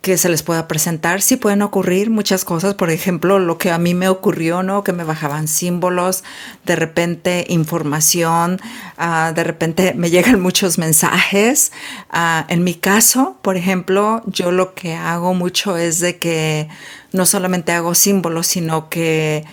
que 0.00 0.16
se 0.16 0.28
les 0.28 0.42
pueda 0.42 0.68
presentar. 0.68 1.22
Sí 1.22 1.36
pueden 1.36 1.62
ocurrir 1.62 2.10
muchas 2.10 2.44
cosas, 2.44 2.74
por 2.74 2.90
ejemplo, 2.90 3.38
lo 3.38 3.58
que 3.58 3.70
a 3.70 3.78
mí 3.78 3.94
me 3.94 4.08
ocurrió, 4.08 4.62
¿no? 4.62 4.84
Que 4.84 4.92
me 4.92 5.04
bajaban 5.04 5.48
símbolos, 5.48 6.24
de 6.64 6.76
repente 6.76 7.44
información, 7.48 8.60
ah, 8.96 9.32
de 9.34 9.44
repente 9.44 9.94
me 9.94 10.10
llegan 10.10 10.40
muchos 10.40 10.78
mensajes. 10.78 11.72
Ah, 12.10 12.46
en 12.48 12.64
mi 12.64 12.74
caso, 12.74 13.38
por 13.42 13.56
ejemplo, 13.56 14.22
yo 14.26 14.50
lo 14.50 14.74
que 14.74 14.94
hago 14.94 15.34
mucho 15.34 15.76
es 15.76 16.00
de 16.00 16.18
que 16.18 16.68
no 17.12 17.26
solamente 17.26 17.72
hago 17.72 17.94
símbolos, 17.94 18.46
sino 18.46 18.88
que 18.88 19.44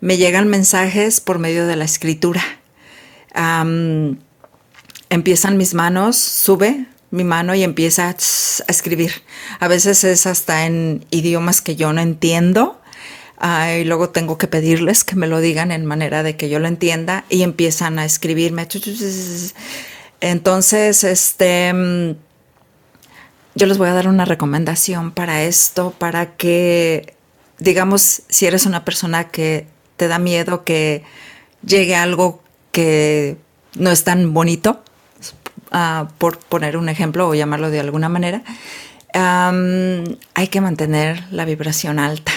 me 0.00 0.16
llegan 0.16 0.48
mensajes 0.48 1.20
por 1.20 1.38
medio 1.38 1.66
de 1.66 1.76
la 1.76 1.84
escritura. 1.84 2.42
Empiezan 5.10 5.56
mis 5.56 5.74
manos, 5.74 6.16
sube, 6.16 6.86
mi 7.10 7.24
mano 7.24 7.54
y 7.54 7.62
empieza 7.62 8.08
a 8.08 8.16
escribir. 8.68 9.12
A 9.60 9.68
veces 9.68 10.04
es 10.04 10.26
hasta 10.26 10.66
en 10.66 11.04
idiomas 11.10 11.60
que 11.60 11.76
yo 11.76 11.92
no 11.92 12.00
entiendo. 12.00 12.80
Ah, 13.38 13.74
y 13.74 13.84
luego 13.84 14.10
tengo 14.10 14.38
que 14.38 14.46
pedirles 14.46 15.04
que 15.04 15.14
me 15.14 15.26
lo 15.26 15.40
digan 15.40 15.70
en 15.70 15.84
manera 15.84 16.22
de 16.22 16.36
que 16.36 16.48
yo 16.48 16.58
lo 16.58 16.68
entienda 16.68 17.24
y 17.28 17.42
empiezan 17.42 17.98
a 17.98 18.04
escribirme. 18.04 18.66
Entonces, 20.20 21.04
este, 21.04 21.72
mm, 21.72 22.16
yo 23.54 23.66
les 23.66 23.78
voy 23.78 23.88
a 23.88 23.94
dar 23.94 24.08
una 24.08 24.24
recomendación 24.24 25.12
para 25.12 25.42
esto, 25.42 25.94
para 25.98 26.36
que, 26.36 27.14
digamos, 27.58 28.22
si 28.28 28.46
eres 28.46 28.64
una 28.64 28.84
persona 28.84 29.28
que 29.28 29.66
te 29.96 30.08
da 30.08 30.18
miedo 30.18 30.64
que 30.64 31.02
llegue 31.64 31.94
algo 31.94 32.42
que 32.72 33.36
no 33.74 33.90
es 33.90 34.04
tan 34.04 34.32
bonito, 34.32 34.82
por 36.18 36.38
poner 36.38 36.76
un 36.76 36.88
ejemplo 36.88 37.28
o 37.28 37.34
llamarlo 37.34 37.70
de 37.70 37.80
alguna 37.80 38.08
manera, 38.08 38.42
hay 39.12 40.48
que 40.48 40.60
mantener 40.60 41.24
la 41.30 41.44
vibración 41.44 41.98
alta. 41.98 42.32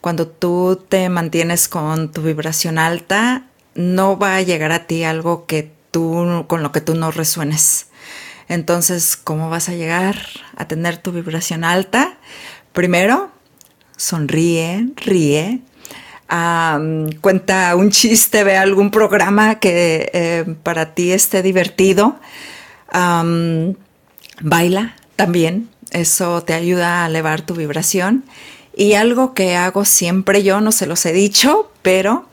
Cuando 0.00 0.26
tú 0.26 0.82
te 0.88 1.08
mantienes 1.08 1.68
con 1.68 2.10
tu 2.10 2.22
vibración 2.22 2.78
alta, 2.78 3.44
no 3.74 4.18
va 4.18 4.36
a 4.36 4.42
llegar 4.42 4.72
a 4.72 4.86
ti 4.86 5.04
algo 5.04 5.46
que 5.46 5.70
tú, 5.90 6.44
con 6.48 6.62
lo 6.62 6.72
que 6.72 6.80
tú 6.80 6.94
no 6.94 7.10
resuenes. 7.10 7.88
Entonces, 8.48 9.16
¿cómo 9.16 9.50
vas 9.50 9.68
a 9.68 9.74
llegar 9.74 10.16
a 10.56 10.66
tener 10.66 10.96
tu 10.96 11.12
vibración 11.12 11.64
alta? 11.64 12.18
Primero, 12.72 13.30
sonríe, 13.96 14.88
ríe, 14.96 15.60
cuenta 17.20 17.74
un 17.74 17.90
chiste, 17.90 18.44
ve 18.44 18.56
algún 18.56 18.90
programa 18.90 19.58
que 19.58 20.10
eh, 20.12 20.54
para 20.62 20.94
ti 20.94 21.12
esté 21.12 21.42
divertido 21.42 22.20
baila 24.40 24.96
también, 25.16 25.68
eso 25.90 26.42
te 26.42 26.54
ayuda 26.54 27.04
a 27.04 27.06
elevar 27.08 27.42
tu 27.42 27.54
vibración. 27.54 28.24
Y 28.76 28.94
algo 28.94 29.34
que 29.34 29.56
hago 29.56 29.84
siempre 29.84 30.42
yo, 30.42 30.60
no 30.60 30.72
se 30.72 30.86
los 30.86 31.04
he 31.04 31.12
dicho, 31.12 31.70
pero 31.82 32.26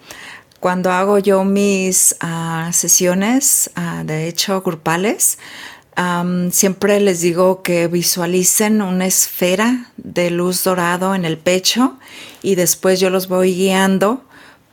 cuando 0.59 0.91
hago 0.91 1.19
yo 1.19 1.43
mis 1.43 2.15
ah, 2.21 2.69
sesiones, 2.73 3.71
ah, 3.75 4.03
de 4.05 4.27
hecho, 4.27 4.61
grupales, 4.61 5.37
siempre 6.51 6.99
les 6.99 7.21
digo 7.21 7.63
que 7.63 7.87
visualicen 7.87 8.81
una 8.81 9.07
esfera 9.07 9.91
de 9.97 10.29
luz 10.29 10.63
dorado 10.63 11.15
en 11.15 11.25
el 11.25 11.37
pecho 11.37 11.97
y 12.43 12.55
después 12.55 12.99
yo 12.99 13.09
los 13.09 13.27
voy 13.27 13.55
guiando 13.55 14.23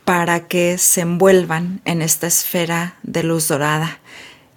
para 0.03 0.47
que 0.47 0.77
se 0.77 1.01
envuelvan 1.01 1.81
en 1.85 2.03
esta 2.03 2.27
esfera 2.27 2.97
de 3.01 3.23
luz 3.23 3.47
dorada. 3.47 3.99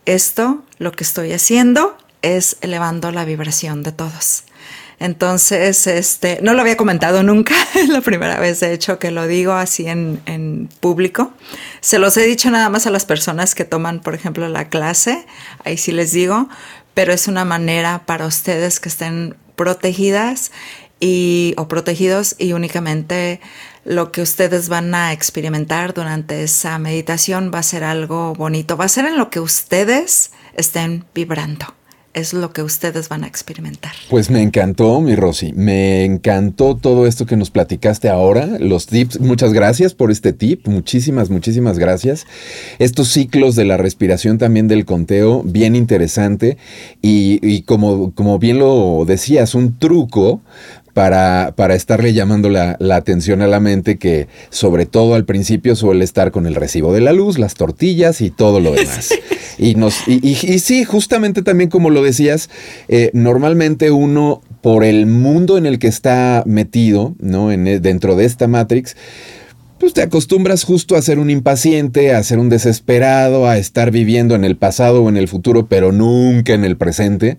Esto 0.05 0.63
lo 0.79 0.93
que 0.93 1.05
estoy 1.05 1.33
haciendo 1.33 1.97
es 2.21 2.59
elevando 2.61 3.13
la 3.13 3.25
vibración 3.25 3.83
de 3.83 3.93
todos. 3.93 4.45
Entonces, 5.01 5.87
este, 5.87 6.41
no 6.43 6.55
lo 6.55 6.61
había 6.61 6.77
comentado 6.77 7.23
nunca, 7.23 7.55
es 7.75 7.89
la 7.89 8.01
primera 8.01 8.39
vez 8.41 8.61
de 8.61 8.73
hecho 8.73 8.99
que 8.99 9.11
lo 9.11 9.27
digo 9.27 9.53
así 9.53 9.87
en, 9.87 10.69
público. 10.81 11.33
Se 11.81 11.99
los 11.99 12.17
he 12.17 12.23
dicho 12.23 12.51
nada 12.51 12.69
más 12.69 12.87
a 12.87 12.91
las 12.91 13.05
personas 13.05 13.55
que 13.55 13.65
toman, 13.65 14.01
por 14.01 14.15
ejemplo, 14.15 14.49
la 14.49 14.69
clase, 14.69 15.27
ahí 15.65 15.77
sí 15.77 15.93
les 15.93 16.13
digo, 16.13 16.49
pero 16.95 17.13
es 17.13 17.29
una 17.29 17.45
manera 17.45 18.03
para 18.07 18.27
ustedes 18.27 18.81
que 18.81 18.89
estén 18.89 19.37
protegidas 19.55 20.51
y, 21.01 21.55
o 21.57 21.69
protegidos 21.69 22.35
y 22.39 22.53
únicamente 22.53 23.41
lo 23.85 24.11
que 24.13 24.21
ustedes 24.21 24.69
van 24.69 24.95
a 24.95 25.13
experimentar 25.13 25.95
durante 25.95 26.43
esa 26.43 26.79
meditación 26.79 27.51
va 27.55 27.61
a 27.61 27.63
ser 27.63 27.85
algo 27.85 28.35
bonito, 28.35 28.77
va 28.77 28.85
a 28.85 28.89
ser 28.89 29.07
en 29.07 29.17
lo 29.17 29.31
que 29.31 29.41
ustedes 29.41 30.33
estén 30.55 31.05
vibrando. 31.15 31.75
Es 32.15 32.33
lo 32.33 32.53
que 32.53 32.63
ustedes 32.63 33.09
van 33.09 33.23
a 33.23 33.27
experimentar. 33.27 33.93
Pues 34.09 34.31
me 34.31 34.43
encantó, 34.43 35.01
mi 35.01 35.15
Rosy. 35.15 35.53
Me 35.53 36.05
encantó 36.05 36.75
todo 36.75 37.07
esto 37.07 37.27
que 37.27 37.37
nos 37.37 37.51
platicaste 37.51 38.09
ahora. 38.09 38.47
Los 38.59 38.87
tips, 38.87 39.21
muchas 39.21 39.53
gracias 39.53 39.95
por 39.95 40.11
este 40.11 40.33
tip. 40.33 40.67
Muchísimas, 40.67 41.31
muchísimas 41.31 41.79
gracias. 41.79 42.27
Estos 42.79 43.09
ciclos 43.09 43.57
de 43.57 43.67
la 43.67 43.77
respiración 43.77 44.39
también 44.39 44.69
del 44.69 44.85
conteo, 44.85 45.43
bien 45.45 45.77
interesante. 45.77 46.57
Y, 47.03 47.63
como, 47.63 48.13
como 48.15 48.39
bien 48.39 48.59
lo 48.59 49.05
decías, 49.07 49.55
un 49.55 49.79
truco 49.79 50.41
para, 50.99 51.53
para 51.55 51.77
estarle 51.77 52.13
llamando 52.13 52.51
la, 52.51 52.77
atención 52.91 53.41
a 53.41 53.47
la 53.47 53.61
mente 53.61 53.99
que 53.99 54.27
sobre 54.51 54.85
todo 54.85 55.15
al 55.15 55.25
principio 55.25 55.77
suele 55.77 56.05
estar 56.05 56.33
con 56.33 56.45
el 56.45 56.57
recibo 56.57 56.93
de 56.93 57.01
la 57.01 57.13
luz, 57.13 57.39
las 57.39 57.55
tortillas 57.55 58.21
y 58.21 58.31
todo 58.31 58.59
lo 58.59 58.73
demás. 58.73 59.11
Y, 59.61 59.75
nos, 59.75 60.07
y, 60.07 60.35
sí, 60.61 60.85
justamente 60.85 61.43
también 61.43 61.69
como 61.69 61.91
lo 61.91 62.05
decías, 62.05 62.49
eh, 62.87 63.11
normalmente 63.13 63.91
uno 63.91 64.41
por 64.61 64.85
el 64.85 65.07
mundo 65.07 65.59
en 65.59 65.67
el 65.67 65.81
que 65.81 65.89
está 65.89 66.45
metido, 66.47 67.17
¿no? 67.19 67.51
En, 67.51 67.67
e, 67.67 67.81
dentro 67.81 68.15
de 68.15 68.25
esta 68.25 68.47
Matrix, 68.47 68.95
pues 69.81 69.95
te 69.95 70.03
acostumbras 70.03 70.63
justo 70.63 70.95
a 70.95 71.03
ser 71.03 71.19
un 71.19 71.29
impaciente, 71.29 72.15
a 72.15 72.23
ser 72.23 72.39
un 72.39 72.51
desesperado, 72.51 73.49
a 73.49 73.59
estar 73.59 73.91
viviendo 73.91 74.37
en 74.37 74.45
el 74.45 74.57
pasado 74.57 75.03
o 75.03 75.09
en 75.09 75.17
el 75.17 75.27
futuro, 75.27 75.67
pero 75.67 75.91
nunca 75.91 76.55
en 76.55 76.65
el 76.65 76.77
presente. 76.77 77.39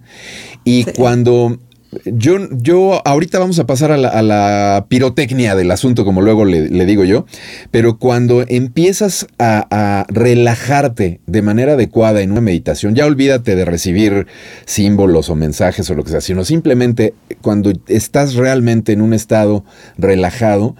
Y 0.65 0.83
cuando 0.83 1.57
yo, 2.05 2.37
yo, 2.51 3.01
ahorita 3.05 3.39
vamos 3.39 3.57
a 3.59 3.65
pasar 3.65 3.91
a 3.91 3.97
la, 3.97 4.85
pirotecnia 4.89 5.55
del 5.55 5.71
asunto, 5.71 6.05
como 6.05 6.21
luego 6.21 6.45
le, 6.45 6.85
digo 6.85 7.03
yo, 7.03 7.25
pero 7.71 7.97
cuando 7.97 8.45
empiezas 8.47 9.27
a, 9.39 10.05
relajarte 10.09 11.19
de 11.25 11.41
manera 11.41 11.73
adecuada 11.73 12.21
en 12.21 12.31
una 12.31 12.41
meditación, 12.41 12.95
ya 12.95 13.05
olvídate 13.05 13.55
de 13.55 13.65
recibir 13.65 14.27
símbolos 14.65 15.29
o 15.29 15.35
mensajes 15.35 15.89
o 15.89 15.95
lo 15.95 16.03
que 16.03 16.11
sea, 16.11 16.21
sino 16.21 16.45
simplemente 16.45 17.13
cuando 17.41 17.73
estás 17.87 18.35
realmente 18.35 18.91
en 18.91 19.01
un 19.01 19.13
estado 19.13 19.63
relajado, 19.97 20.75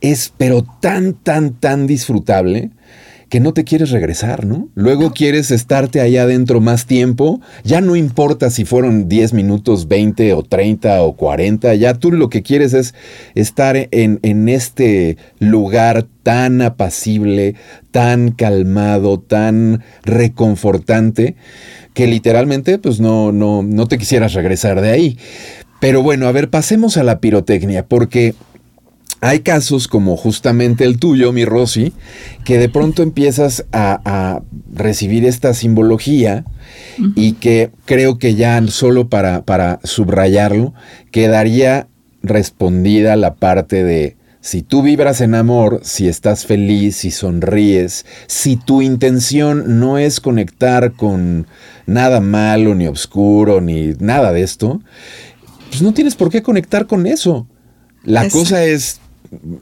es 0.00 0.32
pero 0.36 0.64
tan, 0.80 1.14
tan, 1.14 1.54
tan 1.54 1.86
disfrutable 1.86 2.70
que 3.32 3.40
no 3.40 3.54
te 3.54 3.64
quieres 3.64 3.90
regresar, 3.92 4.44
¿no? 4.44 4.68
Luego 4.74 5.14
quieres 5.14 5.50
estarte 5.50 6.02
allá 6.02 6.24
adentro 6.24 6.60
más 6.60 6.84
tiempo, 6.84 7.40
ya 7.64 7.80
no 7.80 7.96
importa 7.96 8.50
si 8.50 8.66
fueron 8.66 9.08
10 9.08 9.32
minutos, 9.32 9.88
20 9.88 10.34
o 10.34 10.42
30 10.42 11.02
o 11.02 11.16
40, 11.16 11.74
ya 11.76 11.94
tú 11.94 12.12
lo 12.12 12.28
que 12.28 12.42
quieres 12.42 12.74
es 12.74 12.94
estar 13.34 13.88
en, 13.90 14.20
en 14.22 14.50
este 14.50 15.16
lugar 15.38 16.04
tan 16.22 16.60
apacible, 16.60 17.54
tan 17.90 18.32
calmado, 18.32 19.18
tan 19.18 19.82
reconfortante, 20.02 21.34
que 21.94 22.06
literalmente 22.06 22.76
pues 22.76 23.00
no, 23.00 23.32
no, 23.32 23.62
no 23.62 23.88
te 23.88 23.96
quisieras 23.96 24.34
regresar 24.34 24.82
de 24.82 24.90
ahí. 24.90 25.18
Pero 25.80 26.02
bueno, 26.02 26.28
a 26.28 26.32
ver, 26.32 26.50
pasemos 26.50 26.98
a 26.98 27.02
la 27.02 27.18
pirotecnia, 27.18 27.86
porque 27.86 28.34
hay 29.22 29.40
casos 29.40 29.86
como 29.86 30.16
justamente 30.16 30.84
el 30.84 30.98
tuyo, 30.98 31.32
mi 31.32 31.44
Rosy, 31.44 31.92
que 32.44 32.58
de 32.58 32.68
pronto 32.68 33.04
empiezas 33.04 33.64
a, 33.72 34.42
recibir 34.74 35.26
esta 35.26 35.54
simbología 35.54 36.44
y 37.14 37.34
que 37.34 37.70
creo 37.84 38.18
que 38.18 38.34
ya 38.34 38.60
solo 38.66 39.08
para, 39.08 39.44
para 39.44 39.78
subrayarlo, 39.84 40.74
quedaría 41.12 41.86
respondida 42.22 43.14
la 43.16 43.34
parte 43.34 43.84
de 43.84 44.16
si 44.40 44.62
tú 44.62 44.82
vibras 44.82 45.20
en 45.20 45.36
amor, 45.36 45.82
si 45.84 46.08
estás 46.08 46.44
feliz, 46.44 46.96
si 46.96 47.12
sonríes, 47.12 48.06
si 48.26 48.56
tu 48.56 48.82
intención 48.82 49.78
no 49.78 49.98
es 49.98 50.18
conectar 50.20 50.94
con 50.94 51.46
nada 51.86 52.20
malo, 52.20 52.74
ni 52.74 52.88
oscuro, 52.88 53.60
ni 53.60 53.92
nada 54.00 54.32
de 54.32 54.42
esto, 54.42 54.80
pues 55.68 55.80
no 55.80 55.94
tienes 55.94 56.16
por 56.16 56.28
qué 56.28 56.42
conectar 56.42 56.88
con 56.88 57.06
eso. 57.06 57.46
La 58.04 58.28
cosa 58.28 58.64
es 58.64 59.01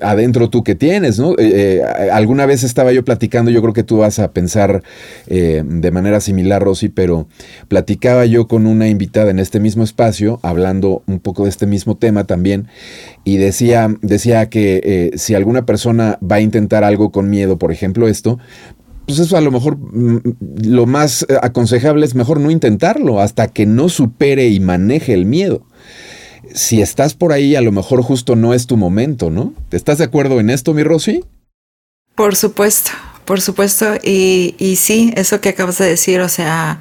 adentro 0.01 0.51
tú 0.51 0.64
que 0.64 0.75
tienes, 0.75 1.18
¿no? 1.18 1.33
Eh, 1.33 1.81
eh, 1.81 1.83
alguna 2.12 2.47
vez 2.47 2.62
estaba 2.64 2.93
yo 2.93 3.05
platicando, 3.05 3.51
yo 3.51 3.62
creo 3.62 3.73
que 3.73 3.83
tú 3.83 3.99
vas 3.99 4.18
a 4.18 4.33
pensar 4.33 4.83
de 5.27 5.91
manera 5.93 6.21
similar, 6.21 6.62
Rosy, 6.62 6.89
pero 6.89 7.29
platicaba 7.68 8.27
yo 8.27 8.49
con 8.49 8.66
una 8.66 8.89
invitada 8.89 9.31
en 9.31 9.39
este 9.39 9.61
mismo 9.61 9.85
espacio, 9.85 10.41
hablando 10.43 11.03
un 11.07 11.21
poco 11.21 11.45
de 11.45 11.51
este 11.51 11.66
mismo 11.66 11.97
tema 11.97 12.25
también, 12.25 12.66
y 13.25 13.37
decía, 13.37 13.95
decía 14.03 14.49
que 14.49 15.12
si 15.16 15.35
alguna 15.35 15.66
persona 15.66 16.18
va 16.21 16.37
a 16.37 16.41
intentar 16.41 16.85
algo 16.85 17.11
con 17.11 17.31
miedo, 17.31 17.59
por 17.59 17.73
ejemplo 17.73 18.09
esto, 18.09 18.39
pues 19.11 19.18
eso 19.18 19.37
a 19.37 19.41
lo 19.41 19.51
mejor 19.51 19.77
mm, 19.77 20.18
lo 20.64 20.87
más 20.87 21.27
aconsejable 21.43 22.07
es 22.07 22.14
mejor 22.14 22.39
no 22.39 22.51
intentarlo 22.51 23.21
hasta 23.21 23.49
que 23.49 23.66
no 23.66 23.89
supere 23.89 24.49
y 24.49 24.61
maneje 24.61 25.14
el 25.14 25.27
miedo 25.27 25.66
si 26.55 26.80
estás 26.80 27.14
por 27.14 27.32
ahí, 27.32 27.57
a 27.57 27.61
lo 27.61 27.72
mejor 27.72 28.03
justo 28.03 28.36
no 28.36 28.55
es 28.55 28.66
tu 28.66 28.76
momento, 28.76 29.30
¿no? 29.30 29.55
¿Estás 29.70 29.98
de 29.98 30.05
acuerdo 30.05 30.40
en 30.40 30.51
esto, 30.51 30.74
mi 30.74 30.82
Rosy? 30.82 31.24
Por 32.14 32.36
supuesto, 32.36 32.90
por 33.24 33.40
supuesto. 33.40 33.94
Y, 34.03 34.55
y 34.59 34.76
sí, 34.76 35.12
eso 35.16 35.40
que 35.40 35.51
acabas 35.51 35.78
de 35.78 35.86
decir, 35.86 36.20
o 36.20 36.28
sea, 36.28 36.80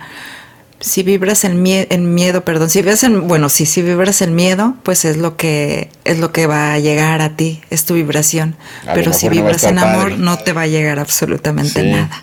si 0.79 1.03
vibras 1.03 1.43
en, 1.43 1.61
miedo, 1.61 2.45
perdón, 2.45 2.69
si 2.69 2.79
vibras 2.79 3.03
en, 3.03 3.27
bueno, 3.27 3.49
sí, 3.49 3.65
si 3.65 3.81
vibras 3.81 4.21
en 4.21 4.35
miedo, 4.35 4.75
pues 4.83 5.05
es 5.05 5.17
lo 5.17 5.35
que 5.35 5.89
es 6.05 6.19
lo 6.19 6.31
que 6.31 6.47
va 6.47 6.73
a 6.73 6.79
llegar 6.79 7.21
a 7.21 7.35
ti, 7.35 7.61
es 7.69 7.85
tu 7.85 7.95
vibración. 7.95 8.55
Pero 8.93 9.13
si 9.13 9.29
vibras 9.29 9.63
en 9.63 9.77
amor, 9.77 10.17
no 10.17 10.37
te 10.37 10.53
va 10.53 10.63
a 10.63 10.67
llegar 10.67 10.99
absolutamente 10.99 11.83
nada. 11.83 12.21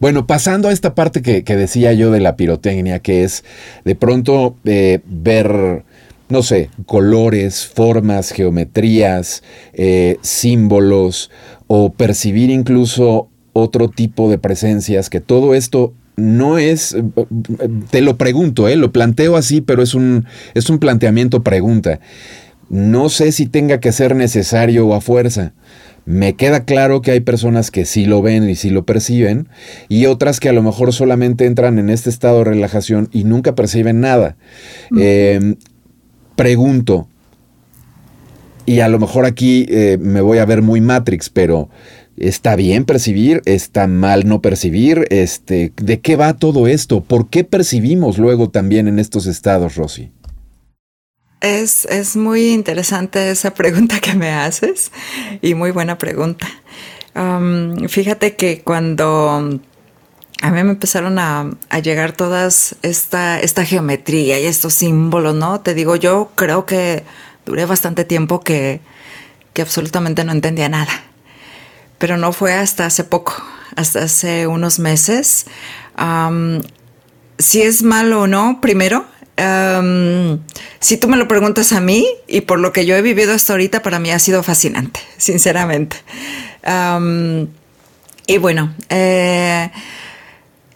Bueno, 0.00 0.26
pasando 0.26 0.68
a 0.68 0.72
esta 0.72 0.94
parte 0.94 1.22
que, 1.22 1.56
decía 1.56 1.92
yo 1.92 2.10
de 2.10 2.20
la 2.20 2.36
pirotecnia, 2.36 2.98
que 2.98 3.22
es 3.22 3.44
de 3.84 3.94
pronto 3.94 4.56
eh, 4.64 5.00
ver 5.04 5.84
no 6.28 6.42
sé, 6.42 6.70
colores, 6.86 7.66
formas, 7.66 8.30
geometrías, 8.30 9.42
eh, 9.72 10.16
símbolos 10.22 11.30
o 11.66 11.92
percibir 11.92 12.50
incluso 12.50 13.28
otro 13.52 13.88
tipo 13.88 14.30
de 14.30 14.38
presencias, 14.38 15.10
que 15.10 15.20
todo 15.20 15.54
esto 15.54 15.92
no 16.16 16.58
es, 16.58 16.96
te 17.90 18.00
lo 18.00 18.16
pregunto, 18.16 18.68
eh, 18.68 18.76
lo 18.76 18.92
planteo 18.92 19.36
así, 19.36 19.60
pero 19.60 19.82
es 19.82 19.94
un, 19.94 20.26
es 20.54 20.70
un 20.70 20.78
planteamiento 20.78 21.42
pregunta. 21.42 22.00
No 22.70 23.08
sé 23.08 23.32
si 23.32 23.46
tenga 23.46 23.78
que 23.78 23.92
ser 23.92 24.16
necesario 24.16 24.86
o 24.86 24.94
a 24.94 25.00
fuerza. 25.00 25.52
Me 26.06 26.34
queda 26.34 26.64
claro 26.64 27.02
que 27.02 27.12
hay 27.12 27.20
personas 27.20 27.70
que 27.70 27.84
sí 27.84 28.04
lo 28.06 28.22
ven 28.22 28.48
y 28.48 28.56
sí 28.56 28.70
lo 28.70 28.84
perciben, 28.84 29.48
y 29.88 30.06
otras 30.06 30.38
que 30.38 30.48
a 30.48 30.52
lo 30.52 30.62
mejor 30.62 30.92
solamente 30.92 31.46
entran 31.46 31.78
en 31.78 31.90
este 31.90 32.10
estado 32.10 32.38
de 32.38 32.44
relajación 32.44 33.08
y 33.12 33.24
nunca 33.24 33.54
perciben 33.54 34.00
nada 34.00 34.36
pregunto, 36.36 37.08
y 38.66 38.80
a 38.80 38.88
lo 38.88 38.98
mejor 38.98 39.26
aquí 39.26 39.66
eh, 39.68 39.98
me 40.00 40.20
voy 40.20 40.38
a 40.38 40.44
ver 40.44 40.62
muy 40.62 40.80
Matrix, 40.80 41.28
pero 41.28 41.68
¿está 42.16 42.56
bien 42.56 42.84
percibir? 42.84 43.42
¿Está 43.44 43.86
mal 43.86 44.26
no 44.26 44.40
percibir? 44.40 45.06
Este, 45.10 45.72
¿De 45.76 46.00
qué 46.00 46.16
va 46.16 46.34
todo 46.34 46.66
esto? 46.66 47.02
¿Por 47.02 47.28
qué 47.28 47.44
percibimos 47.44 48.18
luego 48.18 48.48
también 48.48 48.88
en 48.88 48.98
estos 48.98 49.26
estados, 49.26 49.76
Rosy? 49.76 50.12
Es, 51.40 51.84
es 51.84 52.16
muy 52.16 52.52
interesante 52.52 53.30
esa 53.30 53.52
pregunta 53.52 54.00
que 54.00 54.14
me 54.14 54.30
haces 54.30 54.90
y 55.42 55.54
muy 55.54 55.70
buena 55.70 55.98
pregunta. 55.98 56.46
fíjate 57.88 58.34
que 58.34 58.62
cuando 58.62 59.60
a 60.44 60.50
mí 60.50 60.62
me 60.62 60.72
empezaron 60.72 61.18
a, 61.18 61.50
llegar 61.82 62.12
todas 62.12 62.76
esta, 62.82 63.40
esta 63.40 63.64
geometría 63.64 64.38
y 64.38 64.44
estos 64.44 64.74
símbolos, 64.74 65.34
¿no? 65.34 65.62
Te 65.62 65.72
digo, 65.72 65.96
yo 65.96 66.32
creo 66.34 66.66
que 66.66 67.02
duré 67.46 67.64
bastante 67.64 68.04
tiempo 68.04 68.40
que, 68.40 68.82
absolutamente 69.58 70.22
no 70.22 70.32
entendía 70.32 70.68
nada. 70.68 70.92
Pero 71.96 72.18
no 72.18 72.34
fue 72.34 72.52
hasta 72.52 72.84
hace 72.84 73.04
poco, 73.04 73.34
hasta 73.74 74.02
hace 74.02 74.46
unos 74.46 74.78
meses. 74.80 75.46
si 77.38 77.62
es 77.62 77.82
malo 77.82 78.20
o 78.20 78.26
no, 78.26 78.60
primero, 78.60 79.06
si 80.78 80.98
tú 80.98 81.08
me 81.08 81.16
lo 81.16 81.26
preguntas 81.26 81.72
a 81.72 81.80
mí 81.80 82.06
y 82.28 82.42
por 82.42 82.58
lo 82.58 82.70
que 82.74 82.84
yo 82.84 82.96
he 82.96 83.00
vivido 83.00 83.32
hasta 83.32 83.54
ahorita, 83.54 83.80
para 83.80 83.98
mí 83.98 84.10
ha 84.10 84.18
sido 84.18 84.42
fascinante, 84.42 85.00
sinceramente. 85.16 85.96
y 88.26 88.36
bueno, 88.36 88.74
eh, 88.90 89.70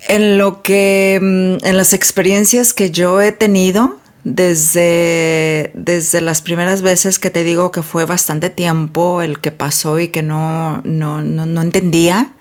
en 0.09 0.39
lo 0.39 0.63
que, 0.63 1.19
mm, 1.23 1.65
en 1.65 1.77
las 1.77 1.93
experiencias 1.93 2.73
que 2.73 2.91
yo 2.91 3.21
he 3.21 3.31
tenido, 3.31 3.99
desde, 4.25 5.71
desde 5.75 6.21
las 6.21 6.43
primeras 6.43 6.83
veces 6.83 7.19
que 7.19 7.31
te 7.31 7.45
digo 7.45 7.71
que 7.71 7.83
fue 7.83 8.05
bastante 8.05 8.51
tiempo 8.51 9.23
el 9.23 9.41
que 9.41 9.53
pasó 9.53 9.99
y 10.01 10.09
que 10.09 10.23
no, 10.23 10.83
no, 10.85 11.23
no, 11.23 11.63
entendía, 11.63 12.33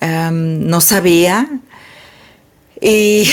em, 0.00 0.66
no 0.66 0.80
sabía. 0.80 1.48
Y, 2.80 3.28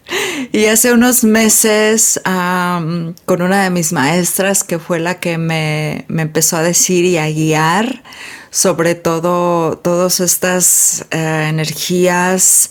y, 0.52 0.64
hace 0.66 0.92
unos 0.92 1.24
meses 1.24 2.20
con 2.24 3.42
una 3.42 3.64
de 3.64 3.70
mis 3.70 3.92
maestras, 3.92 4.64
que 4.64 4.78
fue 4.78 4.98
la 5.00 5.20
que 5.20 5.38
me, 5.38 6.04
me 6.08 6.22
empezó 6.22 6.56
a 6.56 6.62
decir 6.62 7.04
y 7.04 7.18
a 7.18 7.28
guiar 7.28 8.02
sobre 8.50 8.94
todo 8.94 9.78
todas 9.78 10.20
estas 10.20 11.06
eh, 11.10 11.46
energías 11.48 12.70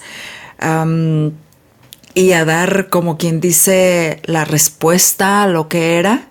y 2.13 2.31
a 2.33 2.43
dar, 2.43 2.89
como 2.89 3.17
quien 3.17 3.39
dice, 3.39 4.21
la 4.25 4.43
respuesta 4.43 5.43
a 5.43 5.47
lo 5.47 5.69
que 5.69 5.97
era. 5.97 6.27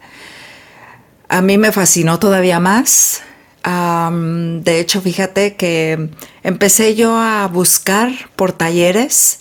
A 1.29 1.41
mí 1.41 1.57
me 1.57 1.73
fascinó 1.73 2.19
todavía 2.19 2.61
más. 2.61 3.23
de 3.65 4.81
hecho, 4.81 5.01
fíjate 5.01 5.57
que 5.57 6.11
empecé 6.43 6.95
yo 6.95 7.17
a 7.17 7.47
buscar 7.49 8.13
por 8.37 8.53
talleres 8.53 9.41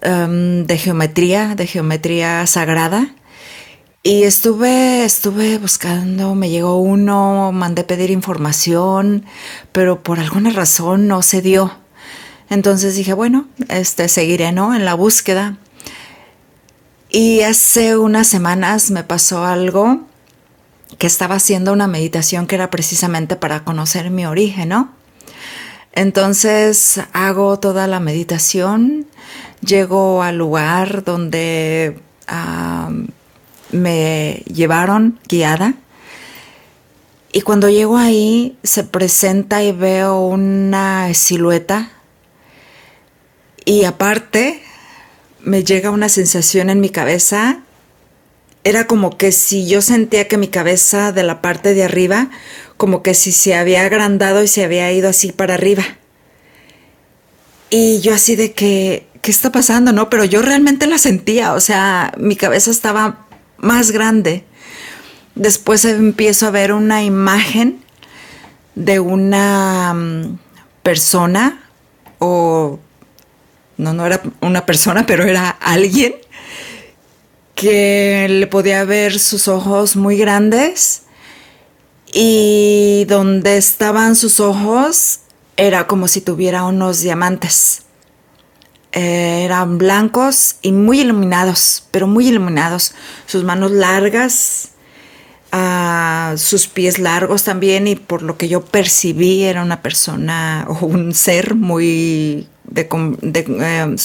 de 0.00 0.78
geometría, 0.78 1.54
de 1.54 1.66
geometría 1.66 2.46
sagrada. 2.46 3.14
Y 4.08 4.22
estuve, 4.22 5.04
estuve 5.04 5.58
buscando, 5.58 6.34
me 6.34 6.48
llegó 6.48 6.78
uno, 6.78 7.52
mandé 7.52 7.84
pedir 7.84 8.10
información, 8.10 9.26
pero 9.70 10.02
por 10.02 10.18
alguna 10.18 10.48
razón 10.48 11.08
no 11.08 11.20
se 11.20 11.42
dio. 11.42 11.76
Entonces 12.48 12.96
dije, 12.96 13.12
bueno, 13.12 13.48
este 13.68 14.08
seguiré, 14.08 14.50
¿no? 14.50 14.74
En 14.74 14.86
la 14.86 14.94
búsqueda. 14.94 15.58
Y 17.10 17.42
hace 17.42 17.98
unas 17.98 18.26
semanas 18.28 18.90
me 18.90 19.04
pasó 19.04 19.44
algo 19.44 20.00
que 20.96 21.06
estaba 21.06 21.34
haciendo 21.34 21.74
una 21.74 21.86
meditación 21.86 22.46
que 22.46 22.54
era 22.54 22.70
precisamente 22.70 23.36
para 23.36 23.62
conocer 23.62 24.08
mi 24.08 24.24
origen, 24.24 24.70
¿no? 24.70 24.90
Entonces 25.92 26.98
hago 27.12 27.58
toda 27.58 27.86
la 27.86 28.00
meditación, 28.00 29.06
llego 29.60 30.22
al 30.22 30.38
lugar 30.38 31.04
donde 31.04 32.00
me 33.70 34.42
llevaron 34.52 35.18
guiada. 35.28 35.74
Y 37.32 37.42
cuando 37.42 37.68
llego 37.68 37.98
ahí, 37.98 38.56
se 38.62 38.84
presenta 38.84 39.62
y 39.62 39.72
veo 39.72 40.20
una 40.20 41.12
silueta. 41.14 41.90
Y 43.64 43.84
aparte, 43.84 44.62
me 45.40 45.62
llega 45.62 45.90
una 45.90 46.08
sensación 46.08 46.70
en 46.70 46.80
mi 46.80 46.88
cabeza. 46.88 47.60
Era 48.64 48.86
como 48.86 49.18
que 49.18 49.30
si 49.32 49.66
yo 49.68 49.82
sentía 49.82 50.26
que 50.26 50.38
mi 50.38 50.48
cabeza 50.48 51.12
de 51.12 51.22
la 51.22 51.42
parte 51.42 51.74
de 51.74 51.84
arriba, 51.84 52.30
como 52.76 53.02
que 53.02 53.14
si 53.14 53.32
se 53.32 53.54
había 53.54 53.82
agrandado 53.82 54.42
y 54.42 54.48
se 54.48 54.64
había 54.64 54.90
ido 54.92 55.08
así 55.08 55.32
para 55.32 55.54
arriba. 55.54 55.84
Y 57.70 58.00
yo 58.00 58.14
así 58.14 58.36
de 58.36 58.52
que, 58.52 59.06
¿qué 59.20 59.30
está 59.30 59.52
pasando? 59.52 59.92
No, 59.92 60.08
pero 60.08 60.24
yo 60.24 60.40
realmente 60.40 60.86
la 60.86 60.96
sentía, 60.96 61.52
o 61.52 61.60
sea, 61.60 62.12
mi 62.16 62.34
cabeza 62.36 62.70
estaba 62.70 63.27
más 63.58 63.90
grande. 63.90 64.44
Después 65.34 65.84
empiezo 65.84 66.46
a 66.46 66.50
ver 66.50 66.72
una 66.72 67.02
imagen 67.02 67.82
de 68.74 69.00
una 69.00 69.92
mm, 69.94 70.38
persona 70.82 71.62
o 72.18 72.78
no, 73.76 73.92
no 73.92 74.06
era 74.06 74.20
una 74.40 74.66
persona, 74.66 75.06
pero 75.06 75.24
era 75.24 75.50
alguien 75.50 76.14
que 77.54 78.26
le 78.28 78.46
podía 78.46 78.84
ver 78.84 79.18
sus 79.18 79.48
ojos 79.48 79.96
muy 79.96 80.16
grandes 80.16 81.02
y 82.12 83.04
donde 83.08 83.56
estaban 83.56 84.16
sus 84.16 84.40
ojos 84.40 85.20
era 85.56 85.86
como 85.86 86.08
si 86.08 86.20
tuviera 86.20 86.64
unos 86.64 87.00
diamantes. 87.00 87.82
Eh, 88.98 89.44
eran 89.44 89.78
blancos 89.78 90.56
y 90.60 90.72
muy 90.72 91.02
iluminados, 91.02 91.84
pero 91.92 92.08
muy 92.08 92.26
iluminados. 92.26 92.94
Sus 93.26 93.44
manos 93.44 93.70
largas, 93.70 94.70
ah, 95.52 96.34
sus 96.36 96.66
pies 96.66 96.98
largos 96.98 97.44
también 97.44 97.86
y 97.86 97.94
por 97.94 98.22
lo 98.22 98.36
que 98.36 98.48
yo 98.48 98.64
percibí 98.64 99.44
era 99.44 99.62
una 99.62 99.82
persona 99.82 100.66
o 100.68 100.84
un 100.84 101.14
ser 101.14 101.54
muy 101.54 102.48
de, 102.64 102.88
eh, 103.22 103.96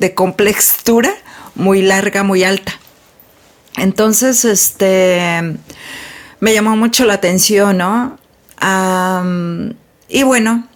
de 0.00 0.14
complexura, 0.14 1.12
muy 1.54 1.82
larga, 1.82 2.24
muy 2.24 2.42
alta. 2.42 2.72
Entonces, 3.76 4.44
este, 4.44 5.56
me 6.40 6.52
llamó 6.52 6.74
mucho 6.74 7.04
la 7.04 7.14
atención, 7.14 7.78
¿no? 7.78 8.18
y 10.08 10.22
bueno, 10.24 10.66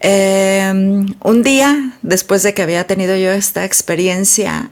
em, 0.00 1.06
un 1.22 1.42
día 1.42 1.98
después 2.02 2.42
de 2.42 2.54
que 2.54 2.62
había 2.62 2.86
tenido 2.86 3.16
yo 3.16 3.30
esta 3.30 3.64
experiencia, 3.64 4.70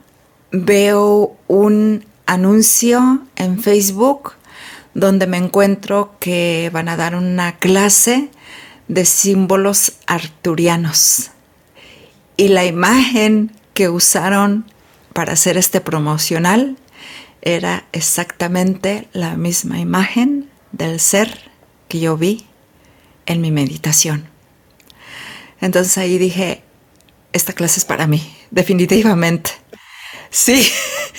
veo 0.51 1.37
un 1.49 2.05
anuncio 2.27 3.23
en 3.37 3.61
Facebook 3.61 4.33
donde 4.95 5.27
me 5.27 5.37
encuentro 5.37 6.15
que 6.21 6.71
van 6.73 6.89
a 6.89 6.97
dar 6.97 7.17
una 7.17 7.59
clase 7.59 8.31
de 8.89 9.05
símbolos 9.05 9.95
arturianos. 10.07 11.31
Y 12.37 12.49
la 12.49 12.65
imagen 12.65 13.53
que 13.75 13.89
usaron 13.89 14.67
para 15.13 15.33
hacer 15.33 15.57
este 15.57 15.81
promocional 15.81 16.77
era 17.43 17.85
exactamente 17.93 19.09
la 19.13 19.37
misma 19.37 19.79
imagen 19.79 20.49
del 20.73 20.99
ser 21.01 21.51
que 21.89 22.01
yo 22.01 22.17
vi 22.17 22.47
en 23.27 23.41
mi 23.41 23.51
meditación. 23.51 24.34
Entonces 25.61 25.97
ahí 25.99 26.19
dije, 26.19 26.63
esta 27.33 27.53
clase 27.53 27.81
es 27.81 27.85
para 27.85 28.07
mí, 28.07 28.37
definitivamente. 28.51 29.51
Sí, 30.31 30.69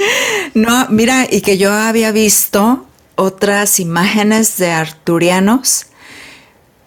no, 0.54 0.88
mira, 0.90 1.28
y 1.30 1.42
que 1.42 1.58
yo 1.58 1.72
había 1.72 2.12
visto 2.12 2.86
otras 3.16 3.80
imágenes 3.80 4.58
de 4.58 4.72
arturianos, 4.72 5.88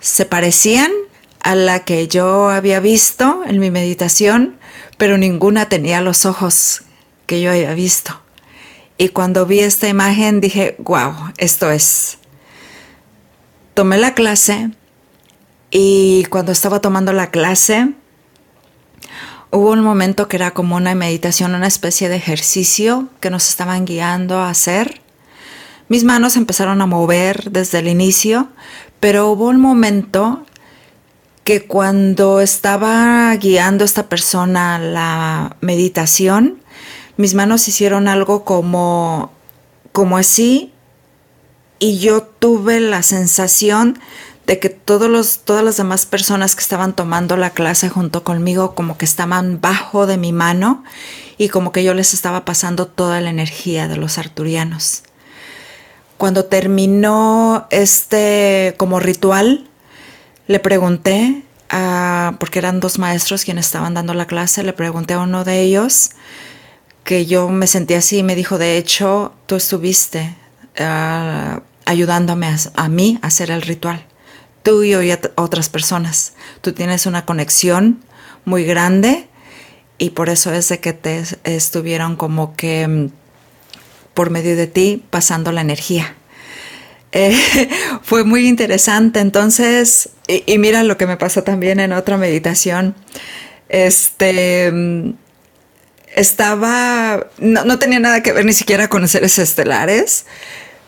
se 0.00 0.26
parecían 0.26 0.92
a 1.40 1.54
la 1.54 1.84
que 1.84 2.08
yo 2.08 2.50
había 2.50 2.80
visto 2.80 3.42
en 3.46 3.58
mi 3.58 3.70
meditación, 3.70 4.58
pero 4.96 5.16
ninguna 5.16 5.68
tenía 5.68 6.00
los 6.00 6.26
ojos 6.26 6.82
que 7.26 7.40
yo 7.40 7.50
había 7.50 7.74
visto. 7.74 8.20
Y 8.98 9.10
cuando 9.10 9.46
vi 9.46 9.60
esta 9.60 9.88
imagen 9.88 10.40
dije, 10.40 10.74
wow, 10.78 11.14
esto 11.36 11.70
es. 11.70 12.18
Tomé 13.74 13.96
la 13.96 14.14
clase 14.14 14.70
y 15.70 16.24
cuando 16.30 16.52
estaba 16.52 16.80
tomando 16.80 17.12
la 17.12 17.30
clase, 17.30 17.92
hubo 19.50 19.70
un 19.70 19.80
momento 19.80 20.28
que 20.28 20.36
era 20.36 20.52
como 20.52 20.76
una 20.76 20.94
meditación, 20.94 21.54
una 21.54 21.66
especie 21.66 22.08
de 22.08 22.16
ejercicio 22.16 23.08
que 23.20 23.30
nos 23.30 23.48
estaban 23.48 23.84
guiando 23.84 24.38
a 24.38 24.50
hacer. 24.50 25.00
Mis 25.88 26.04
manos 26.04 26.36
empezaron 26.36 26.80
a 26.80 26.86
mover 26.86 27.50
desde 27.50 27.80
el 27.80 27.88
inicio, 27.88 28.48
pero 29.00 29.30
hubo 29.30 29.46
un 29.46 29.60
momento 29.60 30.44
que 31.44 31.66
cuando 31.66 32.40
estaba 32.40 33.34
guiando 33.36 33.84
esta 33.84 34.08
persona 34.08 34.78
la 34.78 35.56
meditación, 35.60 36.62
mis 37.16 37.34
manos 37.34 37.68
hicieron 37.68 38.06
algo 38.06 38.44
como, 38.44 39.32
como 39.92 40.18
así 40.18 40.72
y 41.78 41.98
yo 41.98 42.22
tuve 42.22 42.80
la 42.80 43.02
sensación 43.02 43.98
de 44.48 44.58
que 44.58 44.70
todos 44.70 45.10
los, 45.10 45.40
todas 45.40 45.62
las 45.62 45.76
demás 45.76 46.06
personas 46.06 46.56
que 46.56 46.62
estaban 46.62 46.96
tomando 46.96 47.36
la 47.36 47.50
clase 47.50 47.90
junto 47.90 48.24
conmigo 48.24 48.74
como 48.74 48.96
que 48.96 49.04
estaban 49.04 49.60
bajo 49.60 50.06
de 50.06 50.16
mi 50.16 50.32
mano 50.32 50.82
y 51.36 51.50
como 51.50 51.70
que 51.70 51.84
yo 51.84 51.92
les 51.92 52.14
estaba 52.14 52.46
pasando 52.46 52.86
toda 52.86 53.20
la 53.20 53.28
energía 53.28 53.88
de 53.88 53.98
los 53.98 54.16
arturianos. 54.16 55.02
Cuando 56.16 56.46
terminó 56.46 57.66
este 57.70 58.74
como 58.78 59.00
ritual, 59.00 59.68
le 60.46 60.58
pregunté, 60.60 61.42
a, 61.68 62.36
porque 62.40 62.58
eran 62.58 62.80
dos 62.80 62.98
maestros 62.98 63.44
quienes 63.44 63.66
estaban 63.66 63.92
dando 63.92 64.14
la 64.14 64.26
clase, 64.26 64.62
le 64.62 64.72
pregunté 64.72 65.12
a 65.12 65.20
uno 65.20 65.44
de 65.44 65.60
ellos 65.60 66.12
que 67.04 67.26
yo 67.26 67.50
me 67.50 67.66
sentí 67.66 67.92
así 67.92 68.18
y 68.18 68.22
me 68.22 68.34
dijo, 68.34 68.56
de 68.56 68.78
hecho, 68.78 69.34
tú 69.44 69.56
estuviste 69.56 70.34
uh, 70.80 71.60
ayudándome 71.84 72.56
a 72.74 72.88
mí 72.88 73.18
a 73.20 73.26
hacer 73.26 73.50
el 73.50 73.60
ritual 73.60 74.07
tú 74.62 74.84
y 74.84 74.94
otras 75.36 75.68
personas. 75.68 76.34
Tú 76.60 76.72
tienes 76.72 77.06
una 77.06 77.24
conexión 77.24 78.00
muy 78.44 78.64
grande 78.64 79.28
y 79.98 80.10
por 80.10 80.28
eso 80.28 80.52
es 80.52 80.68
de 80.68 80.80
que 80.80 80.92
te 80.92 81.22
estuvieron 81.44 82.16
como 82.16 82.54
que 82.54 82.86
mm, 82.86 83.10
por 84.14 84.30
medio 84.30 84.56
de 84.56 84.66
ti 84.66 85.04
pasando 85.10 85.52
la 85.52 85.60
energía. 85.60 86.14
Eh, 87.10 87.34
fue 88.02 88.22
muy 88.22 88.46
interesante. 88.46 89.20
Entonces, 89.20 90.10
y, 90.26 90.58
mira 90.58 90.82
lo 90.82 90.98
que 90.98 91.06
me 91.06 91.16
pasó 91.16 91.42
también 91.42 91.80
en 91.80 91.94
otra 91.94 92.18
meditación. 92.18 92.94
Este 93.70 94.70
mm, 94.70 95.14
estaba, 96.14 97.28
no, 97.38 97.64
no, 97.64 97.78
tenía 97.78 97.98
nada 97.98 98.22
que 98.22 98.34
ver 98.34 98.44
ni 98.44 98.52
siquiera 98.52 98.88
con 98.88 99.08
seres 99.08 99.38
estelares, 99.38 100.26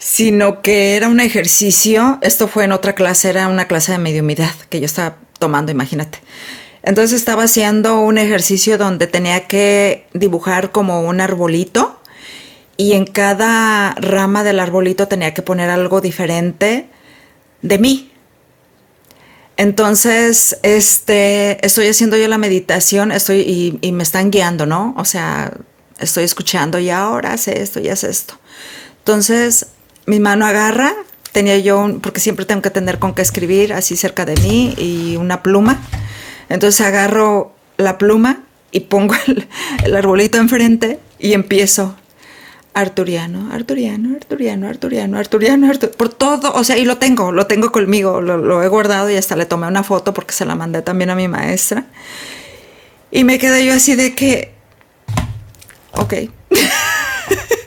sino 0.01 0.63
que 0.63 0.97
era 0.97 1.09
un 1.09 1.21
ejercicio, 1.21 2.19
esto 2.23 2.49
fue 2.49 2.65
en 2.65 2.73
otra 2.73 2.95
clase, 2.95 3.29
era 3.29 3.49
una 3.49 3.69
clase 3.69 3.93
de 3.93 3.99
mediumidad 3.99 4.55
que 4.71 4.81
yo 4.81 4.87
estaba 4.87 5.19
tomando, 5.39 5.71
imagínate. 5.71 6.21
Entonces 6.83 7.21
estaba 7.21 7.43
haciendo 7.43 8.01
un 8.01 8.17
ejercicio 8.17 8.79
donde 8.79 9.07
tenía 9.07 9.47
que 9.47 10.07
dibujar 10.15 10.73
como 10.73 11.03
un 11.03 11.21
arbolito 11.21 12.01
y 12.79 12.95
en 12.95 13.05
cada 13.05 13.95
rama 13.97 14.43
del 14.43 14.59
arbolito 14.59 15.07
tenía 15.07 15.35
que 15.35 15.43
poner 15.43 15.69
algo 15.69 16.01
diferente 16.01 16.89
de 17.61 17.79
mí. 17.79 18.11
Entonces, 19.59 20.59
este, 20.63 21.65
estoy 21.65 21.89
haciendo 21.89 22.17
yo 22.17 22.27
la 22.27 22.39
meditación, 22.39 23.13
estoy 23.13 23.41
y, 23.41 23.79
y 23.83 23.93
me 23.93 24.03
están 24.03 24.31
guiando, 24.31 24.65
¿no? 24.65 24.95
O 24.97 25.05
sea, 25.05 25.53
estoy 25.99 26.25
escuchando 26.25 26.79
y 26.79 26.89
ahora 26.89 27.35
hace 27.35 27.61
esto 27.61 27.81
y 27.81 27.91
hace 27.91 28.09
esto. 28.09 28.39
Entonces, 29.01 29.67
mi 30.11 30.19
mano 30.19 30.45
agarra, 30.45 30.93
tenía 31.31 31.57
yo, 31.59 31.99
porque 32.03 32.19
siempre 32.19 32.45
tengo 32.45 32.63
que 32.63 32.71
tener 32.71 32.99
con 32.99 33.15
qué 33.15 33.23
escribir 33.23 33.73
así 33.73 33.97
cerca 33.97 34.25
de 34.25 34.35
mí 34.41 34.75
y 34.77 35.17
una 35.17 35.41
pluma. 35.41 35.81
Entonces 36.49 36.85
agarro 36.85 37.55
la 37.77 37.97
pluma 37.97 38.43
y 38.73 38.81
pongo 38.81 39.15
el, 39.85 39.95
arbolito 39.95 40.39
enfrente 40.39 40.99
y 41.21 41.33
empiezo. 41.33 41.95
Arturiano, 42.75 43.53
Arturiano, 43.53 44.17
Arturiano, 44.17 44.69
Arturiano, 44.69 45.19
Arturiano, 45.19 45.71
por 45.97 46.09
todo, 46.09 46.53
o 46.55 46.65
sea, 46.65 46.77
y 46.77 46.85
lo 46.85 46.99
tengo, 46.99 47.31
lo 47.31 47.47
tengo 47.47 47.71
conmigo, 47.73 48.21
lo, 48.21 48.37
lo, 48.37 48.63
he 48.63 48.69
guardado 48.69 49.11
y 49.11 49.17
hasta 49.17 49.35
le 49.35 49.45
tomé 49.45 49.67
una 49.67 49.83
foto 49.83 50.13
porque 50.13 50.33
se 50.33 50.45
la 50.45 50.57
mandé 50.57 50.83
también 50.83 51.11
a 51.11 51.15
mi 51.15 51.29
maestra. 51.29 51.87
Y 53.13 53.23
me 53.23 53.39
quedé 53.39 53.65
yo 53.65 53.75
así 53.75 53.95
de 53.95 54.15
que, 54.15 54.55
ok. 55.93 56.15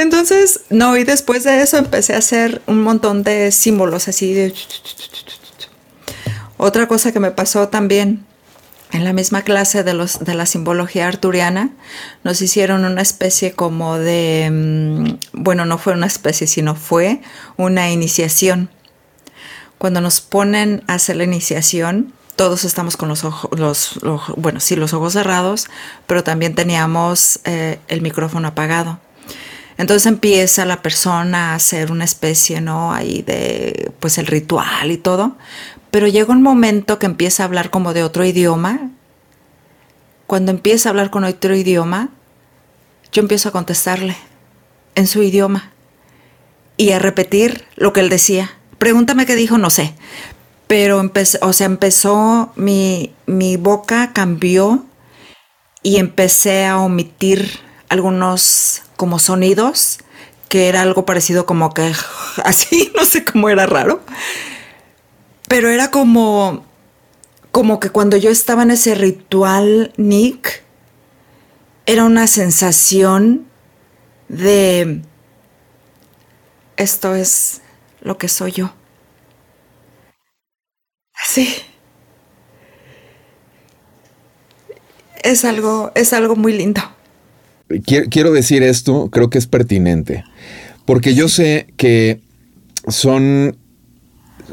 Entonces, 0.00 0.62
no, 0.70 0.96
y 0.96 1.04
después 1.04 1.44
de 1.44 1.60
eso 1.60 1.76
empecé 1.76 2.14
a 2.14 2.18
hacer 2.18 2.62
un 2.66 2.82
montón 2.82 3.22
de 3.22 3.52
símbolos 3.52 4.08
así 4.08 4.32
de... 4.32 4.54
Otra 6.56 6.88
cosa 6.88 7.12
que 7.12 7.20
me 7.20 7.30
pasó 7.30 7.68
también 7.68 8.24
en 8.92 9.04
la 9.04 9.12
misma 9.12 9.42
clase 9.42 9.84
de, 9.84 9.92
los, 9.92 10.20
de 10.20 10.32
la 10.32 10.46
simbología 10.46 11.06
arturiana, 11.06 11.68
nos 12.24 12.40
hicieron 12.40 12.86
una 12.86 13.02
especie 13.02 13.52
como 13.52 13.98
de, 13.98 14.48
mm, 14.50 15.42
bueno, 15.42 15.66
no 15.66 15.76
fue 15.76 15.92
una 15.92 16.06
especie, 16.06 16.46
sino 16.46 16.74
fue 16.74 17.20
una 17.58 17.90
iniciación. 17.90 18.70
Cuando 19.76 20.00
nos 20.00 20.22
ponen 20.22 20.82
a 20.86 20.94
hacer 20.94 21.16
la 21.16 21.24
iniciación, 21.24 22.14
todos 22.36 22.64
estamos 22.64 22.96
con 22.96 23.10
los 23.10 23.22
ojos, 23.24 23.50
los, 23.58 24.00
bueno, 24.38 24.60
sí, 24.60 24.76
los 24.76 24.94
ojos 24.94 25.12
cerrados, 25.12 25.68
pero 26.06 26.24
también 26.24 26.54
teníamos 26.54 27.40
eh, 27.44 27.78
el 27.88 28.00
micrófono 28.00 28.48
apagado. 28.48 28.98
Entonces 29.80 30.04
empieza 30.04 30.66
la 30.66 30.82
persona 30.82 31.52
a 31.52 31.54
hacer 31.54 31.90
una 31.90 32.04
especie, 32.04 32.60
¿no? 32.60 32.92
Ahí 32.92 33.22
de, 33.22 33.90
pues 33.98 34.18
el 34.18 34.26
ritual 34.26 34.90
y 34.90 34.98
todo. 34.98 35.38
Pero 35.90 36.06
llega 36.06 36.34
un 36.34 36.42
momento 36.42 36.98
que 36.98 37.06
empieza 37.06 37.42
a 37.42 37.46
hablar 37.46 37.70
como 37.70 37.94
de 37.94 38.02
otro 38.02 38.26
idioma. 38.26 38.90
Cuando 40.26 40.50
empieza 40.50 40.88
a 40.88 40.90
hablar 40.90 41.08
con 41.08 41.24
otro 41.24 41.56
idioma, 41.56 42.10
yo 43.10 43.22
empiezo 43.22 43.48
a 43.48 43.52
contestarle 43.52 44.18
en 44.96 45.06
su 45.06 45.22
idioma 45.22 45.72
y 46.76 46.90
a 46.90 46.98
repetir 46.98 47.64
lo 47.76 47.94
que 47.94 48.00
él 48.00 48.10
decía. 48.10 48.50
Pregúntame 48.76 49.24
qué 49.24 49.34
dijo, 49.34 49.56
no 49.56 49.70
sé. 49.70 49.94
Pero 50.66 51.00
empezó, 51.00 51.38
o 51.40 51.54
sea, 51.54 51.64
empezó, 51.64 52.52
mi, 52.54 53.14
mi 53.24 53.56
boca 53.56 54.12
cambió 54.12 54.84
y 55.82 55.96
empecé 55.96 56.66
a 56.66 56.80
omitir 56.80 57.60
algunos 57.88 58.82
como 59.00 59.18
sonidos, 59.18 59.96
que 60.50 60.68
era 60.68 60.82
algo 60.82 61.06
parecido 61.06 61.46
como 61.46 61.72
que 61.72 61.90
así, 62.44 62.92
no 62.94 63.06
sé 63.06 63.24
cómo 63.24 63.48
era 63.48 63.64
raro. 63.64 64.02
Pero 65.48 65.70
era 65.70 65.90
como 65.90 66.66
como 67.50 67.80
que 67.80 67.88
cuando 67.88 68.18
yo 68.18 68.30
estaba 68.30 68.62
en 68.62 68.72
ese 68.72 68.94
ritual 68.94 69.94
Nick 69.96 70.62
era 71.86 72.04
una 72.04 72.26
sensación 72.26 73.46
de 74.28 75.00
esto 76.76 77.14
es 77.14 77.62
lo 78.02 78.18
que 78.18 78.28
soy 78.28 78.52
yo. 78.52 78.74
Sí. 81.26 81.56
Es 85.22 85.46
algo 85.46 85.90
es 85.94 86.12
algo 86.12 86.36
muy 86.36 86.52
lindo 86.52 86.82
quiero 87.84 88.32
decir 88.32 88.62
esto, 88.62 89.08
creo 89.10 89.30
que 89.30 89.38
es 89.38 89.46
pertinente, 89.46 90.24
Porque 90.84 91.14
yo 91.14 91.28
sé 91.28 91.66
que 91.76 92.20
son 92.88 93.56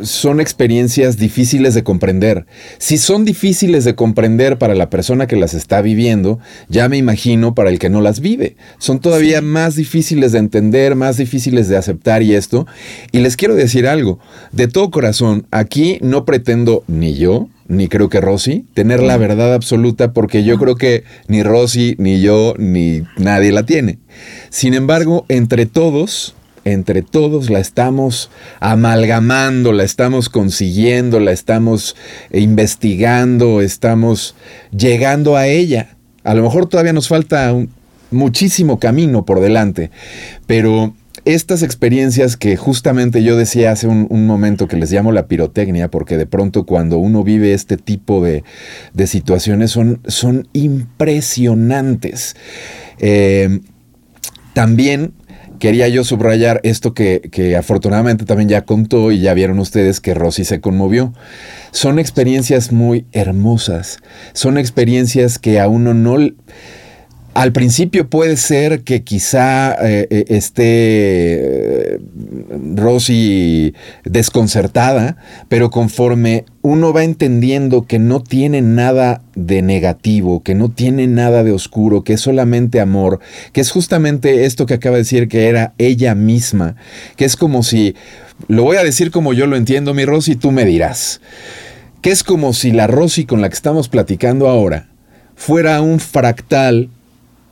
son 0.01 0.39
experiencias 0.39 1.17
difíciles 1.17 1.73
de 1.73 1.83
comprender. 1.83 2.45
Si 2.77 2.97
son 2.97 3.25
difíciles 3.25 3.83
de 3.83 3.95
comprender 3.95 4.57
para 4.57 4.75
la 4.75 4.89
persona 4.89 5.27
que 5.27 5.35
las 5.35 5.53
está 5.53 5.81
viviendo, 5.81 6.39
ya 6.69 6.89
me 6.89 6.97
imagino 6.97 7.55
para 7.55 7.69
el 7.69 7.79
que 7.79 7.89
no 7.89 8.01
las 8.01 8.19
vive. 8.19 8.55
Son 8.77 8.99
todavía 8.99 9.41
más 9.41 9.75
difíciles 9.75 10.31
de 10.31 10.39
entender, 10.39 10.95
más 10.95 11.17
difíciles 11.17 11.67
de 11.67 11.77
aceptar 11.77 12.23
y 12.23 12.35
esto. 12.35 12.67
Y 13.11 13.19
les 13.19 13.37
quiero 13.37 13.55
decir 13.55 13.87
algo, 13.87 14.19
de 14.51 14.67
todo 14.67 14.91
corazón, 14.91 15.47
aquí 15.51 15.97
no 16.01 16.25
pretendo 16.25 16.83
ni 16.87 17.15
yo, 17.15 17.49
ni 17.67 17.87
creo 17.87 18.09
que 18.09 18.21
Rosy, 18.21 18.65
tener 18.73 19.01
la 19.01 19.17
verdad 19.17 19.53
absoluta 19.53 20.13
porque 20.13 20.43
yo 20.43 20.57
creo 20.57 20.75
que 20.75 21.03
ni 21.27 21.43
Rosy, 21.43 21.95
ni 21.97 22.21
yo, 22.21 22.53
ni 22.57 23.03
nadie 23.17 23.51
la 23.51 23.65
tiene. 23.65 23.99
Sin 24.49 24.73
embargo, 24.73 25.25
entre 25.27 25.65
todos 25.65 26.35
entre 26.64 27.01
todos 27.01 27.49
la 27.49 27.60
estamos 27.60 28.30
amalgamando, 28.60 29.72
la 29.72 29.84
estamos 29.84 30.30
consiguiendo, 30.30 31.20
la 31.20 31.32
estamos 31.32 31.95
investigando, 32.32 33.62
estamos 33.62 34.36
llegando 34.76 35.38
a 35.38 35.47
ella. 35.47 35.97
A 36.24 36.34
lo 36.34 36.43
mejor 36.43 36.68
todavía 36.68 36.93
nos 36.93 37.08
falta 37.08 37.55
muchísimo 38.12 38.80
camino 38.80 39.26
por 39.26 39.39
delante, 39.39 39.91
pero 40.45 40.93
estas 41.26 41.62
experiencias 41.62 42.38
que 42.38 42.55
justamente 42.55 43.22
yo 43.22 43.36
decía 43.36 43.72
hace 43.72 43.88
un, 43.88 44.28
momento 44.28 44.68
que 44.68 44.78
les 44.78 44.91
llamo 44.91 45.12
la 45.12 45.28
pirotecnia, 45.28 45.89
porque 45.89 46.18
de 46.18 46.26
pronto 46.26 46.66
cuando 46.66 46.97
uno 46.99 47.24
vive 47.24 47.53
este 47.53 47.76
tipo 47.76 48.24
de, 48.24 48.43
situaciones 49.05 49.72
son, 49.72 49.99
son 50.08 50.47
impresionantes. 50.53 52.36
Eh, 52.99 53.60
también 54.53 55.14
quería 55.60 55.88
yo 55.88 56.03
subrayar 56.03 56.60
esto 56.64 56.93
que, 56.93 57.55
afortunadamente 57.58 58.26
también 58.26 58.49
ya 58.49 58.66
contó 58.66 59.12
y 59.12 59.20
ya 59.20 59.34
vieron 59.34 59.60
ustedes 59.60 59.99
que 59.99 60.14
Rosy 60.14 60.45
se 60.45 60.62
conmovió. 60.62 61.14
Son 61.72 61.99
experiencias 61.99 62.72
muy 62.72 63.05
hermosas, 63.12 63.99
son 64.34 64.58
experiencias 64.58 65.39
que 65.39 65.60
a 65.60 65.68
uno 65.68 65.93
no 65.93 66.18
al 67.38 67.51
principio 67.51 68.09
puede 68.09 68.35
ser 68.35 68.81
que 68.81 69.03
quizá 69.03 69.73
eh, 69.73 70.07
eh, 70.09 70.25
esté 70.29 70.63
eh, 71.93 71.99
Rosy 72.75 73.75
desconcertada, 74.03 75.17
pero 75.47 75.69
conforme 75.69 76.45
uno 76.63 76.93
va 76.93 77.03
entendiendo 77.03 77.85
que 77.85 77.99
no 77.99 78.23
tiene 78.23 78.63
nada 78.63 79.21
de 79.35 79.61
negativo, 79.61 80.41
que 80.41 80.55
no 80.55 80.69
tiene 80.69 81.05
nada 81.05 81.43
de 81.43 81.51
oscuro, 81.51 82.03
que 82.03 82.13
es 82.13 82.21
solamente 82.21 82.79
amor, 82.79 83.19
que 83.51 83.61
es 83.61 83.69
justamente 83.69 84.45
esto 84.45 84.65
que 84.65 84.73
acaba 84.73 84.95
de 84.95 85.03
decir 85.03 85.27
que 85.27 85.47
era 85.47 85.75
ella 85.77 86.15
misma, 86.15 86.75
que 87.17 87.25
es 87.25 87.35
como 87.35 87.61
si, 87.61 87.93
lo 88.47 88.63
voy 88.63 88.77
a 88.77 88.83
decir 88.83 89.11
como 89.11 89.33
yo 89.33 89.45
lo 89.45 89.57
entiendo, 89.57 89.93
mi 89.93 90.05
Rosy, 90.05 90.38
tú 90.38 90.51
me 90.51 90.65
dirás, 90.65 91.21
que 92.01 92.09
es 92.09 92.23
como 92.23 92.53
si 92.53 92.71
la 92.71 92.88
Rosy 92.88 93.25
con 93.25 93.41
la 93.41 93.49
que 93.49 93.55
estamos 93.55 93.89
platicando 93.89 94.47
ahora 94.47 94.88
fuera 95.35 95.81
un 95.81 95.99
fractal 95.99 96.89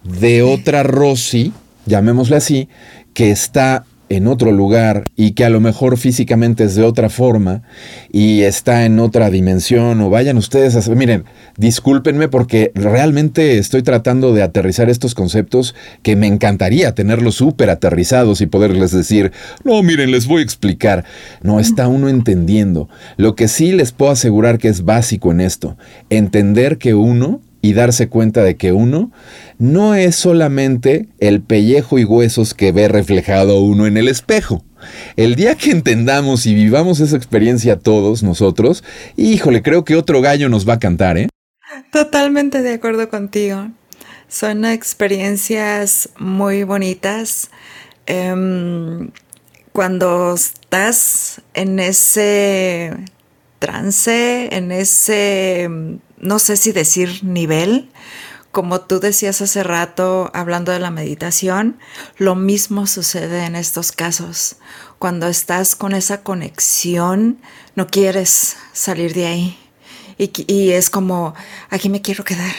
de 0.06 0.44
otra 0.44 0.84
Rosy, 0.84 1.52
llamémosle 1.86 2.38
así, 2.38 2.70
que 3.14 3.32
está 3.32 3.86
en 4.10 4.28
otro 4.28 4.52
lugar 4.52 5.04
y 5.16 5.32
que 5.32 5.46
a 5.46 5.50
lo 5.50 5.60
mejor 5.60 5.98
físicamente 5.98 6.64
es 6.64 6.76
de 6.76 6.84
otra 6.84 7.10
forma 7.10 7.64
y 8.12 8.42
está 8.42 8.86
en 8.86 9.00
otra 9.00 9.30
dimensión 9.30 10.00
o 10.02 10.10
vayan 10.10 10.38
ustedes 10.38 10.76
a... 10.76 10.96
Miren, 10.96 11.26
discúlpenme 11.58 12.28
porque 12.28 12.72
realmente 12.76 13.58
estoy 13.58 13.82
tratando 13.82 14.34
de 14.34 14.44
aterrizar 14.44 14.90
estos 14.90 15.16
conceptos 15.16 15.74
que 16.04 16.16
me 16.16 16.28
encantaría 16.28 16.94
tenerlos 16.94 17.36
súper 17.36 17.70
aterrizados 17.70 18.42
y 18.42 18.46
poderles 18.46 18.92
decir, 18.92 19.32
no, 19.64 19.82
miren, 19.82 20.12
les 20.12 20.28
voy 20.28 20.42
a 20.42 20.46
explicar. 20.46 21.04
No, 21.42 21.60
está 21.60 21.88
uno 21.88 22.08
entendiendo. 22.08 22.90
Lo 23.18 23.36
que 23.36 23.48
sí 23.48 23.72
les 23.72 23.92
puedo 23.92 24.12
asegurar 24.12 24.60
que 24.60 24.68
es 24.68 24.86
básico 24.86 25.32
en 25.32 25.42
esto, 25.42 25.78
entender 26.10 26.78
que 26.78 26.94
uno 26.94 27.42
y 27.66 27.74
darse 27.74 28.10
cuenta 28.10 28.44
de 28.44 28.58
que 28.58 28.72
uno 28.72 29.12
no 29.58 29.96
es 29.96 30.16
solamente 30.16 31.10
el 31.20 31.42
pellejo 31.42 31.98
y 31.98 32.06
huesos 32.06 32.54
que 32.54 32.72
ve 32.72 32.88
reflejado 32.88 33.60
uno 33.60 33.88
en 33.88 33.98
el 33.98 34.08
espejo. 34.08 34.64
El 35.16 35.34
día 35.34 35.56
que 35.56 35.72
entendamos 35.72 36.46
y 36.46 36.54
vivamos 36.54 37.00
esa 37.00 37.18
experiencia 37.18 37.80
todos 37.80 38.22
nosotros, 38.22 38.84
híjole, 39.18 39.64
creo 39.64 39.84
que 39.84 39.96
otro 39.96 40.22
gallo 40.22 40.48
nos 40.48 40.70
va 40.70 40.74
a 40.74 40.80
cantar, 40.80 41.18
¿eh? 41.18 41.28
Totalmente 41.92 42.62
de 42.62 42.74
acuerdo 42.74 43.10
contigo. 43.10 43.72
Son 44.28 44.64
experiencias 44.64 46.10
muy 46.20 46.64
bonitas. 46.64 47.50
Em, 48.06 49.10
cuando 49.72 50.36
estás 50.36 51.42
en 51.56 51.80
ese 51.80 52.92
trance, 53.58 54.56
en 54.56 54.72
ese 54.72 55.68
no 56.26 56.40
sé 56.40 56.58
si 56.58 56.72
decir 56.72 57.24
nivel, 57.24 57.90
como 58.52 58.80
tú 58.82 59.00
decías 59.00 59.42
hace 59.42 59.64
rato 59.64 60.32
hablando 60.34 60.72
de 60.72 60.80
la 60.80 60.90
meditación, 60.90 61.78
lo 62.18 62.36
mismo 62.36 62.88
sucede 62.88 63.46
en 63.46 63.56
estos 63.56 63.92
casos. 63.92 64.56
Cuando 64.98 65.28
estás 65.28 65.76
con 65.76 65.94
esa 65.94 66.24
conexión, 66.24 67.42
no 67.76 67.88
quieres 67.88 68.56
salir 68.72 69.14
de 69.14 69.28
ahí. 69.28 69.60
Y, 70.18 70.72
es 70.72 70.90
como, 70.90 71.34
aquí 71.70 71.90
me 71.90 72.02
quiero 72.02 72.24
quedar, 72.24 72.56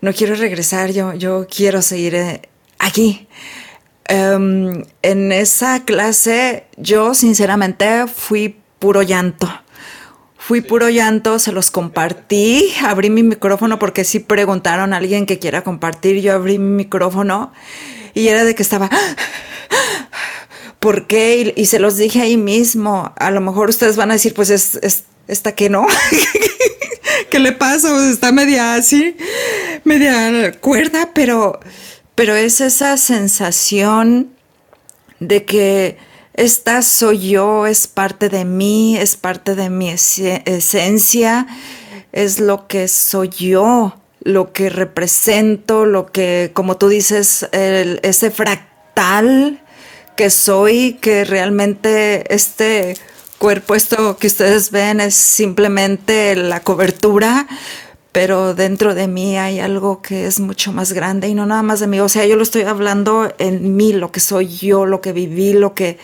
no 0.00 0.12
quiero 0.12 0.36
regresar, 0.36 0.92
yo, 0.92 1.14
yo 1.14 1.48
quiero 1.48 1.82
seguir 1.82 2.14
eh, 2.14 2.42
aquí. 2.78 3.26
Em, 4.04 4.84
en 5.02 5.32
esa 5.32 5.84
clase 5.84 6.68
yo 6.76 7.14
sinceramente 7.14 8.06
fui 8.06 8.60
puro 8.78 9.02
llanto 9.02 9.48
Fui 10.46 10.60
puro 10.60 10.88
llanto, 10.88 11.40
se 11.40 11.50
los 11.50 11.72
compartí, 11.72 12.72
abrí 12.84 13.10
mi 13.10 13.24
micrófono 13.24 13.80
porque 13.80 14.04
sí 14.04 14.20
preguntaron 14.20 14.92
a 14.92 14.98
alguien 14.98 15.26
que 15.26 15.40
quiera 15.40 15.64
compartir, 15.64 16.22
yo 16.22 16.34
abrí 16.34 16.56
mi 16.60 16.84
micrófono 16.84 17.52
y 18.14 18.28
era 18.28 18.44
de 18.44 18.54
que 18.54 18.62
estaba... 18.62 18.88
¿Por 20.78 21.08
qué? 21.08 21.52
Y, 21.56 21.66
se 21.66 21.80
los 21.80 21.96
dije 21.96 22.20
ahí 22.20 22.36
mismo. 22.36 23.12
A 23.16 23.32
lo 23.32 23.40
mejor 23.40 23.70
ustedes 23.70 23.96
van 23.96 24.10
a 24.10 24.14
decir, 24.14 24.34
pues 24.34 24.50
es, 24.50 24.78
esta 25.26 25.56
que 25.56 25.68
no. 25.68 25.84
¿Qué 27.30 27.40
le 27.40 27.50
pasa? 27.50 27.88
Pues 27.88 28.04
está 28.04 28.30
media 28.30 28.74
así, 28.74 29.16
media 29.82 30.52
cuerda, 30.60 31.10
pero, 31.12 31.58
pero 32.14 32.36
es 32.36 32.60
esa 32.60 32.96
sensación 32.98 34.30
de 35.18 35.44
que 35.44 35.98
esta 36.36 36.82
soy 36.82 37.30
yo, 37.30 37.66
es 37.66 37.86
parte 37.86 38.28
de 38.28 38.44
mí, 38.44 38.96
es 38.96 39.16
parte 39.16 39.54
de 39.54 39.70
mi 39.70 39.90
esencia, 39.90 41.46
es 42.12 42.40
lo 42.40 42.66
que 42.66 42.88
soy 42.88 43.30
yo, 43.30 43.94
lo 44.20 44.52
que 44.52 44.68
represento, 44.68 45.86
lo 45.86 46.06
que, 46.06 46.50
como 46.52 46.76
tú 46.76 46.88
dices, 46.88 47.48
ese 47.52 48.30
fractal 48.30 49.62
que 50.16 50.30
soy, 50.30 50.98
que 51.00 51.24
realmente 51.24 52.34
este 52.34 52.96
cuerpo, 53.38 53.74
esto 53.74 54.16
que 54.16 54.26
ustedes 54.26 54.70
ven 54.70 55.00
es 55.00 55.14
simplemente 55.14 56.36
la 56.36 56.60
cobertura, 56.60 57.46
pero 58.16 58.54
dentro 58.54 58.94
de 58.94 59.08
mí 59.08 59.36
hay 59.36 59.60
algo 59.60 60.00
que 60.00 60.24
es 60.26 60.40
mucho 60.40 60.72
más 60.72 60.94
grande 60.94 61.28
y 61.28 61.34
no 61.34 61.44
nada 61.44 61.62
más 61.62 61.80
de 61.80 61.86
mí. 61.86 62.00
O 62.00 62.08
sea, 62.08 62.24
yo 62.24 62.36
lo 62.36 62.44
estoy 62.44 62.62
hablando 62.62 63.30
en 63.36 63.76
mí, 63.76 63.92
lo 63.92 64.10
que 64.10 64.20
soy 64.20 64.48
yo, 64.48 64.86
lo 64.86 65.02
que 65.02 65.12
viví, 65.12 65.52
lo 65.52 65.74
que, 65.74 65.98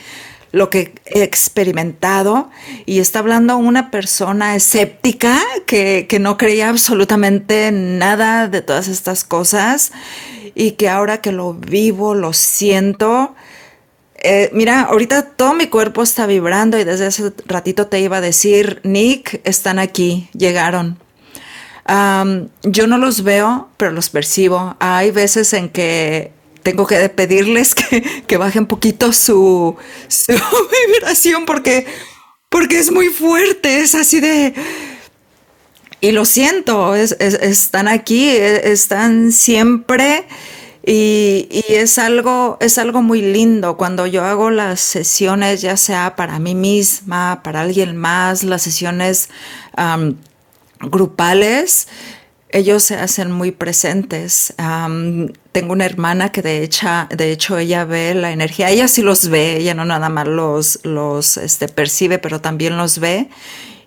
lo 0.50 0.68
que 0.68 0.92
he 1.06 1.22
experimentado. 1.22 2.50
Y 2.84 2.98
está 2.98 3.20
hablando 3.20 3.56
una 3.56 3.90
persona 3.90 4.54
escéptica 4.54 5.40
que, 5.64 6.06
no 6.20 6.36
creía 6.36 6.68
absolutamente 6.68 7.72
nada 7.72 8.46
de 8.46 8.60
todas 8.60 8.88
estas 8.88 9.24
cosas 9.24 9.92
y 10.54 10.72
que 10.72 10.90
ahora 10.90 11.22
que 11.22 11.32
lo 11.32 11.54
vivo, 11.54 12.14
lo 12.14 12.34
siento. 12.34 13.34
Eh, 14.16 14.50
mira, 14.52 14.82
ahorita 14.82 15.30
todo 15.30 15.54
mi 15.54 15.68
cuerpo 15.68 16.02
está 16.02 16.26
vibrando 16.26 16.78
y 16.78 16.84
desde 16.84 17.06
ese 17.06 17.32
ratito 17.46 17.86
te 17.86 18.00
iba 18.00 18.18
a 18.18 18.20
decir, 18.20 18.82
Nick, 18.84 19.40
están 19.44 19.78
aquí, 19.78 20.28
llegaron 20.34 21.01
yo 21.86 22.86
no 22.86 22.98
los 22.98 23.22
veo, 23.22 23.68
pero 23.76 23.90
los 23.92 24.10
percibo. 24.10 24.76
Hay 24.78 25.10
veces 25.10 25.52
en 25.52 25.68
que 25.68 26.32
tengo 26.62 26.86
que 26.86 27.08
pedirles 27.08 27.74
que, 27.76 28.22
que 28.26 28.36
bajen 28.36 28.66
poquito 28.66 29.12
su, 29.12 29.76
vibración 30.86 31.44
porque, 31.44 31.86
porque 32.48 32.78
es 32.78 32.90
muy 32.90 33.08
fuerte, 33.08 33.80
es 33.80 33.94
así 33.94 34.20
de... 34.20 34.54
Y 36.00 36.10
lo 36.10 36.24
siento, 36.24 36.96
están 36.96 37.86
aquí, 37.86 38.28
e, 38.28 38.72
están 38.72 39.30
siempre 39.30 40.26
y, 40.84 41.46
y, 41.48 41.74
es, 41.74 41.96
algo, 41.96 42.58
es 42.60 42.76
algo 42.78 43.02
muy 43.02 43.22
lindo 43.22 43.76
cuando 43.76 44.08
yo 44.08 44.24
hago 44.24 44.50
las 44.50 44.80
sesiones, 44.80 45.62
ya 45.62 45.76
sea 45.76 46.16
para 46.16 46.40
mí 46.40 46.56
misma, 46.56 47.40
para 47.44 47.60
alguien 47.60 47.96
más, 47.96 48.42
las 48.42 48.62
sesiones 48.62 49.28
grupales, 50.82 51.88
ellos 52.50 52.82
se 52.82 52.96
hacen 52.96 53.32
muy 53.32 53.50
presentes. 53.50 54.54
tengo 55.52 55.72
una 55.72 55.86
hermana 55.86 56.30
que 56.32 56.42
de 56.42 56.62
hecho, 56.62 56.86
de 57.10 57.32
hecho 57.32 57.58
ella 57.58 57.84
ve 57.84 58.14
la 58.14 58.30
energía, 58.30 58.70
ella 58.70 58.88
sí 58.88 59.02
los 59.02 59.28
ve, 59.28 59.56
ella 59.56 59.74
no 59.74 59.84
nada 59.84 60.08
más 60.08 60.28
los, 60.28 60.80
los 60.84 61.38
este, 61.38 61.68
percibe, 61.68 62.18
pero 62.18 62.40
también 62.40 62.76
los 62.76 62.98
ve 62.98 63.28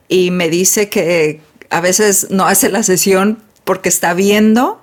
y 0.07 0.31
me 0.31 0.49
dice 0.49 0.89
que 0.89 1.41
a 1.69 1.81
veces 1.81 2.27
no 2.29 2.45
hace 2.45 2.69
la 2.69 2.83
sesión 2.83 3.43
porque 3.63 3.89
está 3.89 4.13
viendo 4.13 4.81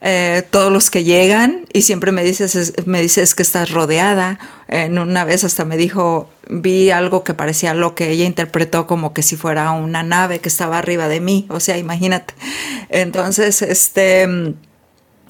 eh, 0.00 0.44
todos 0.50 0.72
los 0.72 0.90
que 0.90 1.02
llegan 1.04 1.66
y 1.72 1.82
siempre 1.82 2.12
me 2.12 2.22
dices, 2.22 2.74
me 2.86 3.00
dices 3.00 3.34
que 3.34 3.42
estás 3.42 3.70
rodeada. 3.70 4.38
En 4.68 4.98
una 4.98 5.24
vez 5.24 5.44
hasta 5.44 5.64
me 5.64 5.76
dijo, 5.76 6.30
vi 6.48 6.90
algo 6.90 7.24
que 7.24 7.34
parecía 7.34 7.74
lo 7.74 7.94
que 7.94 8.10
ella 8.10 8.24
interpretó 8.24 8.86
como 8.86 9.12
que 9.12 9.22
si 9.22 9.36
fuera 9.36 9.72
una 9.72 10.02
nave 10.02 10.38
que 10.38 10.48
estaba 10.48 10.78
arriba 10.78 11.08
de 11.08 11.20
mí. 11.20 11.46
O 11.50 11.60
sea, 11.60 11.78
imagínate. 11.78 12.34
Entonces, 12.88 13.62
este, 13.62 14.54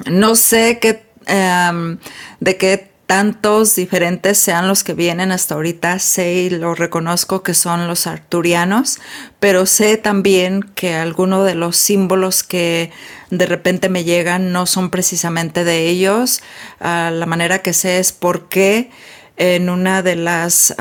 no 0.07 0.37
sé 0.37 0.79
qué, 0.81 1.03
em, 1.27 1.99
de 2.41 2.57
qué 2.57 2.91
tantos 3.09 3.74
diferentes 3.74 4.36
sean 4.36 4.68
los 4.68 4.84
que 4.84 4.92
vienen 4.92 5.32
hasta 5.32 5.54
ahorita, 5.54 5.98
sé 5.98 6.34
y 6.34 6.50
lo 6.50 6.74
reconozco 6.74 7.42
que 7.42 7.54
son 7.54 7.88
los 7.88 8.06
arturianos, 8.06 8.98
pero 9.40 9.64
sé 9.64 9.96
también 9.96 10.61
que 10.74 10.94
algunos 10.94 11.46
de 11.46 11.54
los 11.54 11.78
símbolos 11.78 12.42
que 12.42 12.92
de 13.30 13.46
repente 13.46 13.88
me 13.88 14.04
llegan 14.04 14.52
no 14.52 14.66
son 14.66 14.90
precisamente 14.90 15.64
de 15.64 15.88
ellos. 15.88 16.42
Ah, 16.80 17.11
la 17.11 17.24
manera 17.24 17.61
que 17.61 17.72
sé 17.72 17.98
es 17.98 18.12
porque 18.12 18.90
en 19.38 19.70
una 19.70 20.02
de 20.02 20.16
las 20.16 20.74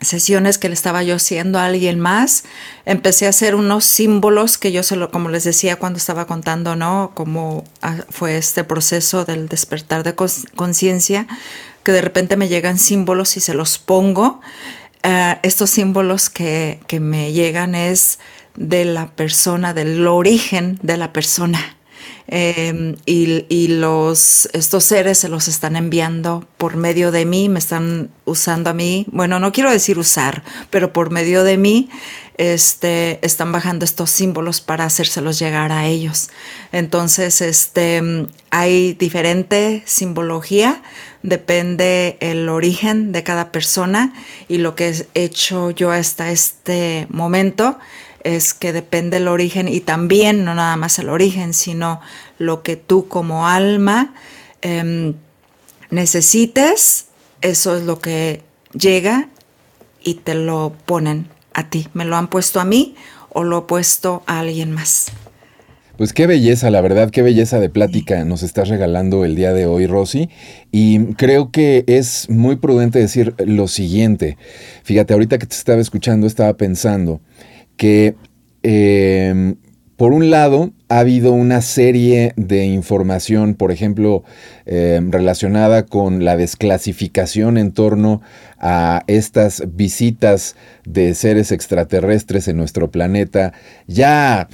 sesiones 0.00 0.58
que 0.58 0.68
le 0.68 0.74
estaba 0.74 1.02
yo 1.02 1.16
haciendo 1.16 1.58
a 1.58 1.66
alguien 1.66 1.98
más, 1.98 2.44
empecé 2.84 3.26
a 3.26 3.30
hacer 3.30 3.54
unos 3.54 3.84
símbolos 3.84 4.58
que 4.58 4.72
yo 4.72 4.82
se 4.82 4.96
lo, 4.96 5.10
como 5.10 5.28
les 5.28 5.44
decía 5.44 5.76
cuando 5.76 5.98
estaba 5.98 6.26
contando, 6.26 6.76
¿no? 6.76 7.12
Cómo 7.14 7.64
ah, 7.82 7.96
fue 8.10 8.36
este 8.36 8.64
proceso 8.64 9.24
del 9.24 9.48
despertar 9.48 10.02
de 10.04 10.14
conciencia, 10.14 11.26
que 11.82 11.92
de 11.92 12.00
repente 12.00 12.36
me 12.36 12.48
llegan 12.48 12.78
símbolos 12.78 13.36
y 13.36 13.40
se 13.40 13.54
los 13.54 13.78
pongo. 13.78 14.40
Ah, 15.02 15.40
estos 15.42 15.70
símbolos 15.70 16.30
que, 16.30 16.80
que 16.86 17.00
me 17.00 17.32
llegan 17.32 17.74
es 17.74 18.18
de 18.56 18.84
la 18.84 19.14
persona, 19.14 19.74
del 19.74 20.06
origen 20.06 20.78
de 20.82 20.96
la 20.96 21.12
persona. 21.12 21.77
Em, 22.30 22.96
y, 23.06 23.68
los, 23.68 24.50
estos 24.52 24.84
seres 24.84 25.18
se 25.18 25.30
los 25.30 25.48
están 25.48 25.76
enviando 25.76 26.46
por 26.58 26.76
medio 26.76 27.10
de 27.10 27.24
mí, 27.24 27.48
me 27.48 27.58
están 27.58 28.10
usando 28.26 28.68
a 28.68 28.74
mí, 28.74 29.06
bueno, 29.10 29.40
no 29.40 29.50
quiero 29.50 29.70
decir 29.70 29.98
usar, 29.98 30.44
pero 30.68 30.92
por 30.92 31.10
medio 31.10 31.42
de 31.42 31.56
mí 31.56 31.88
este, 32.36 33.18
están 33.24 33.50
bajando 33.50 33.86
estos 33.86 34.10
símbolos 34.10 34.60
para 34.60 34.84
hacérselos 34.84 35.38
llegar 35.38 35.72
a 35.72 35.86
ellos. 35.86 36.28
Entonces, 36.70 37.40
este, 37.40 38.02
hay 38.50 38.92
diferente 38.92 39.82
simbología, 39.86 40.82
depende 41.22 42.18
el 42.20 42.50
origen 42.50 43.10
de 43.12 43.22
cada 43.22 43.52
persona 43.52 44.12
y 44.48 44.58
lo 44.58 44.74
que 44.74 45.06
he 45.14 45.24
hecho 45.24 45.70
yo 45.70 45.90
hasta 45.90 46.30
este 46.30 47.06
momento 47.08 47.78
es 48.24 48.54
que 48.54 48.72
depende 48.72 49.18
el 49.18 49.28
origen 49.28 49.68
y 49.68 49.80
también 49.80 50.44
no 50.44 50.54
nada 50.54 50.76
más 50.76 50.98
el 50.98 51.08
origen, 51.08 51.54
sino 51.54 52.00
lo 52.38 52.62
que 52.62 52.76
tú 52.76 53.08
como 53.08 53.46
alma 53.46 54.14
em, 54.62 55.14
necesites, 55.90 57.06
eso 57.40 57.76
es 57.76 57.84
lo 57.84 58.00
que 58.00 58.42
llega 58.72 59.28
y 60.02 60.14
te 60.14 60.34
lo 60.34 60.74
ponen 60.86 61.28
a 61.54 61.70
ti. 61.70 61.88
Me 61.94 62.04
lo 62.04 62.16
han 62.16 62.28
puesto 62.28 62.60
a 62.60 62.64
mí 62.64 62.94
o 63.30 63.44
lo 63.44 63.58
he 63.58 63.62
puesto 63.62 64.22
a 64.26 64.40
alguien 64.40 64.72
más. 64.72 65.12
Pues 65.96 66.12
qué 66.12 66.28
belleza, 66.28 66.70
la 66.70 66.80
verdad, 66.80 67.10
qué 67.10 67.22
belleza 67.22 67.58
de 67.58 67.70
plática 67.70 68.24
nos 68.24 68.44
estás 68.44 68.68
regalando 68.68 69.24
el 69.24 69.34
día 69.34 69.52
de 69.52 69.66
hoy, 69.66 69.88
Rosy. 69.88 70.30
Y 70.70 71.14
creo 71.14 71.50
que 71.50 71.82
es 71.88 72.30
muy 72.30 72.54
prudente 72.54 73.00
decir 73.00 73.34
lo 73.38 73.66
siguiente. 73.66 74.38
Fíjate, 74.84 75.12
ahorita 75.12 75.38
que 75.38 75.46
te 75.46 75.56
estaba 75.56 75.80
escuchando, 75.80 76.28
estaba 76.28 76.56
pensando 76.56 77.20
que 77.78 78.16
em, 78.62 79.56
por 79.96 80.12
un 80.12 80.28
lado 80.30 80.72
ha 80.90 80.98
habido 80.98 81.32
una 81.32 81.62
serie 81.62 82.34
de 82.36 82.66
información, 82.66 83.54
por 83.54 83.72
ejemplo, 83.72 84.24
em, 84.66 85.10
relacionada 85.10 85.86
con 85.86 86.24
la 86.24 86.36
desclasificación 86.36 87.56
en 87.56 87.72
torno 87.72 88.20
a 88.58 89.02
estas 89.06 89.62
visitas 89.74 90.56
de 90.84 91.14
seres 91.14 91.50
extraterrestres 91.52 92.48
en 92.48 92.58
nuestro 92.58 92.90
planeta, 92.90 93.54
ya 93.86 94.48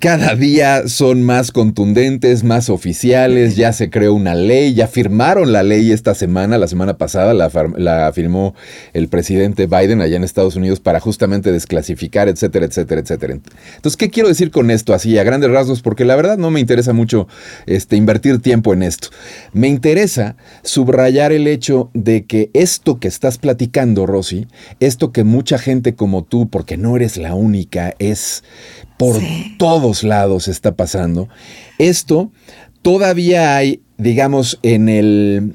cada 0.00 0.34
día 0.34 0.88
son 0.88 1.22
más 1.22 1.52
contundentes, 1.52 2.42
más 2.42 2.70
oficiales, 2.70 3.54
ya 3.54 3.72
se 3.72 3.88
creó 3.88 4.14
una 4.14 4.34
ley, 4.34 4.74
ya 4.74 4.88
firmaron 4.88 5.52
la 5.52 5.62
ley 5.62 5.92
esta 5.92 6.14
semana, 6.14 6.58
la 6.58 6.66
semana 6.66 6.98
pasada 6.98 7.34
la, 7.34 8.12
firmó 8.12 8.54
el 8.94 9.06
presidente 9.08 9.66
Biden 9.66 10.00
allá 10.00 10.16
en 10.16 10.24
Estados 10.24 10.56
Unidos 10.56 10.80
para 10.80 10.98
justamente 10.98 11.52
desclasificar, 11.52 12.28
etcétera, 12.28 12.66
etcétera, 12.66 13.00
etcétera. 13.00 13.38
Entonces, 13.76 13.96
¿qué 13.96 14.10
quiero 14.10 14.28
decir 14.28 14.50
con 14.50 14.72
esto 14.72 14.92
así 14.92 15.18
a 15.18 15.24
grandes 15.24 15.50
rasgos? 15.50 15.82
Porque 15.82 16.04
la 16.04 16.16
verdad 16.16 16.36
no 16.36 16.50
me 16.50 16.58
interesa 16.58 16.92
mucho 16.92 17.28
este, 17.66 17.94
invertir 17.94 18.42
tiempo 18.42 18.72
en 18.72 18.82
esto. 18.82 19.08
Me 19.52 19.68
interesa 19.68 20.36
subrayar 20.64 21.30
el 21.30 21.46
hecho 21.46 21.90
de 21.94 22.26
que 22.26 22.50
esto 22.54 22.98
que 22.98 23.06
estás 23.06 23.38
platicando, 23.38 24.04
Rosy, 24.04 24.48
esto 24.80 25.12
que 25.12 25.22
mucha 25.22 25.58
gente 25.58 25.94
como 25.94 26.24
tú, 26.24 26.48
porque 26.48 26.76
no 26.76 26.96
eres 26.96 27.16
la 27.16 27.34
única, 27.34 27.94
es 28.00 28.42
por 28.96 29.16
todos 29.76 30.04
lados 30.04 30.48
está 30.48 30.74
pasando. 30.74 31.28
Esto 31.78 32.32
todavía 32.80 33.56
hay, 33.56 33.82
digamos, 33.98 34.58
en 34.62 34.88
el 34.88 35.54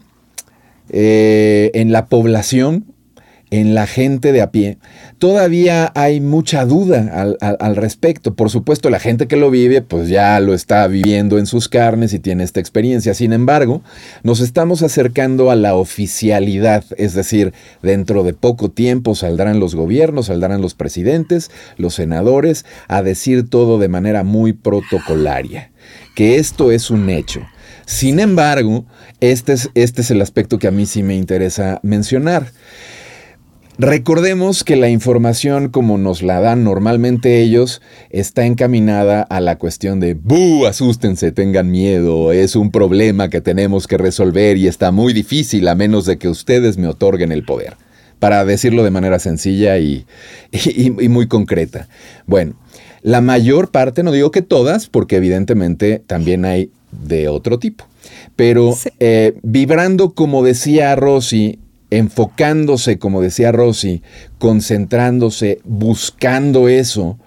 eh, 0.91 1.71
en 1.73 1.91
la 1.91 2.05
población 2.05 2.85
en 3.51 3.75
la 3.75 3.85
gente 3.85 4.31
de 4.31 4.41
a 4.41 4.49
pie, 4.49 4.77
todavía 5.19 5.91
hay 5.93 6.21
mucha 6.21 6.65
duda 6.65 7.35
al, 7.41 7.75
respecto. 7.75 8.33
Por 8.33 8.49
supuesto, 8.49 8.89
la 8.89 8.99
gente 8.99 9.27
que 9.27 9.35
lo 9.35 9.51
vive, 9.51 9.81
pues 9.81 10.07
ya 10.07 10.39
lo 10.39 10.53
está 10.53 10.87
viviendo 10.87 11.37
en 11.37 11.45
sus 11.45 11.67
carnes 11.67 12.13
y 12.13 12.19
tiene 12.19 12.45
esta 12.45 12.61
experiencia. 12.61 13.13
Sin 13.13 13.33
embargo, 13.33 13.81
nos 14.23 14.39
estamos 14.39 14.83
acercando 14.83 15.51
a 15.51 15.55
la 15.55 15.75
oficialidad, 15.75 16.85
es 16.97 17.13
decir, 17.13 17.53
dentro 17.83 18.23
de 18.23 18.33
poco 18.33 18.71
tiempo 18.71 19.15
saldrán 19.15 19.59
los 19.59 19.75
gobiernos, 19.75 20.27
saldrán 20.27 20.61
los 20.61 20.73
presidentes, 20.73 21.51
los 21.77 21.95
senadores, 21.95 22.65
a 22.87 23.03
decir 23.03 23.49
todo 23.49 23.79
de 23.79 23.89
manera 23.89 24.23
muy 24.23 24.53
protocolaria, 24.53 25.71
que 26.15 26.37
esto 26.37 26.71
es 26.71 26.89
un 26.89 27.09
hecho. 27.09 27.41
Sin 27.85 28.21
embargo, 28.21 28.85
este 29.19 29.51
es, 29.51 29.69
este 29.73 30.01
es 30.01 30.11
el 30.11 30.21
aspecto 30.21 30.57
que 30.57 30.67
a 30.67 30.71
mí 30.71 30.85
sí 30.85 31.03
me 31.03 31.15
interesa 31.15 31.81
mencionar. 31.83 32.47
Recordemos 33.77 34.63
que 34.63 34.75
la 34.75 34.89
información 34.89 35.69
como 35.69 35.97
nos 35.97 36.21
la 36.21 36.41
dan 36.41 36.63
normalmente 36.63 37.41
ellos 37.41 37.81
está 38.09 38.45
encaminada 38.45 39.21
a 39.21 39.39
la 39.39 39.57
cuestión 39.57 39.99
de 39.99 40.13
¡bu! 40.13 40.65
Asústense, 40.65 41.31
tengan 41.31 41.71
miedo, 41.71 42.33
es 42.33 42.55
un 42.55 42.69
problema 42.69 43.29
que 43.29 43.39
tenemos 43.39 43.87
que 43.87 43.97
resolver 43.97 44.57
y 44.57 44.67
está 44.67 44.91
muy 44.91 45.13
difícil 45.13 45.67
a 45.67 45.75
menos 45.75 46.05
de 46.05 46.17
que 46.17 46.27
ustedes 46.27 46.77
me 46.77 46.87
otorguen 46.87 47.31
el 47.31 47.43
poder. 47.43 47.75
Para 48.19 48.45
decirlo 48.45 48.83
de 48.83 48.91
manera 48.91 49.17
sencilla 49.17 49.79
y, 49.79 50.05
muy 51.09 51.27
concreta. 51.27 51.87
Bueno, 52.27 52.53
la 53.01 53.21
mayor 53.21 53.71
parte, 53.71 54.03
no 54.03 54.11
digo 54.11 54.29
que 54.29 54.43
todas, 54.43 54.87
porque 54.87 55.15
evidentemente 55.15 56.03
también 56.05 56.45
hay 56.45 56.69
de 56.91 57.29
otro 57.29 57.57
tipo. 57.57 57.85
Pero 58.35 58.77
eh, 58.99 59.33
vibrando, 59.41 60.13
como 60.13 60.43
decía 60.43 60.95
Rosy, 60.95 61.57
enfocándose, 61.91 62.97
como 62.97 63.21
decía 63.21 63.51
Rosy, 63.51 64.01
concentrándose, 64.39 65.59
buscando 65.63 66.67
eso, 66.67 67.19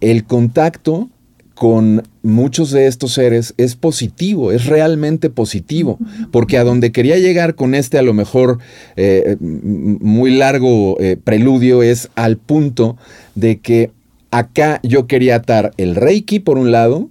el 0.00 0.24
contacto 0.24 1.10
con 1.54 2.02
muchos 2.22 2.70
de 2.70 2.86
estos 2.86 3.12
seres 3.12 3.54
es 3.56 3.76
positivo, 3.76 4.52
es 4.52 4.66
realmente 4.66 5.30
positivo, 5.30 5.98
porque 6.32 6.58
a 6.58 6.64
donde 6.64 6.92
quería 6.92 7.16
llegar 7.18 7.54
con 7.54 7.74
este 7.74 7.96
a 7.96 8.02
lo 8.02 8.12
mejor 8.12 8.58
eh, 8.96 9.36
muy 9.40 10.32
largo 10.32 11.00
eh, 11.00 11.16
preludio 11.22 11.82
es 11.82 12.10
al 12.16 12.36
punto 12.36 12.96
de 13.34 13.60
que 13.60 13.92
acá 14.30 14.80
yo 14.82 15.06
quería 15.06 15.36
atar 15.36 15.72
el 15.76 15.94
reiki 15.94 16.40
por 16.40 16.58
un 16.58 16.72
lado 16.72 17.08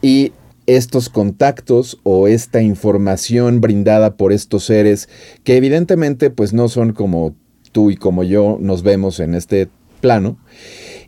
y 0.00 0.32
estos 0.66 1.08
contactos 1.08 1.98
o 2.02 2.28
esta 2.28 2.62
información 2.62 3.60
brindada 3.60 4.16
por 4.16 4.32
estos 4.32 4.64
seres 4.64 5.08
que 5.44 5.56
evidentemente 5.56 6.30
pues 6.30 6.52
no 6.52 6.68
son 6.68 6.92
como 6.92 7.34
tú 7.72 7.90
y 7.90 7.96
como 7.96 8.22
yo 8.22 8.58
nos 8.60 8.82
vemos 8.82 9.20
en 9.20 9.34
este 9.34 9.68
plano 10.00 10.38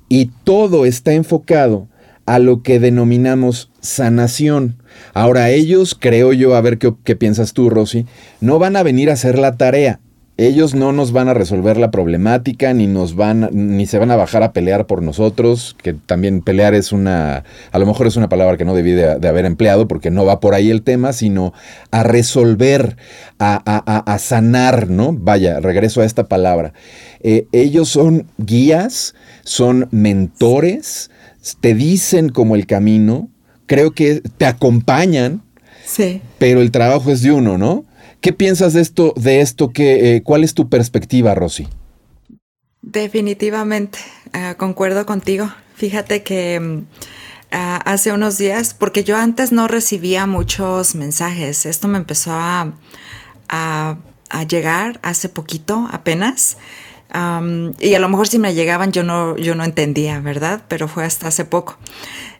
y 0.09 0.31
todo 0.45 0.87
está 0.87 1.13
enfocado 1.13 1.89
a 2.27 2.39
lo 2.39 2.63
que 2.63 2.81
denominamos 2.81 3.71
sanación. 3.81 4.83
Ahora 5.13 5.51
ellos, 5.51 5.97
creo 5.99 6.33
yo, 6.33 6.55
a 6.55 6.61
ver 6.61 6.79
qué, 6.79 7.17
piensas 7.17 7.53
tú, 7.53 7.69
Rosy, 7.69 8.07
no 8.41 8.59
van 8.59 8.77
a 8.77 8.83
venir 8.83 9.11
a 9.11 9.15
hacer 9.15 9.39
la 9.39 9.57
tarea, 9.57 10.01
ellos 10.37 10.75
no 10.75 10.93
nos 10.93 11.13
van 11.13 11.29
a 11.29 11.35
resolver 11.35 11.77
la 11.77 11.93
problemática, 11.93 12.75
ni 12.75 12.89
nos 12.89 13.15
van, 13.15 13.49
ni 13.53 13.87
se 13.87 13.99
van 13.99 14.11
a 14.11 14.17
bajar 14.17 14.43
a 14.43 14.53
pelear 14.53 14.87
por 14.87 15.01
nosotros, 15.01 15.77
que 15.81 15.93
también 15.95 16.43
pelear 16.43 16.75
es 16.75 16.91
una, 16.91 17.45
a 17.71 17.79
lo 17.79 17.87
mejor 17.87 18.09
es 18.09 18.17
una 18.17 18.29
palabra 18.29 18.57
que 18.57 18.65
no 18.65 18.75
debí 18.75 18.93
de, 18.93 19.29
haber 19.29 19.45
empleado, 19.45 19.87
porque 19.87 20.11
no 20.11 20.25
va 20.25 20.41
por 20.41 20.55
ahí 20.55 20.71
el 20.71 20.83
tema, 20.83 21.13
sino 21.13 21.53
a 21.93 22.03
resolver, 22.03 22.97
a, 23.39 24.17
sanar, 24.19 24.91
¿no? 24.91 25.13
Vaya, 25.13 25.61
regreso 25.61 26.01
a 26.01 26.05
esta 26.05 26.25
palabra. 26.25 26.73
Eh, 27.21 27.47
ellos 27.53 27.89
son 27.89 28.27
guías, 28.37 29.15
son 29.45 29.87
mentores, 29.93 31.13
te 31.61 31.75
dicen 31.75 32.29
como 32.29 32.57
el 32.57 32.67
camino, 32.67 33.29
creo 33.67 33.93
que 33.93 34.21
te 34.37 34.47
acompañan, 34.47 35.43
sí. 35.85 36.23
pero 36.39 36.61
el 36.61 36.73
trabajo 36.73 37.13
es 37.13 37.23
de 37.23 37.31
uno, 37.31 37.57
¿no? 37.57 37.85
¿Qué 38.25 38.33
piensas 38.33 38.73
de 38.73 38.81
esto, 38.81 39.13
de 39.19 39.43
esto? 39.43 39.69
Que, 39.69 40.17
eh, 40.17 40.23
¿Cuál 40.23 40.45
es 40.45 40.55
tu 40.55 40.71
perspectiva, 40.71 41.35
Rosy? 41.35 41.69
Definitivamente, 42.81 43.99
ah, 44.33 44.55
concuerdo 44.57 45.05
contigo. 45.05 45.53
Fíjate 45.75 46.23
que 46.23 46.59
mm, 46.59 46.87
hace 47.51 48.13
unos 48.13 48.39
días, 48.39 48.73
porque 48.73 49.05
yo 49.05 49.19
antes 49.19 49.53
no 49.53 49.69
recibía 49.69 50.25
muchos 50.25 50.95
mensajes, 50.95 51.67
esto 51.67 51.87
me 51.87 51.99
empezó 51.99 52.31
a, 52.33 52.73
llegar 54.49 55.01
hace 55.03 55.29
poquito 55.29 55.87
apenas. 55.93 56.57
y 57.79 57.95
a 57.95 57.99
lo 57.99 58.09
mejor 58.09 58.27
si 58.27 58.39
me 58.39 58.55
llegaban 58.55 58.91
yo 58.91 59.03
no, 59.03 59.37
yo 59.37 59.55
no 59.55 59.65
entendía, 59.65 60.21
¿verdad? 60.21 60.63
Pero 60.69 60.89
fue 60.89 61.05
hasta 61.05 61.29
hace 61.29 61.45
poco. 61.45 61.77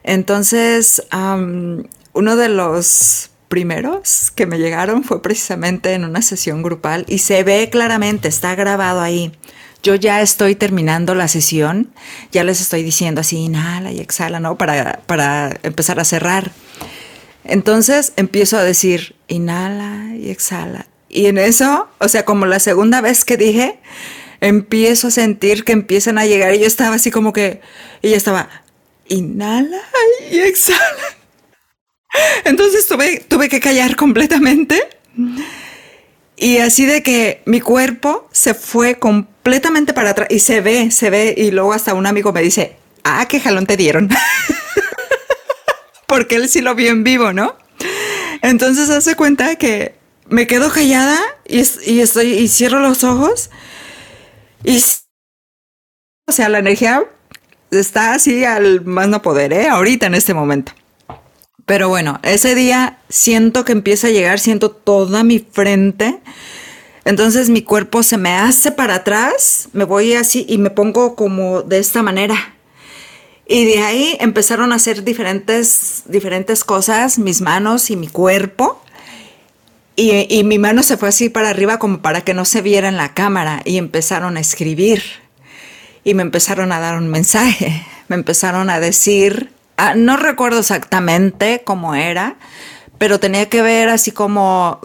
Entonces, 0.01 1.03
uno 1.11 2.35
de 2.35 2.49
los 2.49 3.29
primeros 3.47 4.31
que 4.31 4.45
me 4.45 4.57
llegaron 4.57 5.03
fue 5.03 5.21
precisamente 5.21 5.93
en 5.93 6.03
una 6.03 6.21
sesión 6.21 6.63
grupal 6.63 7.05
y 7.07 7.19
se 7.19 7.43
ve 7.43 7.69
claramente, 7.69 8.27
está 8.27 8.55
grabado 8.55 9.01
ahí. 9.01 9.31
Yo 9.83 9.93
ya 9.95 10.21
estoy 10.21 10.55
terminando 10.55 11.13
la 11.13 11.27
sesión, 11.27 11.91
ya 12.31 12.43
les 12.43 12.59
estoy 12.59 12.81
diciendo 12.81 13.21
así, 13.21 13.37
inhala 13.37 13.91
y 13.91 13.99
exhala, 13.99 14.39
¿no? 14.39 14.57
Para, 14.57 15.01
para 15.05 15.59
empezar 15.61 15.99
a 15.99 16.05
cerrar. 16.05 16.51
Entonces 17.43 18.13
empiezo 18.15 18.57
a 18.57 18.63
decir, 18.63 19.15
inhala 19.27 20.15
y 20.15 20.31
exhala. 20.31 20.87
Y 21.07 21.27
en 21.27 21.37
eso, 21.37 21.87
o 21.99 22.07
sea, 22.07 22.25
como 22.25 22.47
la 22.47 22.59
segunda 22.59 22.99
vez 23.01 23.25
que 23.25 23.37
dije, 23.37 23.79
empiezo 24.41 25.07
a 25.07 25.11
sentir 25.11 25.63
que 25.63 25.71
empiezan 25.71 26.17
a 26.17 26.25
llegar 26.25 26.53
y 26.55 26.59
yo 26.59 26.65
estaba 26.65 26.95
así 26.95 27.11
como 27.11 27.31
que, 27.31 27.61
yo 28.01 28.15
estaba, 28.15 28.49
inhala 29.07 29.81
y 30.31 30.39
exhala. 30.39 30.79
Entonces 32.43 32.87
tuve, 32.87 33.19
tuve 33.27 33.49
que 33.49 33.59
callar 33.59 33.95
completamente. 33.95 34.81
Y 36.37 36.57
así 36.57 36.85
de 36.85 37.01
que 37.01 37.41
mi 37.45 37.61
cuerpo 37.61 38.27
se 38.31 38.53
fue 38.53 38.95
completamente 38.95 39.93
para 39.93 40.11
atrás 40.11 40.27
y 40.29 40.39
se 40.39 40.61
ve, 40.61 40.91
se 40.91 41.09
ve. 41.09 41.33
Y 41.37 41.51
luego 41.51 41.73
hasta 41.73 41.93
un 41.93 42.05
amigo 42.05 42.33
me 42.33 42.41
dice, 42.41 42.75
ah, 43.03 43.25
qué 43.27 43.39
jalón 43.39 43.65
te 43.65 43.77
dieron. 43.77 44.09
Porque 46.07 46.35
él 46.35 46.49
sí 46.49 46.61
lo 46.61 46.75
vio 46.75 46.91
en 46.91 47.03
vivo, 47.03 47.33
¿no? 47.33 47.55
Entonces 48.41 48.89
hace 48.89 49.15
cuenta 49.15 49.55
que 49.55 49.95
me 50.27 50.47
quedo 50.47 50.69
callada 50.71 51.19
y, 51.47 51.63
y 51.85 52.01
estoy 52.01 52.33
y 52.33 52.47
cierro 52.47 52.79
los 52.79 53.03
ojos 53.03 53.49
y 54.63 54.79
o 56.27 56.31
sea, 56.31 56.49
la 56.49 56.59
energía 56.59 57.03
está 57.71 58.13
así 58.13 58.43
al 58.45 58.83
más 58.83 59.07
no 59.07 59.21
poder, 59.21 59.53
¿eh? 59.53 59.67
Ahorita 59.67 60.07
en 60.07 60.15
este 60.15 60.33
momento. 60.33 60.71
Pero 61.65 61.89
bueno, 61.89 62.19
ese 62.21 62.53
día 62.53 62.99
siento 63.09 63.65
que 63.65 63.71
empieza 63.71 64.07
a 64.07 64.11
llegar, 64.11 64.39
siento 64.39 64.69
toda 64.69 65.23
mi 65.23 65.39
frente. 65.39 66.19
Entonces 67.05 67.49
mi 67.49 67.63
cuerpo 67.63 68.03
se 68.03 68.17
me 68.17 68.33
hace 68.33 68.71
para 68.71 68.95
atrás, 68.95 69.69
me 69.73 69.83
voy 69.83 70.13
así 70.13 70.45
y 70.47 70.57
me 70.57 70.69
pongo 70.69 71.15
como 71.15 71.63
de 71.63 71.79
esta 71.79 72.03
manera. 72.03 72.35
Y 73.47 73.65
de 73.65 73.79
ahí 73.79 74.17
empezaron 74.19 74.71
a 74.71 74.75
hacer 74.75 75.03
diferentes, 75.03 76.03
diferentes 76.05 76.63
cosas, 76.63 77.19
mis 77.19 77.41
manos 77.41 77.89
y 77.89 77.95
mi 77.95 78.07
cuerpo. 78.07 78.81
Y, 79.95 80.27
y, 80.29 80.43
mi 80.43 80.59
mano 80.59 80.83
se 80.83 80.97
fue 80.97 81.09
así 81.09 81.29
para 81.29 81.49
arriba 81.49 81.79
como 81.79 82.01
para 82.01 82.21
que 82.21 82.33
no 82.33 82.43
se 82.43 82.61
viera 82.61 82.89
en 82.89 82.97
la 82.97 83.13
cámara 83.13 83.61
y 83.63 83.77
empezaron 83.77 84.35
a 84.35 84.39
escribir. 84.39 85.03
Y 86.03 86.15
me 86.15 86.23
empezaron 86.23 86.71
a 86.71 86.79
dar 86.79 86.97
un 86.97 87.07
mensaje. 87.07 87.85
Me 88.07 88.15
empezaron 88.15 88.69
a 88.69 88.79
decir 88.79 89.54
Ah, 89.77 89.93
no 89.95 90.17
recuerdo 90.17 90.59
exactamente 90.59 91.61
cómo 91.65 91.95
era, 91.95 92.37
pero 92.97 93.19
tenía 93.19 93.49
que 93.49 93.61
ver 93.61 93.89
así 93.89 94.11
como, 94.11 94.79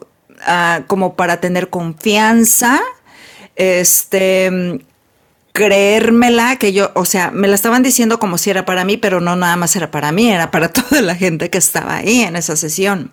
ah, 0.46 0.82
como 0.88 1.14
para 1.14 1.40
tener 1.40 1.70
confianza, 1.70 2.80
este, 3.54 4.80
creérmela, 5.52 6.56
que 6.56 6.72
yo, 6.72 6.90
o 6.94 7.04
sea, 7.04 7.30
me 7.30 7.46
la 7.46 7.54
estaban 7.54 7.82
diciendo 7.82 8.18
como 8.18 8.36
si 8.38 8.50
era 8.50 8.64
para 8.64 8.84
mí, 8.84 8.96
pero 8.96 9.20
no 9.20 9.36
nada 9.36 9.56
más 9.56 9.76
era 9.76 9.90
para 9.90 10.10
mí, 10.10 10.28
era 10.30 10.50
para 10.50 10.68
toda 10.72 11.02
la 11.02 11.14
gente 11.14 11.50
que 11.50 11.58
estaba 11.58 11.96
ahí 11.96 12.22
en 12.22 12.36
esa 12.36 12.56
sesión. 12.56 13.12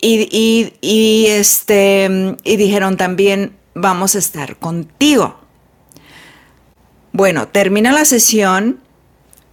Y, 0.00 0.28
y, 0.30 0.74
y 0.80 1.26
este, 1.26 2.36
y 2.44 2.56
dijeron 2.56 2.96
también, 2.96 3.56
vamos 3.74 4.14
a 4.14 4.18
estar 4.18 4.56
contigo. 4.56 5.40
Bueno, 7.12 7.48
termina 7.48 7.90
la 7.90 8.04
sesión 8.04 8.80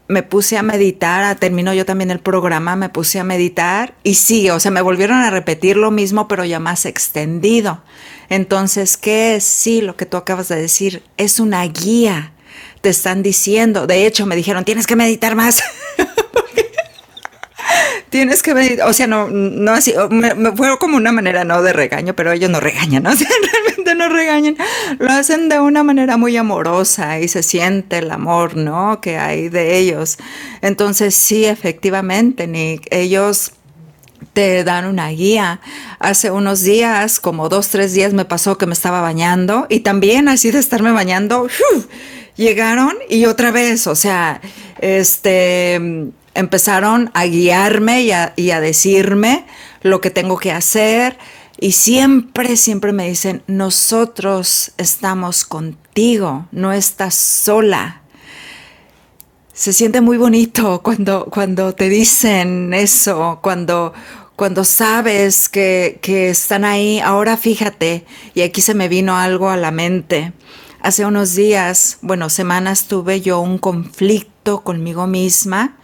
me 0.07 0.23
puse 0.23 0.57
a 0.57 0.63
meditar, 0.63 1.37
terminó 1.39 1.73
yo 1.73 1.85
también 1.85 2.11
el 2.11 2.19
programa, 2.19 2.75
me 2.75 2.89
puse 2.89 3.19
a 3.19 3.23
meditar 3.23 3.95
y 4.03 4.15
sí, 4.15 4.49
o 4.49 4.59
sea, 4.59 4.71
me 4.71 4.81
volvieron 4.81 5.17
a 5.17 5.31
repetir 5.31 5.77
lo 5.77 5.91
mismo, 5.91 6.27
pero 6.27 6.45
ya 6.45 6.59
más 6.59 6.85
extendido. 6.85 7.81
Entonces, 8.29 8.97
¿qué 8.97 9.35
es? 9.35 9.43
Sí, 9.43 9.81
lo 9.81 9.95
que 9.95 10.05
tú 10.05 10.17
acabas 10.17 10.47
de 10.47 10.57
decir, 10.57 11.03
es 11.17 11.39
una 11.39 11.63
guía. 11.63 12.33
Te 12.81 12.89
están 12.89 13.23
diciendo, 13.23 13.87
de 13.87 14.05
hecho, 14.05 14.25
me 14.25 14.35
dijeron, 14.35 14.63
tienes 14.63 14.85
que 14.85 14.95
meditar 14.95 15.35
más. 15.35 15.63
tienes 18.09 18.41
que 18.43 18.53
meditar, 18.53 18.87
o 18.87 18.93
sea, 18.93 19.07
no, 19.07 19.29
no 19.29 19.71
así, 19.71 19.93
me, 20.09 20.33
fue 20.55 20.77
como 20.79 20.97
una 20.97 21.11
manera 21.11 21.43
no 21.43 21.61
de 21.61 21.73
regaño, 21.73 22.15
pero 22.15 22.31
ellos 22.31 22.49
no 22.49 22.59
regañan, 22.59 23.03
¿no? 23.03 23.09
O 23.15 23.15
sea, 23.15 23.27
realmente 23.51 23.95
no 23.95 24.09
regañan, 24.09 24.57
lo 24.99 25.11
hacen 25.11 25.49
de 25.49 25.59
una 25.59 25.83
manera 25.83 26.17
muy 26.17 26.35
amorosa 26.37 27.19
y 27.19 27.27
se 27.27 27.43
siente 27.43 27.99
el 27.99 28.11
amor, 28.11 28.55
¿no? 28.55 28.99
Que 29.01 29.17
hay 29.17 29.49
de 29.49 29.77
ellos. 29.77 30.17
Entonces, 30.61 31.15
sí, 31.15 31.45
efectivamente, 31.45 32.47
Nick, 32.47 32.87
ellos 32.91 33.53
te 34.33 34.63
dan 34.63 34.85
una 34.85 35.09
guía. 35.09 35.61
Hace 35.99 36.29
unos 36.31 36.61
días, 36.61 37.19
como 37.19 37.49
dos, 37.49 37.69
tres 37.69 37.93
días 37.93 38.13
me 38.13 38.25
pasó 38.25 38.57
que 38.57 38.65
me 38.65 38.73
estaba 38.73 39.01
bañando 39.01 39.65
y 39.69 39.79
también 39.79 40.27
así 40.27 40.51
de 40.51 40.59
estarme 40.59 40.91
bañando, 40.91 41.47
llegaron 42.35 42.93
y 43.09 43.25
otra 43.25 43.51
vez, 43.51 43.87
o 43.87 43.95
sea, 43.95 44.41
este 44.79 46.11
empezaron 46.35 47.09
a 47.13 47.25
guiarme 47.25 48.03
y 48.03 48.11
a, 48.11 48.59
decirme 48.59 49.45
lo 49.81 50.01
que 50.01 50.11
tengo 50.11 50.37
que 50.37 50.51
hacer. 50.51 51.17
Y 51.59 51.71
siempre, 51.71 52.57
siempre 52.57 52.91
me 52.91 53.07
dicen, 53.07 53.41
nosotros 53.47 54.73
estamos 54.77 55.45
contigo, 55.45 56.45
no 56.51 56.73
estás 56.73 57.15
sola. 57.15 58.01
Se 59.53 59.71
siente 59.71 60.01
muy 60.01 60.17
bonito 60.17 60.81
cuando, 60.83 61.25
cuando 61.25 61.73
te 61.73 61.87
dicen 61.87 62.73
eso, 62.73 63.39
cuando, 63.41 63.93
cuando 64.35 64.65
sabes 64.65 65.47
que, 65.47 65.99
que 66.01 66.29
están 66.29 66.65
ahí. 66.65 66.99
Ahora 66.99 67.37
fíjate, 67.37 68.05
y 68.33 68.41
aquí 68.41 68.61
se 68.61 68.73
me 68.73 68.89
vino 68.89 69.15
algo 69.15 69.49
a 69.49 69.55
la 69.55 69.71
mente. 69.71 70.33
Hace 70.81 71.05
unos 71.05 71.35
días, 71.35 71.97
bueno, 72.01 72.29
semanas 72.29 72.87
tuve 72.87 73.21
yo 73.21 73.39
un 73.39 73.57
conflicto 73.57 74.61
conmigo 74.61 75.07
misma 75.07 75.77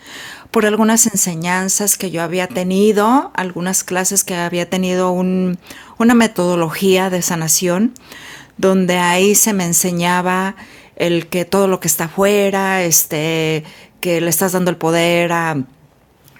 por 0.51 0.65
algunas 0.65 1.07
enseñanzas 1.07 1.97
que 1.97 2.11
yo 2.11 2.21
había 2.21 2.47
tenido, 2.47 3.31
algunas 3.33 3.85
clases 3.85 4.25
que 4.25 4.35
había 4.35 4.69
tenido 4.69 5.11
una 5.13 6.13
metodología 6.13 7.09
de 7.09 7.21
sanación, 7.21 7.93
donde 8.57 8.97
ahí 8.97 9.33
se 9.33 9.53
me 9.53 9.63
enseñaba 9.63 10.55
el 10.97 11.27
que 11.27 11.45
todo 11.45 11.67
lo 11.67 11.79
que 11.79 11.87
está 11.87 12.05
afuera, 12.05 12.83
este, 12.83 13.63
que 14.01 14.19
le 14.19 14.29
estás 14.29 14.51
dando 14.51 14.69
el 14.69 14.77
poder 14.77 15.31
a, 15.31 15.57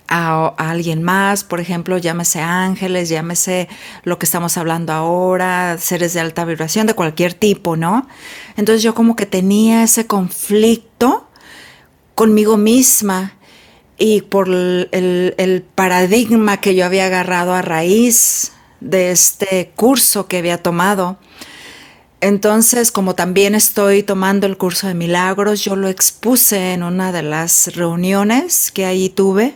a, 0.10 0.54
alguien 0.58 1.02
más, 1.04 1.46
por 1.46 1.62
ejemplo, 1.62 1.98
llámese 1.98 2.42
ángeles, 2.42 3.08
llámese 3.08 3.70
lo 4.04 4.20
que 4.20 4.26
estamos 4.26 4.58
hablando 4.58 4.92
ahora, 4.92 5.78
seres 5.80 6.14
de 6.14 6.20
alta 6.20 6.44
vibración, 6.44 6.86
de 6.86 6.96
cualquier 6.96 7.34
tipo, 7.34 7.78
¿no? 7.78 8.08
Entonces 8.58 8.84
yo 8.84 8.94
como 8.94 9.16
que 9.16 9.26
tenía 9.26 9.84
ese 9.84 10.06
conflicto 10.06 11.30
conmigo 12.14 12.58
misma 12.58 13.36
y 14.04 14.24
por 14.24 14.50
el, 14.50 15.66
paradigma 15.76 16.58
que 16.58 16.74
yo 16.74 16.88
había 16.88 17.06
agarrado 17.06 17.54
a 17.54 17.62
raíz 17.62 18.52
de 18.80 19.12
este 19.12 19.74
curso 19.76 20.28
que 20.28 20.40
había 20.40 20.58
tomado. 20.58 21.20
Entonces, 22.20 22.92
como 22.92 23.14
también 23.14 23.54
estoy 23.54 24.02
tomando 24.02 24.48
el 24.48 24.58
curso 24.58 24.88
de 24.88 24.96
milagros, 24.96 25.64
yo 25.64 25.76
lo 25.76 25.88
expuse 25.88 26.74
en 26.74 26.82
una 26.82 27.12
de 27.12 27.22
las 27.22 27.76
reuniones 27.76 28.72
que 28.72 28.86
ahí 28.88 29.08
tuve 29.08 29.54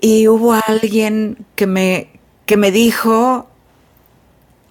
y 0.00 0.26
hubo 0.26 0.54
alguien 0.54 1.44
que 1.56 1.66
me, 1.66 2.08
que 2.46 2.56
me 2.56 2.70
dijo, 2.70 3.50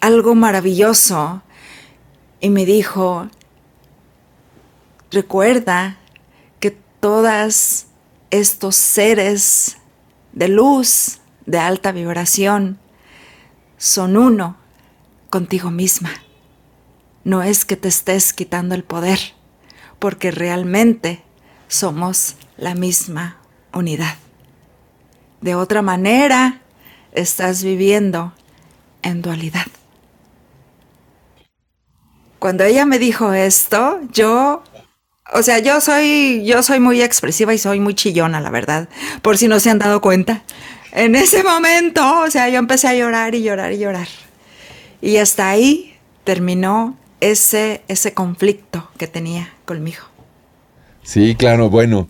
algo 0.02 0.34
maravilloso 0.34 1.44
y 2.40 2.50
me 2.50 2.66
dijo, 2.66 3.30
recuerda 5.12 6.00
que 6.60 6.76
todos 7.00 7.89
estos 8.32 8.76
seres 8.76 9.78
de 10.34 10.48
luz, 10.48 11.20
de 11.46 11.60
alta 11.60 11.92
vibración, 11.92 12.80
son 13.78 14.18
uno 14.18 14.58
contigo 15.30 15.72
misma. 15.72 16.12
No 17.24 17.44
es 17.44 17.66
que 17.66 17.76
te 17.76 17.88
estés 17.88 18.34
quitando 18.34 18.76
el 18.76 18.84
poder, 18.84 19.20
porque 20.00 20.32
realmente 20.32 21.24
somos 21.68 22.36
la 22.58 22.76
misma 22.76 23.38
unidad. 23.74 24.16
De 25.42 25.56
otra 25.56 25.82
manera, 25.82 26.62
estás 27.12 27.64
viviendo 27.64 28.34
en 29.02 29.22
dualidad. 29.22 29.68
Cuando 32.40 32.64
ella 32.64 32.86
me 32.86 33.00
dijo 33.00 33.34
esto, 33.34 34.00
yo, 34.12 34.64
o 35.34 35.44
sea, 35.44 35.60
yo 35.60 35.82
soy, 35.82 36.44
yo 36.46 36.64
soy 36.64 36.80
muy 36.80 37.02
expresiva 37.02 37.54
y 37.54 37.58
soy 37.58 37.80
muy 37.80 37.94
chillona, 37.94 38.42
la 38.42 38.50
verdad, 38.50 38.90
por 39.22 39.38
si 39.38 39.48
no 39.48 39.60
se 39.60 39.70
han 39.70 39.80
dado 39.80 40.02
cuenta. 40.02 40.44
En 40.92 41.16
ese 41.16 41.44
momento, 41.44 42.22
o 42.22 42.32
sea, 42.32 42.50
yo 42.50 42.58
empecé 42.58 42.88
a 42.88 42.96
llorar 42.96 43.36
y 43.36 43.44
llorar 43.44 43.74
y 43.74 43.80
llorar. 43.80 44.08
Y 45.02 45.18
hasta 45.18 45.50
ahí 45.50 45.94
terminó 46.24 46.98
ese, 47.22 47.82
ese 47.88 48.14
conflicto 48.14 48.90
que 48.98 49.08
tenía 49.08 49.54
conmigo. 49.66 50.04
Sí, 51.04 51.36
claro, 51.36 51.70
bueno. 51.70 52.08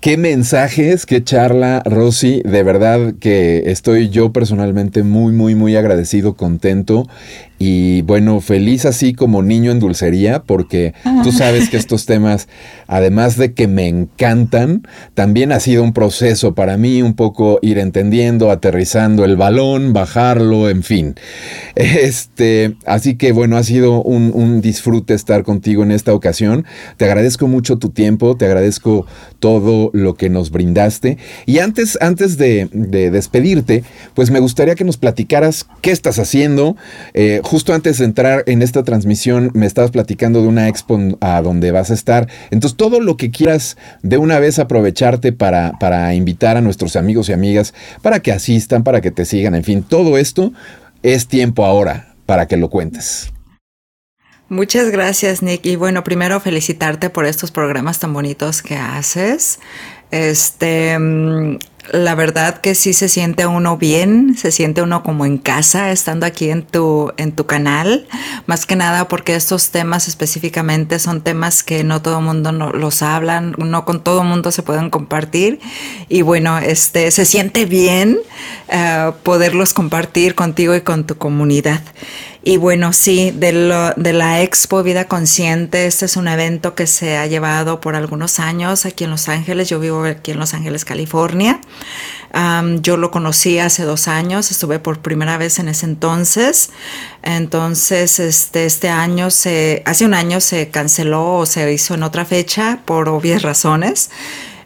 Qué 0.00 0.16
mensajes, 0.16 1.06
qué 1.06 1.24
charla, 1.24 1.82
Rosy. 1.84 2.40
De 2.44 2.62
verdad 2.62 3.14
que 3.18 3.64
estoy 3.66 4.10
yo 4.10 4.32
personalmente 4.32 5.02
muy, 5.02 5.32
muy, 5.32 5.56
muy 5.56 5.74
agradecido, 5.74 6.34
contento 6.34 7.08
y 7.58 8.02
bueno, 8.02 8.40
feliz 8.40 8.84
así 8.84 9.14
como 9.14 9.42
niño 9.42 9.72
en 9.72 9.80
dulcería, 9.80 10.44
porque 10.44 10.94
tú 11.24 11.32
sabes 11.32 11.68
que 11.68 11.76
estos 11.76 12.06
temas, 12.06 12.48
además 12.86 13.36
de 13.36 13.52
que 13.52 13.66
me 13.66 13.88
encantan, 13.88 14.86
también 15.14 15.50
ha 15.50 15.58
sido 15.58 15.82
un 15.82 15.92
proceso 15.92 16.54
para 16.54 16.76
mí 16.76 17.02
un 17.02 17.14
poco 17.14 17.58
ir 17.60 17.78
entendiendo, 17.78 18.52
aterrizando 18.52 19.24
el 19.24 19.36
balón, 19.36 19.92
bajarlo, 19.92 20.68
en 20.68 20.84
fin. 20.84 21.14
Este, 21.74 22.76
así 22.86 23.16
que 23.16 23.32
bueno, 23.32 23.56
ha 23.56 23.64
sido 23.64 24.02
un, 24.02 24.60
disfrute 24.60 25.14
estar 25.14 25.42
contigo 25.42 25.82
en 25.82 25.90
esta 25.90 26.14
ocasión. 26.14 26.64
Te 26.96 27.06
agradezco 27.06 27.48
mucho 27.48 27.78
tu 27.78 27.90
tiempo, 27.90 28.36
te 28.36 28.46
agradezco 28.46 29.06
todo 29.40 29.90
lo 29.92 30.14
que 30.14 30.30
nos 30.30 30.50
brindaste. 30.50 31.18
Y 31.44 31.58
antes, 31.58 31.98
antes 32.00 32.38
de, 32.38 32.68
despedirte, 32.72 33.82
pues 34.14 34.30
me 34.30 34.38
gustaría 34.38 34.76
que 34.76 34.84
nos 34.84 34.96
platicaras 34.96 35.66
qué 35.80 35.90
estás 35.90 36.20
haciendo. 36.20 36.76
Eh, 37.14 37.40
justo 37.48 37.72
antes 37.72 37.96
de 37.96 38.04
entrar 38.04 38.44
en 38.46 38.60
esta 38.60 38.82
transmisión 38.82 39.50
me 39.54 39.64
estabas 39.64 39.90
platicando 39.90 40.42
de 40.42 40.48
una 40.48 40.68
expo 40.68 40.98
a 41.22 41.40
donde 41.40 41.70
vas 41.70 41.90
a 41.90 41.94
estar. 41.94 42.28
Entonces, 42.50 42.76
todo 42.76 43.00
lo 43.00 43.16
que 43.16 43.30
quieras 43.30 43.78
de 44.02 44.18
una 44.18 44.38
vez 44.38 44.58
aprovecharte 44.58 45.32
para, 45.32 45.72
para 45.80 46.12
invitar 46.14 46.58
a 46.58 46.60
nuestros 46.60 46.94
amigos 46.94 47.30
y 47.30 47.32
amigas 47.32 47.72
para 48.02 48.20
que 48.20 48.32
asistan, 48.32 48.84
para 48.84 49.00
que 49.00 49.10
te 49.10 49.24
sigan, 49.24 49.54
en 49.54 49.64
fin, 49.64 49.82
todo 49.82 50.18
esto 50.18 50.52
es 51.02 51.26
tiempo 51.26 51.64
ahora 51.64 52.14
para 52.26 52.46
que 52.46 52.58
lo 52.58 52.68
cuentes. 52.68 53.32
Muchas 54.50 54.90
gracias, 54.90 55.42
Nick. 55.42 55.64
Y 55.64 55.76
bueno, 55.76 56.04
primero 56.04 56.40
felicitarte 56.40 57.08
por 57.08 57.24
estos 57.24 57.50
programas 57.50 57.98
tan 57.98 58.12
bonitos 58.12 58.60
que 58.60 58.76
haces. 58.76 59.58
Este, 60.10 60.98
mm, 60.98 61.58
la 61.92 62.14
verdad 62.14 62.60
que 62.60 62.74
sí 62.74 62.92
se 62.92 63.08
siente 63.08 63.46
uno 63.46 63.76
bien, 63.76 64.36
se 64.36 64.52
siente 64.52 64.82
uno 64.82 65.02
como 65.02 65.24
en 65.24 65.38
casa 65.38 65.90
estando 65.90 66.26
aquí 66.26 66.50
en 66.50 66.62
tu, 66.62 67.12
en 67.16 67.32
tu 67.32 67.46
canal, 67.46 68.06
más 68.46 68.66
que 68.66 68.76
nada 68.76 69.08
porque 69.08 69.34
estos 69.34 69.70
temas 69.70 70.08
específicamente 70.08 70.98
son 70.98 71.22
temas 71.22 71.62
que 71.62 71.84
no 71.84 72.02
todo 72.02 72.18
el 72.18 72.24
mundo 72.24 72.52
los 72.52 73.02
hablan, 73.02 73.54
no 73.58 73.84
con 73.84 74.02
todo 74.02 74.22
el 74.22 74.28
mundo 74.28 74.50
se 74.50 74.62
pueden 74.62 74.90
compartir 74.90 75.60
y 76.08 76.22
bueno, 76.22 76.58
este, 76.58 77.10
se 77.10 77.24
siente 77.24 77.64
bien 77.64 78.18
uh, 78.68 79.12
poderlos 79.22 79.72
compartir 79.72 80.34
contigo 80.34 80.74
y 80.74 80.80
con 80.82 81.04
tu 81.04 81.16
comunidad. 81.16 81.80
Y 82.42 82.56
bueno, 82.56 82.92
sí, 82.92 83.32
de, 83.32 83.52
lo, 83.52 83.90
de 83.94 84.12
la 84.12 84.42
Expo 84.42 84.82
Vida 84.82 85.06
Consciente, 85.06 85.86
este 85.86 86.06
es 86.06 86.16
un 86.16 86.28
evento 86.28 86.74
que 86.74 86.86
se 86.86 87.16
ha 87.16 87.26
llevado 87.26 87.80
por 87.80 87.96
algunos 87.96 88.38
años 88.38 88.86
aquí 88.86 89.04
en 89.04 89.10
Los 89.10 89.28
Ángeles. 89.28 89.68
Yo 89.68 89.80
vivo 89.80 90.04
aquí 90.04 90.30
en 90.30 90.38
Los 90.38 90.54
Ángeles, 90.54 90.84
California. 90.84 91.60
yo 92.80 92.96
lo 92.96 93.10
conocí 93.10 93.58
hace 93.58 93.82
dos 93.82 94.06
años, 94.06 94.52
estuve 94.52 94.78
por 94.78 95.00
primera 95.00 95.36
vez 95.36 95.58
en 95.58 95.68
ese 95.68 95.86
entonces. 95.86 96.70
Entonces, 97.22 98.20
este, 98.20 98.66
este 98.66 98.88
año 98.88 99.30
se, 99.30 99.82
hace 99.84 100.04
un 100.04 100.14
año 100.14 100.40
se 100.40 100.68
canceló 100.68 101.38
o 101.38 101.46
se 101.46 101.72
hizo 101.72 101.94
en 101.94 102.04
otra 102.04 102.24
fecha 102.24 102.80
por 102.84 103.08
obvias 103.08 103.42
razones. 103.42 104.10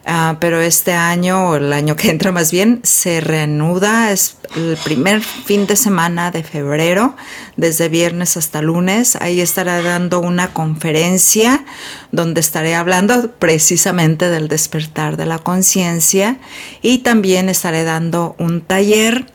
Ah, 0.05 0.35
pero 0.41 0.59
este 0.59 0.91
año, 0.91 1.49
o 1.49 1.55
el 1.55 1.71
año 1.71 1.95
que 1.95 2.09
entra 2.09 2.33
más 2.33 2.51
bien, 2.51 2.81
se 2.83 3.21
reanuda, 3.21 4.11
es 4.11 4.35
el 4.55 4.77
primer 4.83 5.21
fin 5.21 5.65
de 5.65 5.77
semana 5.77 6.29
de 6.29 6.43
febrero, 6.43 7.15
desde 7.55 7.87
viernes 7.87 8.35
hasta 8.35 8.61
lunes. 8.61 9.15
Ahí 9.15 9.39
estaré 9.39 9.81
dando 9.81 10.19
una 10.19 10.53
conferencia 10.53 11.63
donde 12.11 12.41
estaré 12.41 12.75
hablando 12.75 13.31
precisamente 13.31 14.29
del 14.29 14.49
despertar 14.49 15.15
de 15.15 15.25
la 15.25 15.39
conciencia 15.39 16.37
y 16.81 16.99
también 16.99 17.47
estaré 17.47 17.85
dando 17.85 18.35
un 18.39 18.59
taller 18.59 19.32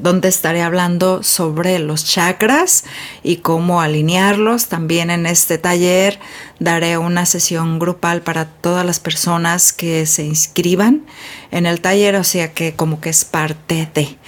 donde 0.00 0.28
estaré 0.28 0.62
hablando 0.62 1.22
sobre 1.22 1.78
los 1.78 2.04
chakras 2.04 2.84
y 3.22 3.36
cómo 3.36 3.80
alinearlos. 3.80 4.66
También 4.66 5.10
en 5.10 5.26
este 5.26 5.58
taller 5.58 6.18
daré 6.58 6.98
una 6.98 7.26
sesión 7.26 7.78
grupal 7.78 8.22
para 8.22 8.46
todas 8.46 8.84
las 8.84 9.00
personas 9.00 9.72
que 9.72 10.06
se 10.06 10.24
inscriban 10.24 11.04
en 11.50 11.66
el 11.66 11.80
taller, 11.80 12.16
o 12.16 12.24
sea 12.24 12.52
que 12.52 12.74
como 12.74 13.00
que 13.00 13.10
es 13.10 13.24
parte 13.24 13.88
de 13.94 14.18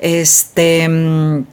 este. 0.00 0.88
Mm, 0.88 1.44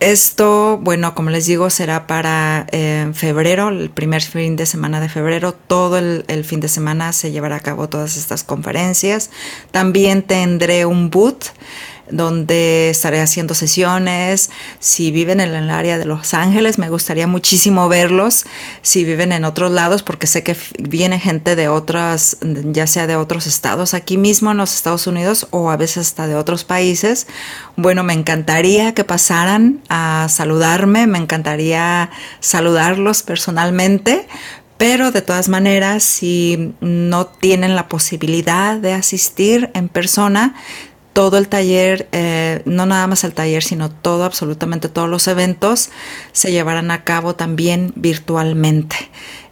esto, 0.00 0.78
bueno, 0.80 1.16
como 1.16 1.30
les 1.30 1.46
digo, 1.46 1.70
será 1.70 2.06
para 2.06 2.68
eh, 2.70 3.10
febrero, 3.14 3.70
el 3.70 3.90
primer 3.90 4.22
fin 4.22 4.54
de 4.54 4.64
semana 4.64 5.00
de 5.00 5.08
febrero. 5.08 5.54
Todo 5.54 5.98
el, 5.98 6.24
el, 6.28 6.44
fin 6.44 6.60
de 6.60 6.68
semana 6.68 7.12
se 7.12 7.32
llevará 7.32 7.56
a 7.56 7.60
cabo 7.60 7.88
todas 7.88 8.16
estas 8.16 8.44
conferencias. 8.44 9.30
También 9.72 10.22
tendré 10.22 10.86
un 10.86 11.10
boot 11.10 11.46
donde 12.10 12.90
estaré 12.90 13.20
haciendo 13.20 13.54
sesiones. 13.54 14.50
Si 14.78 15.10
viven 15.10 15.40
en 15.40 15.54
el 15.54 15.70
área 15.70 15.98
de 15.98 16.04
Los 16.04 16.34
Ángeles, 16.34 16.78
me 16.78 16.90
gustaría 16.90 17.26
muchísimo 17.26 17.88
verlos. 17.88 18.44
Si 18.82 19.04
viven 19.04 19.32
en 19.32 19.44
otros 19.44 19.70
lados, 19.72 20.02
porque 20.02 20.26
sé 20.26 20.42
que 20.42 20.56
viene 20.78 21.18
gente 21.18 21.56
de 21.56 21.68
otras, 21.68 22.38
ya 22.40 22.86
sea 22.86 23.06
de 23.06 23.16
otros 23.16 23.46
estados, 23.46 23.94
aquí 23.94 24.18
mismo 24.18 24.50
en 24.50 24.56
los 24.56 24.74
Estados 24.74 25.06
Unidos 25.06 25.46
o 25.50 25.70
a 25.70 25.76
veces 25.76 26.08
hasta 26.08 26.26
de 26.26 26.34
otros 26.34 26.64
países. 26.64 27.26
Bueno, 27.76 28.04
me 28.04 28.12
encantaría 28.12 28.94
que 28.94 29.04
pasaran 29.04 29.80
a 29.88 30.26
saludarme, 30.28 31.06
me 31.06 31.18
encantaría 31.18 32.10
saludarlos 32.40 33.22
personalmente. 33.22 34.26
Pero 34.78 35.10
de 35.10 35.22
todas 35.22 35.48
maneras, 35.48 36.04
si 36.04 36.72
no 36.80 37.26
tienen 37.26 37.74
la 37.74 37.88
posibilidad 37.88 38.76
de 38.76 38.92
asistir 38.92 39.70
en 39.74 39.88
persona, 39.88 40.54
todo 41.18 41.36
el 41.36 41.48
taller, 41.48 42.06
eh, 42.12 42.62
no 42.64 42.86
nada 42.86 43.08
más 43.08 43.24
el 43.24 43.34
taller, 43.34 43.64
sino 43.64 43.90
todo, 43.90 44.22
absolutamente 44.22 44.88
todos 44.88 45.08
los 45.08 45.26
eventos 45.26 45.90
se 46.30 46.52
llevarán 46.52 46.92
a 46.92 47.02
cabo 47.02 47.34
también 47.34 47.92
virtualmente. 47.96 48.94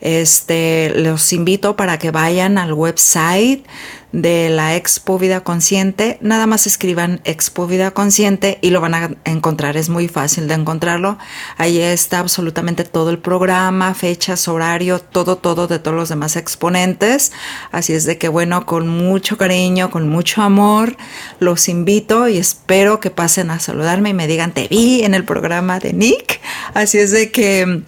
Este, 0.07 0.93
los 0.95 1.33
invito 1.33 1.75
para 1.75 1.99
que 1.99 2.13
vayan 2.13 2.59
al 2.59 2.73
website 2.73 3.67
de 4.13 4.51
la 4.51 4.77
Expo 4.77 5.19
Vida 5.19 5.43
Consciente. 5.43 6.17
Nada 6.21 6.47
más 6.47 6.69
escriban 6.69 7.21
Expo 7.25 7.67
Vida 7.67 7.91
Consciente 7.91 8.61
y 8.63 8.71
lo 8.71 8.81
van 8.81 8.95
a 8.95 9.11
encontrar. 9.25 9.77
Es 9.77 9.89
muy 9.89 10.07
fácil 10.07 10.47
de 10.47 10.55
encontrarlo. 10.55 11.19
Ahí 11.57 11.81
está 11.81 12.21
absolutamente 12.21 12.85
todo 12.85 13.11
el 13.11 13.19
programa, 13.19 13.95
fechas, 13.95 14.47
horario, 14.47 15.01
todo, 15.01 15.39
todo 15.39 15.67
de 15.67 15.81
todos 15.81 15.97
los 15.97 16.09
demás 16.09 16.37
exponentes. 16.37 17.33
Así 17.73 17.93
es 17.93 18.05
de 18.05 18.17
que, 18.17 18.29
bueno, 18.29 18.65
con 18.65 18.87
mucho 18.87 19.37
cariño, 19.37 19.91
con 19.91 20.09
mucho 20.09 20.41
amor, 20.41 20.97
los 21.41 21.69
invito 21.69 22.29
y 22.29 22.39
espero 22.39 23.01
que 23.01 23.11
pasen 23.11 23.51
a 23.51 23.59
saludarme 23.59 24.11
y 24.11 24.15
me 24.15 24.29
digan, 24.29 24.53
te 24.53 24.69
vi 24.69 25.03
en 25.03 25.15
el 25.15 25.25
programa 25.25 25.81
de 25.81 25.93
Nick. 25.93 26.41
Así 26.75 26.99
es 26.99 27.11
de 27.11 27.33
que 27.33 27.83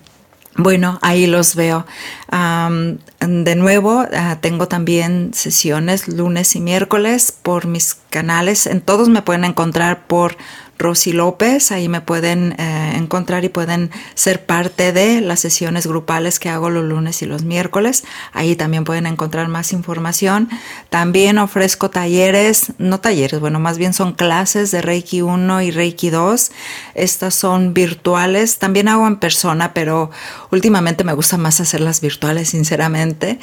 bueno, 0.59 0.98
ahí 1.02 1.28
los 1.28 1.55
veo. 1.55 1.86
de 2.30 3.55
nuevo, 3.55 4.05
ah, 4.12 4.39
tengo 4.40 4.66
también 4.66 5.30
sesiones 5.32 6.09
lunes 6.09 6.56
y 6.56 6.60
miércoles 6.60 7.32
por 7.32 7.66
mis 7.68 7.97
canales. 8.10 8.66
En 8.66 8.80
todos 8.80 9.09
me 9.09 9.22
pueden 9.22 9.44
encontrar 9.44 10.06
por 10.09 10.36
Rosy 10.78 11.12
López, 11.12 11.72
ahí 11.72 11.88
me 11.88 12.00
pueden 12.00 12.55
eh, 12.59 12.92
encontrar 12.94 13.44
y 13.44 13.48
pueden 13.48 13.90
ser 14.14 14.46
parte 14.46 14.92
de 14.92 15.20
las 15.20 15.40
sesiones 15.40 15.86
grupales 15.86 16.38
que 16.38 16.48
hago 16.48 16.70
los 16.70 16.84
lunes 16.84 17.20
y 17.22 17.26
los 17.26 17.42
miércoles. 17.42 18.05
Ahí 18.32 18.55
también 18.55 18.84
pueden 18.84 19.06
encontrar 19.06 19.48
más 19.48 19.72
información. 19.72 20.48
También 20.88 21.38
ofrezco 21.38 21.90
talleres, 21.90 22.72
no 22.78 23.00
talleres, 23.00 23.40
bueno, 23.40 23.59
más 23.59 23.76
bien 23.76 23.92
son 23.92 24.12
clases 24.12 24.70
de 24.70 24.80
Reiki 24.80 25.22
1 25.22 25.62
y 25.62 25.70
Reiki 25.72 26.10
2. 26.10 26.52
Estas 26.94 27.34
son 27.34 27.74
virtuales, 27.74 28.59
también 28.59 28.88
hago 28.88 29.06
en 29.06 29.16
persona, 29.16 29.74
pero 29.74 30.10
últimamente 30.52 31.02
me 31.02 31.12
gusta 31.12 31.38
más 31.38 31.60
hacerlas 31.60 32.00
virtuales, 32.00 32.50
sinceramente. 32.50 33.40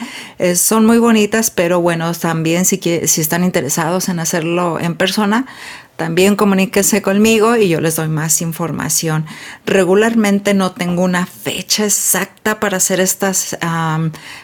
son 0.55 0.85
muy 0.85 0.99
bonitas, 0.99 1.51
pero 1.51 1.81
bueno, 1.81 2.13
también 2.13 2.63
si, 2.65 2.79
si 2.79 3.21
están 3.21 3.43
interesados 3.43 4.07
en 4.07 4.19
hacerlo 4.19 4.79
en 4.79 4.95
persona, 4.95 5.45
también 5.95 6.35
comuníquense 6.35 7.01
conmigo 7.01 7.55
y 7.55 7.69
yo 7.69 7.79
les 7.79 7.95
doy 7.95 8.09
más 8.09 8.41
información. 8.41 9.25
Regularmente 9.65 10.53
no 10.53 10.71
tengo 10.71 11.03
una 11.03 11.25
fecha 11.25 11.85
exacta 11.85 12.59
para 12.59 12.77
hacer 12.77 12.99
estas 12.99 13.57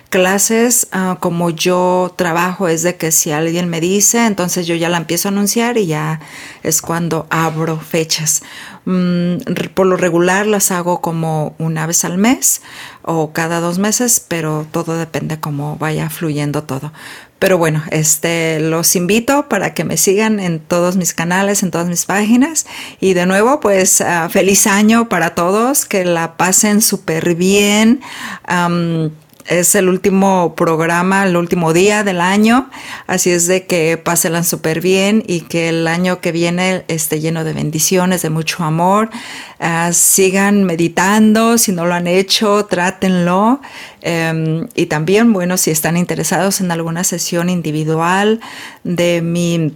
clases. 0.10 0.88
Ah, 0.92 1.18
como 1.20 1.50
yo 1.50 2.14
trabajo 2.16 2.70
es 2.70 2.84
de 2.84 2.96
que 2.96 3.12
si 3.12 3.32
alguien 3.32 3.70
me 3.70 3.82
dice, 3.82 4.26
entonces 4.26 4.66
yo 4.66 4.76
ya 4.76 4.88
la 4.88 4.98
empiezo 4.98 5.28
a 5.28 5.32
anunciar 5.32 5.78
y 5.78 5.88
ya 5.88 6.22
es 6.64 6.82
cuando 6.82 7.28
abro 7.30 7.80
fechas. 7.80 8.44
Mm, 8.86 9.38
por 9.76 9.86
lo 9.86 9.96
regular 9.96 10.48
las 10.48 10.72
hago 10.72 11.02
como 11.02 11.56
una 11.60 11.86
vez 11.86 12.04
al 12.04 12.18
mes 12.18 12.62
o 13.04 13.32
cada 13.32 13.60
dos 13.60 13.78
meses, 13.78 14.24
pero 14.28 14.66
todo 14.72 14.98
depende 14.98 15.40
cómo 15.40 15.78
vaya 15.78 16.10
fluyendo 16.10 16.64
todo. 16.64 16.92
Pero 17.38 17.58
bueno, 17.58 17.84
este, 17.90 18.60
los 18.60 18.96
invito 18.96 19.50
para 19.50 19.74
que 19.74 19.84
me 19.84 19.98
sigan 19.98 20.40
en 20.40 20.60
todos 20.60 20.96
mis 20.96 21.14
canales, 21.14 21.64
en 21.64 21.72
todas 21.72 21.88
mis 21.88 22.06
páginas. 22.06 22.68
Y 23.00 23.14
de 23.14 23.26
nuevo, 23.26 23.60
pues 23.60 24.02
ah, 24.02 24.30
feliz 24.30 24.68
año 24.68 25.10
para 25.10 25.34
todos, 25.34 25.86
que 25.86 26.06
la 26.06 26.38
pasen 26.38 26.82
súper 26.82 27.34
bien 27.34 28.02
es 29.48 29.76
el 29.76 29.90
último 29.90 30.56
programa, 30.56 31.26
el 31.26 31.36
último 31.36 31.74
día 31.74 32.04
del 32.04 32.22
año, 32.22 32.70
así 33.08 33.32
es 33.32 33.48
de 33.48 33.66
que 33.66 33.98
pásenla 33.98 34.44
súper 34.44 34.82
bien 34.82 35.24
y 35.28 35.42
que 35.42 35.70
el 35.70 35.88
año 35.88 36.22
que 36.22 36.32
viene 36.32 36.84
esté 36.88 37.20
lleno 37.20 37.44
de 37.44 37.54
bendiciones, 37.54 38.22
de 38.22 38.30
mucho 38.30 38.64
amor. 38.64 39.10
Ah, 39.60 39.92
sigan 39.94 40.64
meditando, 40.64 41.58
si 41.58 41.72
no 41.72 41.86
lo 41.86 41.94
han 41.94 42.08
hecho, 42.08 42.66
trátenlo. 42.66 43.62
Em, 44.02 44.68
y 44.76 44.88
también, 44.88 45.34
bueno, 45.34 45.58
si 45.58 45.72
están 45.72 45.98
interesados 45.98 46.62
en 46.62 46.72
alguna 46.72 47.04
sesión 47.04 47.50
individual 47.50 48.40
de 48.84 49.22
mi 49.22 49.74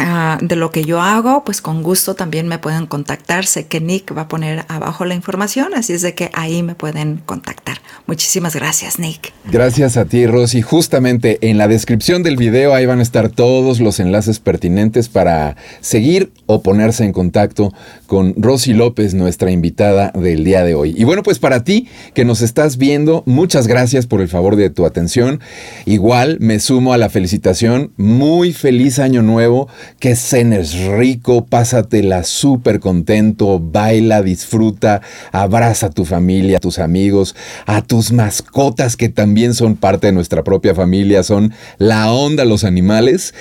Ah, 0.00 0.38
de 0.40 0.54
lo 0.54 0.70
que 0.70 0.84
yo 0.84 1.00
hago, 1.00 1.42
pues 1.44 1.60
con 1.60 1.82
gusto 1.82 2.14
también 2.14 2.46
me 2.46 2.58
pueden 2.58 2.86
contactar. 2.86 3.46
Sé 3.46 3.66
que 3.66 3.80
Nick 3.80 4.16
va 4.16 4.22
a 4.22 4.28
poner 4.28 4.64
abajo 4.68 5.04
la 5.04 5.14
información, 5.14 5.74
así 5.74 5.92
es 5.92 6.02
de 6.02 6.14
que 6.14 6.30
ahí 6.34 6.62
me 6.62 6.76
pueden 6.76 7.20
contactar. 7.26 7.78
Muchísimas 8.06 8.54
gracias, 8.54 8.98
Nick. 8.98 9.32
Gracias 9.50 9.96
a 9.96 10.04
ti, 10.04 10.26
Rosy. 10.26 10.62
Justamente 10.62 11.38
en 11.42 11.58
la 11.58 11.68
descripción 11.68 12.22
del 12.22 12.36
video 12.36 12.74
ahí 12.74 12.86
van 12.86 13.00
a 13.00 13.02
estar 13.02 13.28
todos 13.28 13.80
los 13.80 13.98
enlaces 13.98 14.38
pertinentes 14.38 15.08
para 15.08 15.56
seguir 15.80 16.32
o 16.46 16.62
ponerse 16.62 17.04
en 17.04 17.12
contacto 17.12 17.72
con 18.06 18.34
Rosy 18.36 18.74
López, 18.74 19.14
nuestra 19.14 19.50
invitada 19.50 20.12
del 20.14 20.44
día 20.44 20.62
de 20.62 20.74
hoy. 20.74 20.94
Y 20.96 21.04
bueno, 21.04 21.22
pues 21.22 21.38
para 21.38 21.64
ti 21.64 21.88
que 22.14 22.24
nos 22.24 22.40
estás 22.40 22.76
viendo, 22.78 23.24
muchas 23.26 23.66
gracias 23.66 24.06
por 24.06 24.20
el 24.20 24.28
favor 24.28 24.56
de 24.56 24.70
tu 24.70 24.86
atención. 24.86 25.40
Igual 25.84 26.38
me 26.40 26.60
sumo 26.60 26.92
a 26.92 26.98
la 26.98 27.10
felicitación. 27.10 27.92
Muy 27.96 28.52
feliz 28.52 28.98
año 28.98 29.22
nuevo 29.22 29.68
que 29.98 30.16
cenes 30.16 30.74
rico, 30.84 31.46
pásatela 31.46 32.24
súper 32.24 32.80
contento, 32.80 33.58
baila, 33.60 34.22
disfruta, 34.22 35.00
abraza 35.32 35.86
a 35.86 35.90
tu 35.90 36.04
familia, 36.04 36.58
a 36.58 36.60
tus 36.60 36.78
amigos, 36.78 37.34
a 37.66 37.82
tus 37.82 38.12
mascotas 38.12 38.96
que 38.96 39.08
también 39.08 39.54
son 39.54 39.76
parte 39.76 40.08
de 40.08 40.12
nuestra 40.12 40.44
propia 40.44 40.74
familia, 40.74 41.22
son 41.22 41.52
la 41.78 42.12
onda 42.12 42.44
los 42.44 42.64
animales. 42.64 43.34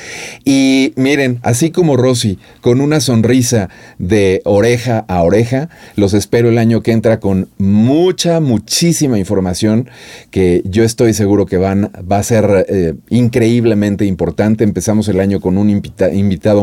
Y 0.46 0.94
miren, 0.96 1.40
así 1.44 1.72
como 1.72 1.98
Rosy, 1.98 2.40
con 2.62 2.82
una 2.82 3.00
sonrisa 3.00 3.70
de 3.98 4.42
oreja 4.46 5.06
a 5.08 5.22
oreja, 5.24 5.70
los 5.96 6.14
espero 6.14 6.50
el 6.50 6.58
año 6.58 6.82
que 6.82 6.92
entra 6.92 7.20
con 7.20 7.50
mucha, 7.58 8.40
muchísima 8.40 9.20
información 9.20 9.90
que 10.32 10.62
yo 10.66 10.84
estoy 10.84 11.14
seguro 11.14 11.46
que 11.46 11.58
van, 11.58 11.92
va 12.10 12.20
a 12.20 12.24
ser 12.24 12.66
eh, 12.70 12.94
increíblemente 13.10 14.06
importante. 14.06 14.64
Empezamos 14.64 15.08
el 15.08 15.20
año 15.20 15.40
con 15.40 15.58
un 15.58 15.70
invitado 15.70 16.14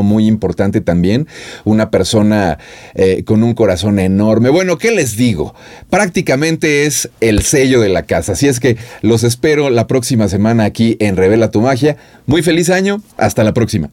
muy 0.03 0.27
importante 0.27 0.81
también, 0.81 1.27
una 1.63 1.91
persona 1.91 2.57
eh, 2.93 3.23
con 3.23 3.43
un 3.43 3.53
corazón 3.53 3.99
enorme. 3.99 4.49
Bueno, 4.49 4.77
¿qué 4.77 4.91
les 4.91 5.15
digo? 5.15 5.53
Prácticamente 5.89 6.85
es 6.85 7.09
el 7.21 7.41
sello 7.41 7.81
de 7.81 7.89
la 7.89 8.03
casa. 8.03 8.33
Así 8.33 8.47
es 8.47 8.59
que 8.59 8.77
los 9.01 9.23
espero 9.23 9.69
la 9.69 9.87
próxima 9.87 10.27
semana 10.27 10.65
aquí 10.65 10.97
en 10.99 11.15
Revela 11.15 11.51
tu 11.51 11.61
Magia. 11.61 11.97
Muy 12.25 12.41
feliz 12.41 12.69
año, 12.69 13.01
hasta 13.17 13.43
la 13.43 13.53
próxima. 13.53 13.89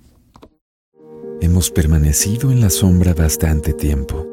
Hemos 1.41 1.71
permanecido 1.71 2.53
en 2.53 2.61
la 2.61 2.71
sombra 2.71 3.15
bastante 3.15 3.73
tiempo, 3.73 4.27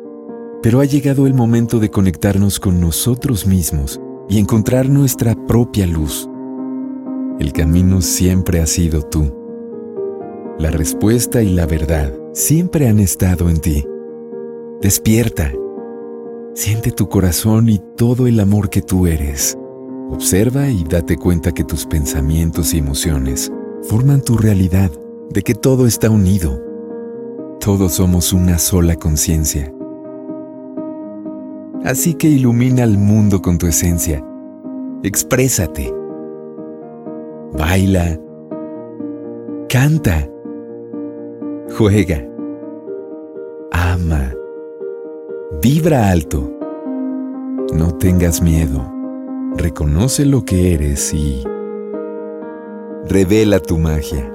pero 0.61 0.79
ha 0.79 0.85
llegado 0.85 1.25
el 1.25 1.33
momento 1.33 1.79
de 1.79 1.89
conectarnos 1.89 2.59
con 2.59 2.79
nosotros 2.79 3.47
mismos 3.47 3.99
y 4.29 4.37
encontrar 4.37 4.89
nuestra 4.89 5.35
propia 5.47 5.87
luz. 5.87 6.29
El 7.39 7.51
camino 7.51 8.01
siempre 8.01 8.59
ha 8.59 8.67
sido 8.67 9.01
tú. 9.01 9.38
La 10.59 10.71
respuesta 10.71 11.41
y 11.41 11.53
la 11.53 11.65
verdad 11.65 12.13
siempre 12.33 12.89
han 12.89 12.99
estado 12.99 13.47
en 13.47 13.61
ti. 13.61 13.87
Despierta. 14.81 15.53
Siente 16.53 16.91
tu 16.91 17.07
corazón 17.07 17.69
y 17.69 17.79
todo 17.95 18.27
el 18.27 18.41
amor 18.41 18.69
que 18.69 18.81
tú 18.81 19.07
eres. 19.07 19.57
Observa 20.11 20.67
y 20.67 20.83
date 20.83 21.15
cuenta 21.15 21.53
que 21.53 21.63
tus 21.63 21.85
pensamientos 21.85 22.73
y 22.73 22.79
emociones 22.79 23.49
forman 23.83 24.21
tu 24.21 24.37
realidad, 24.37 24.91
de 25.29 25.43
que 25.43 25.55
todo 25.55 25.87
está 25.87 26.09
unido. 26.09 26.61
Todos 27.61 27.93
somos 27.93 28.33
una 28.33 28.59
sola 28.59 28.97
conciencia. 28.97 29.73
Así 31.85 32.15
que 32.15 32.27
ilumina 32.27 32.83
al 32.83 32.97
mundo 32.97 33.41
con 33.41 33.57
tu 33.57 33.65
esencia. 33.65 34.21
Exprésate. 35.03 35.93
Baila. 37.53 38.19
Canta 39.69 40.28
Juega. 41.77 42.25
Ama. 43.71 44.33
Vibra 45.61 46.09
alto. 46.09 46.51
No 47.73 47.97
tengas 47.97 48.41
miedo. 48.41 48.85
Reconoce 49.55 50.25
lo 50.25 50.43
que 50.43 50.73
eres 50.73 51.13
y 51.13 51.43
revela 53.07 53.59
tu 53.59 53.77
magia. 53.77 54.33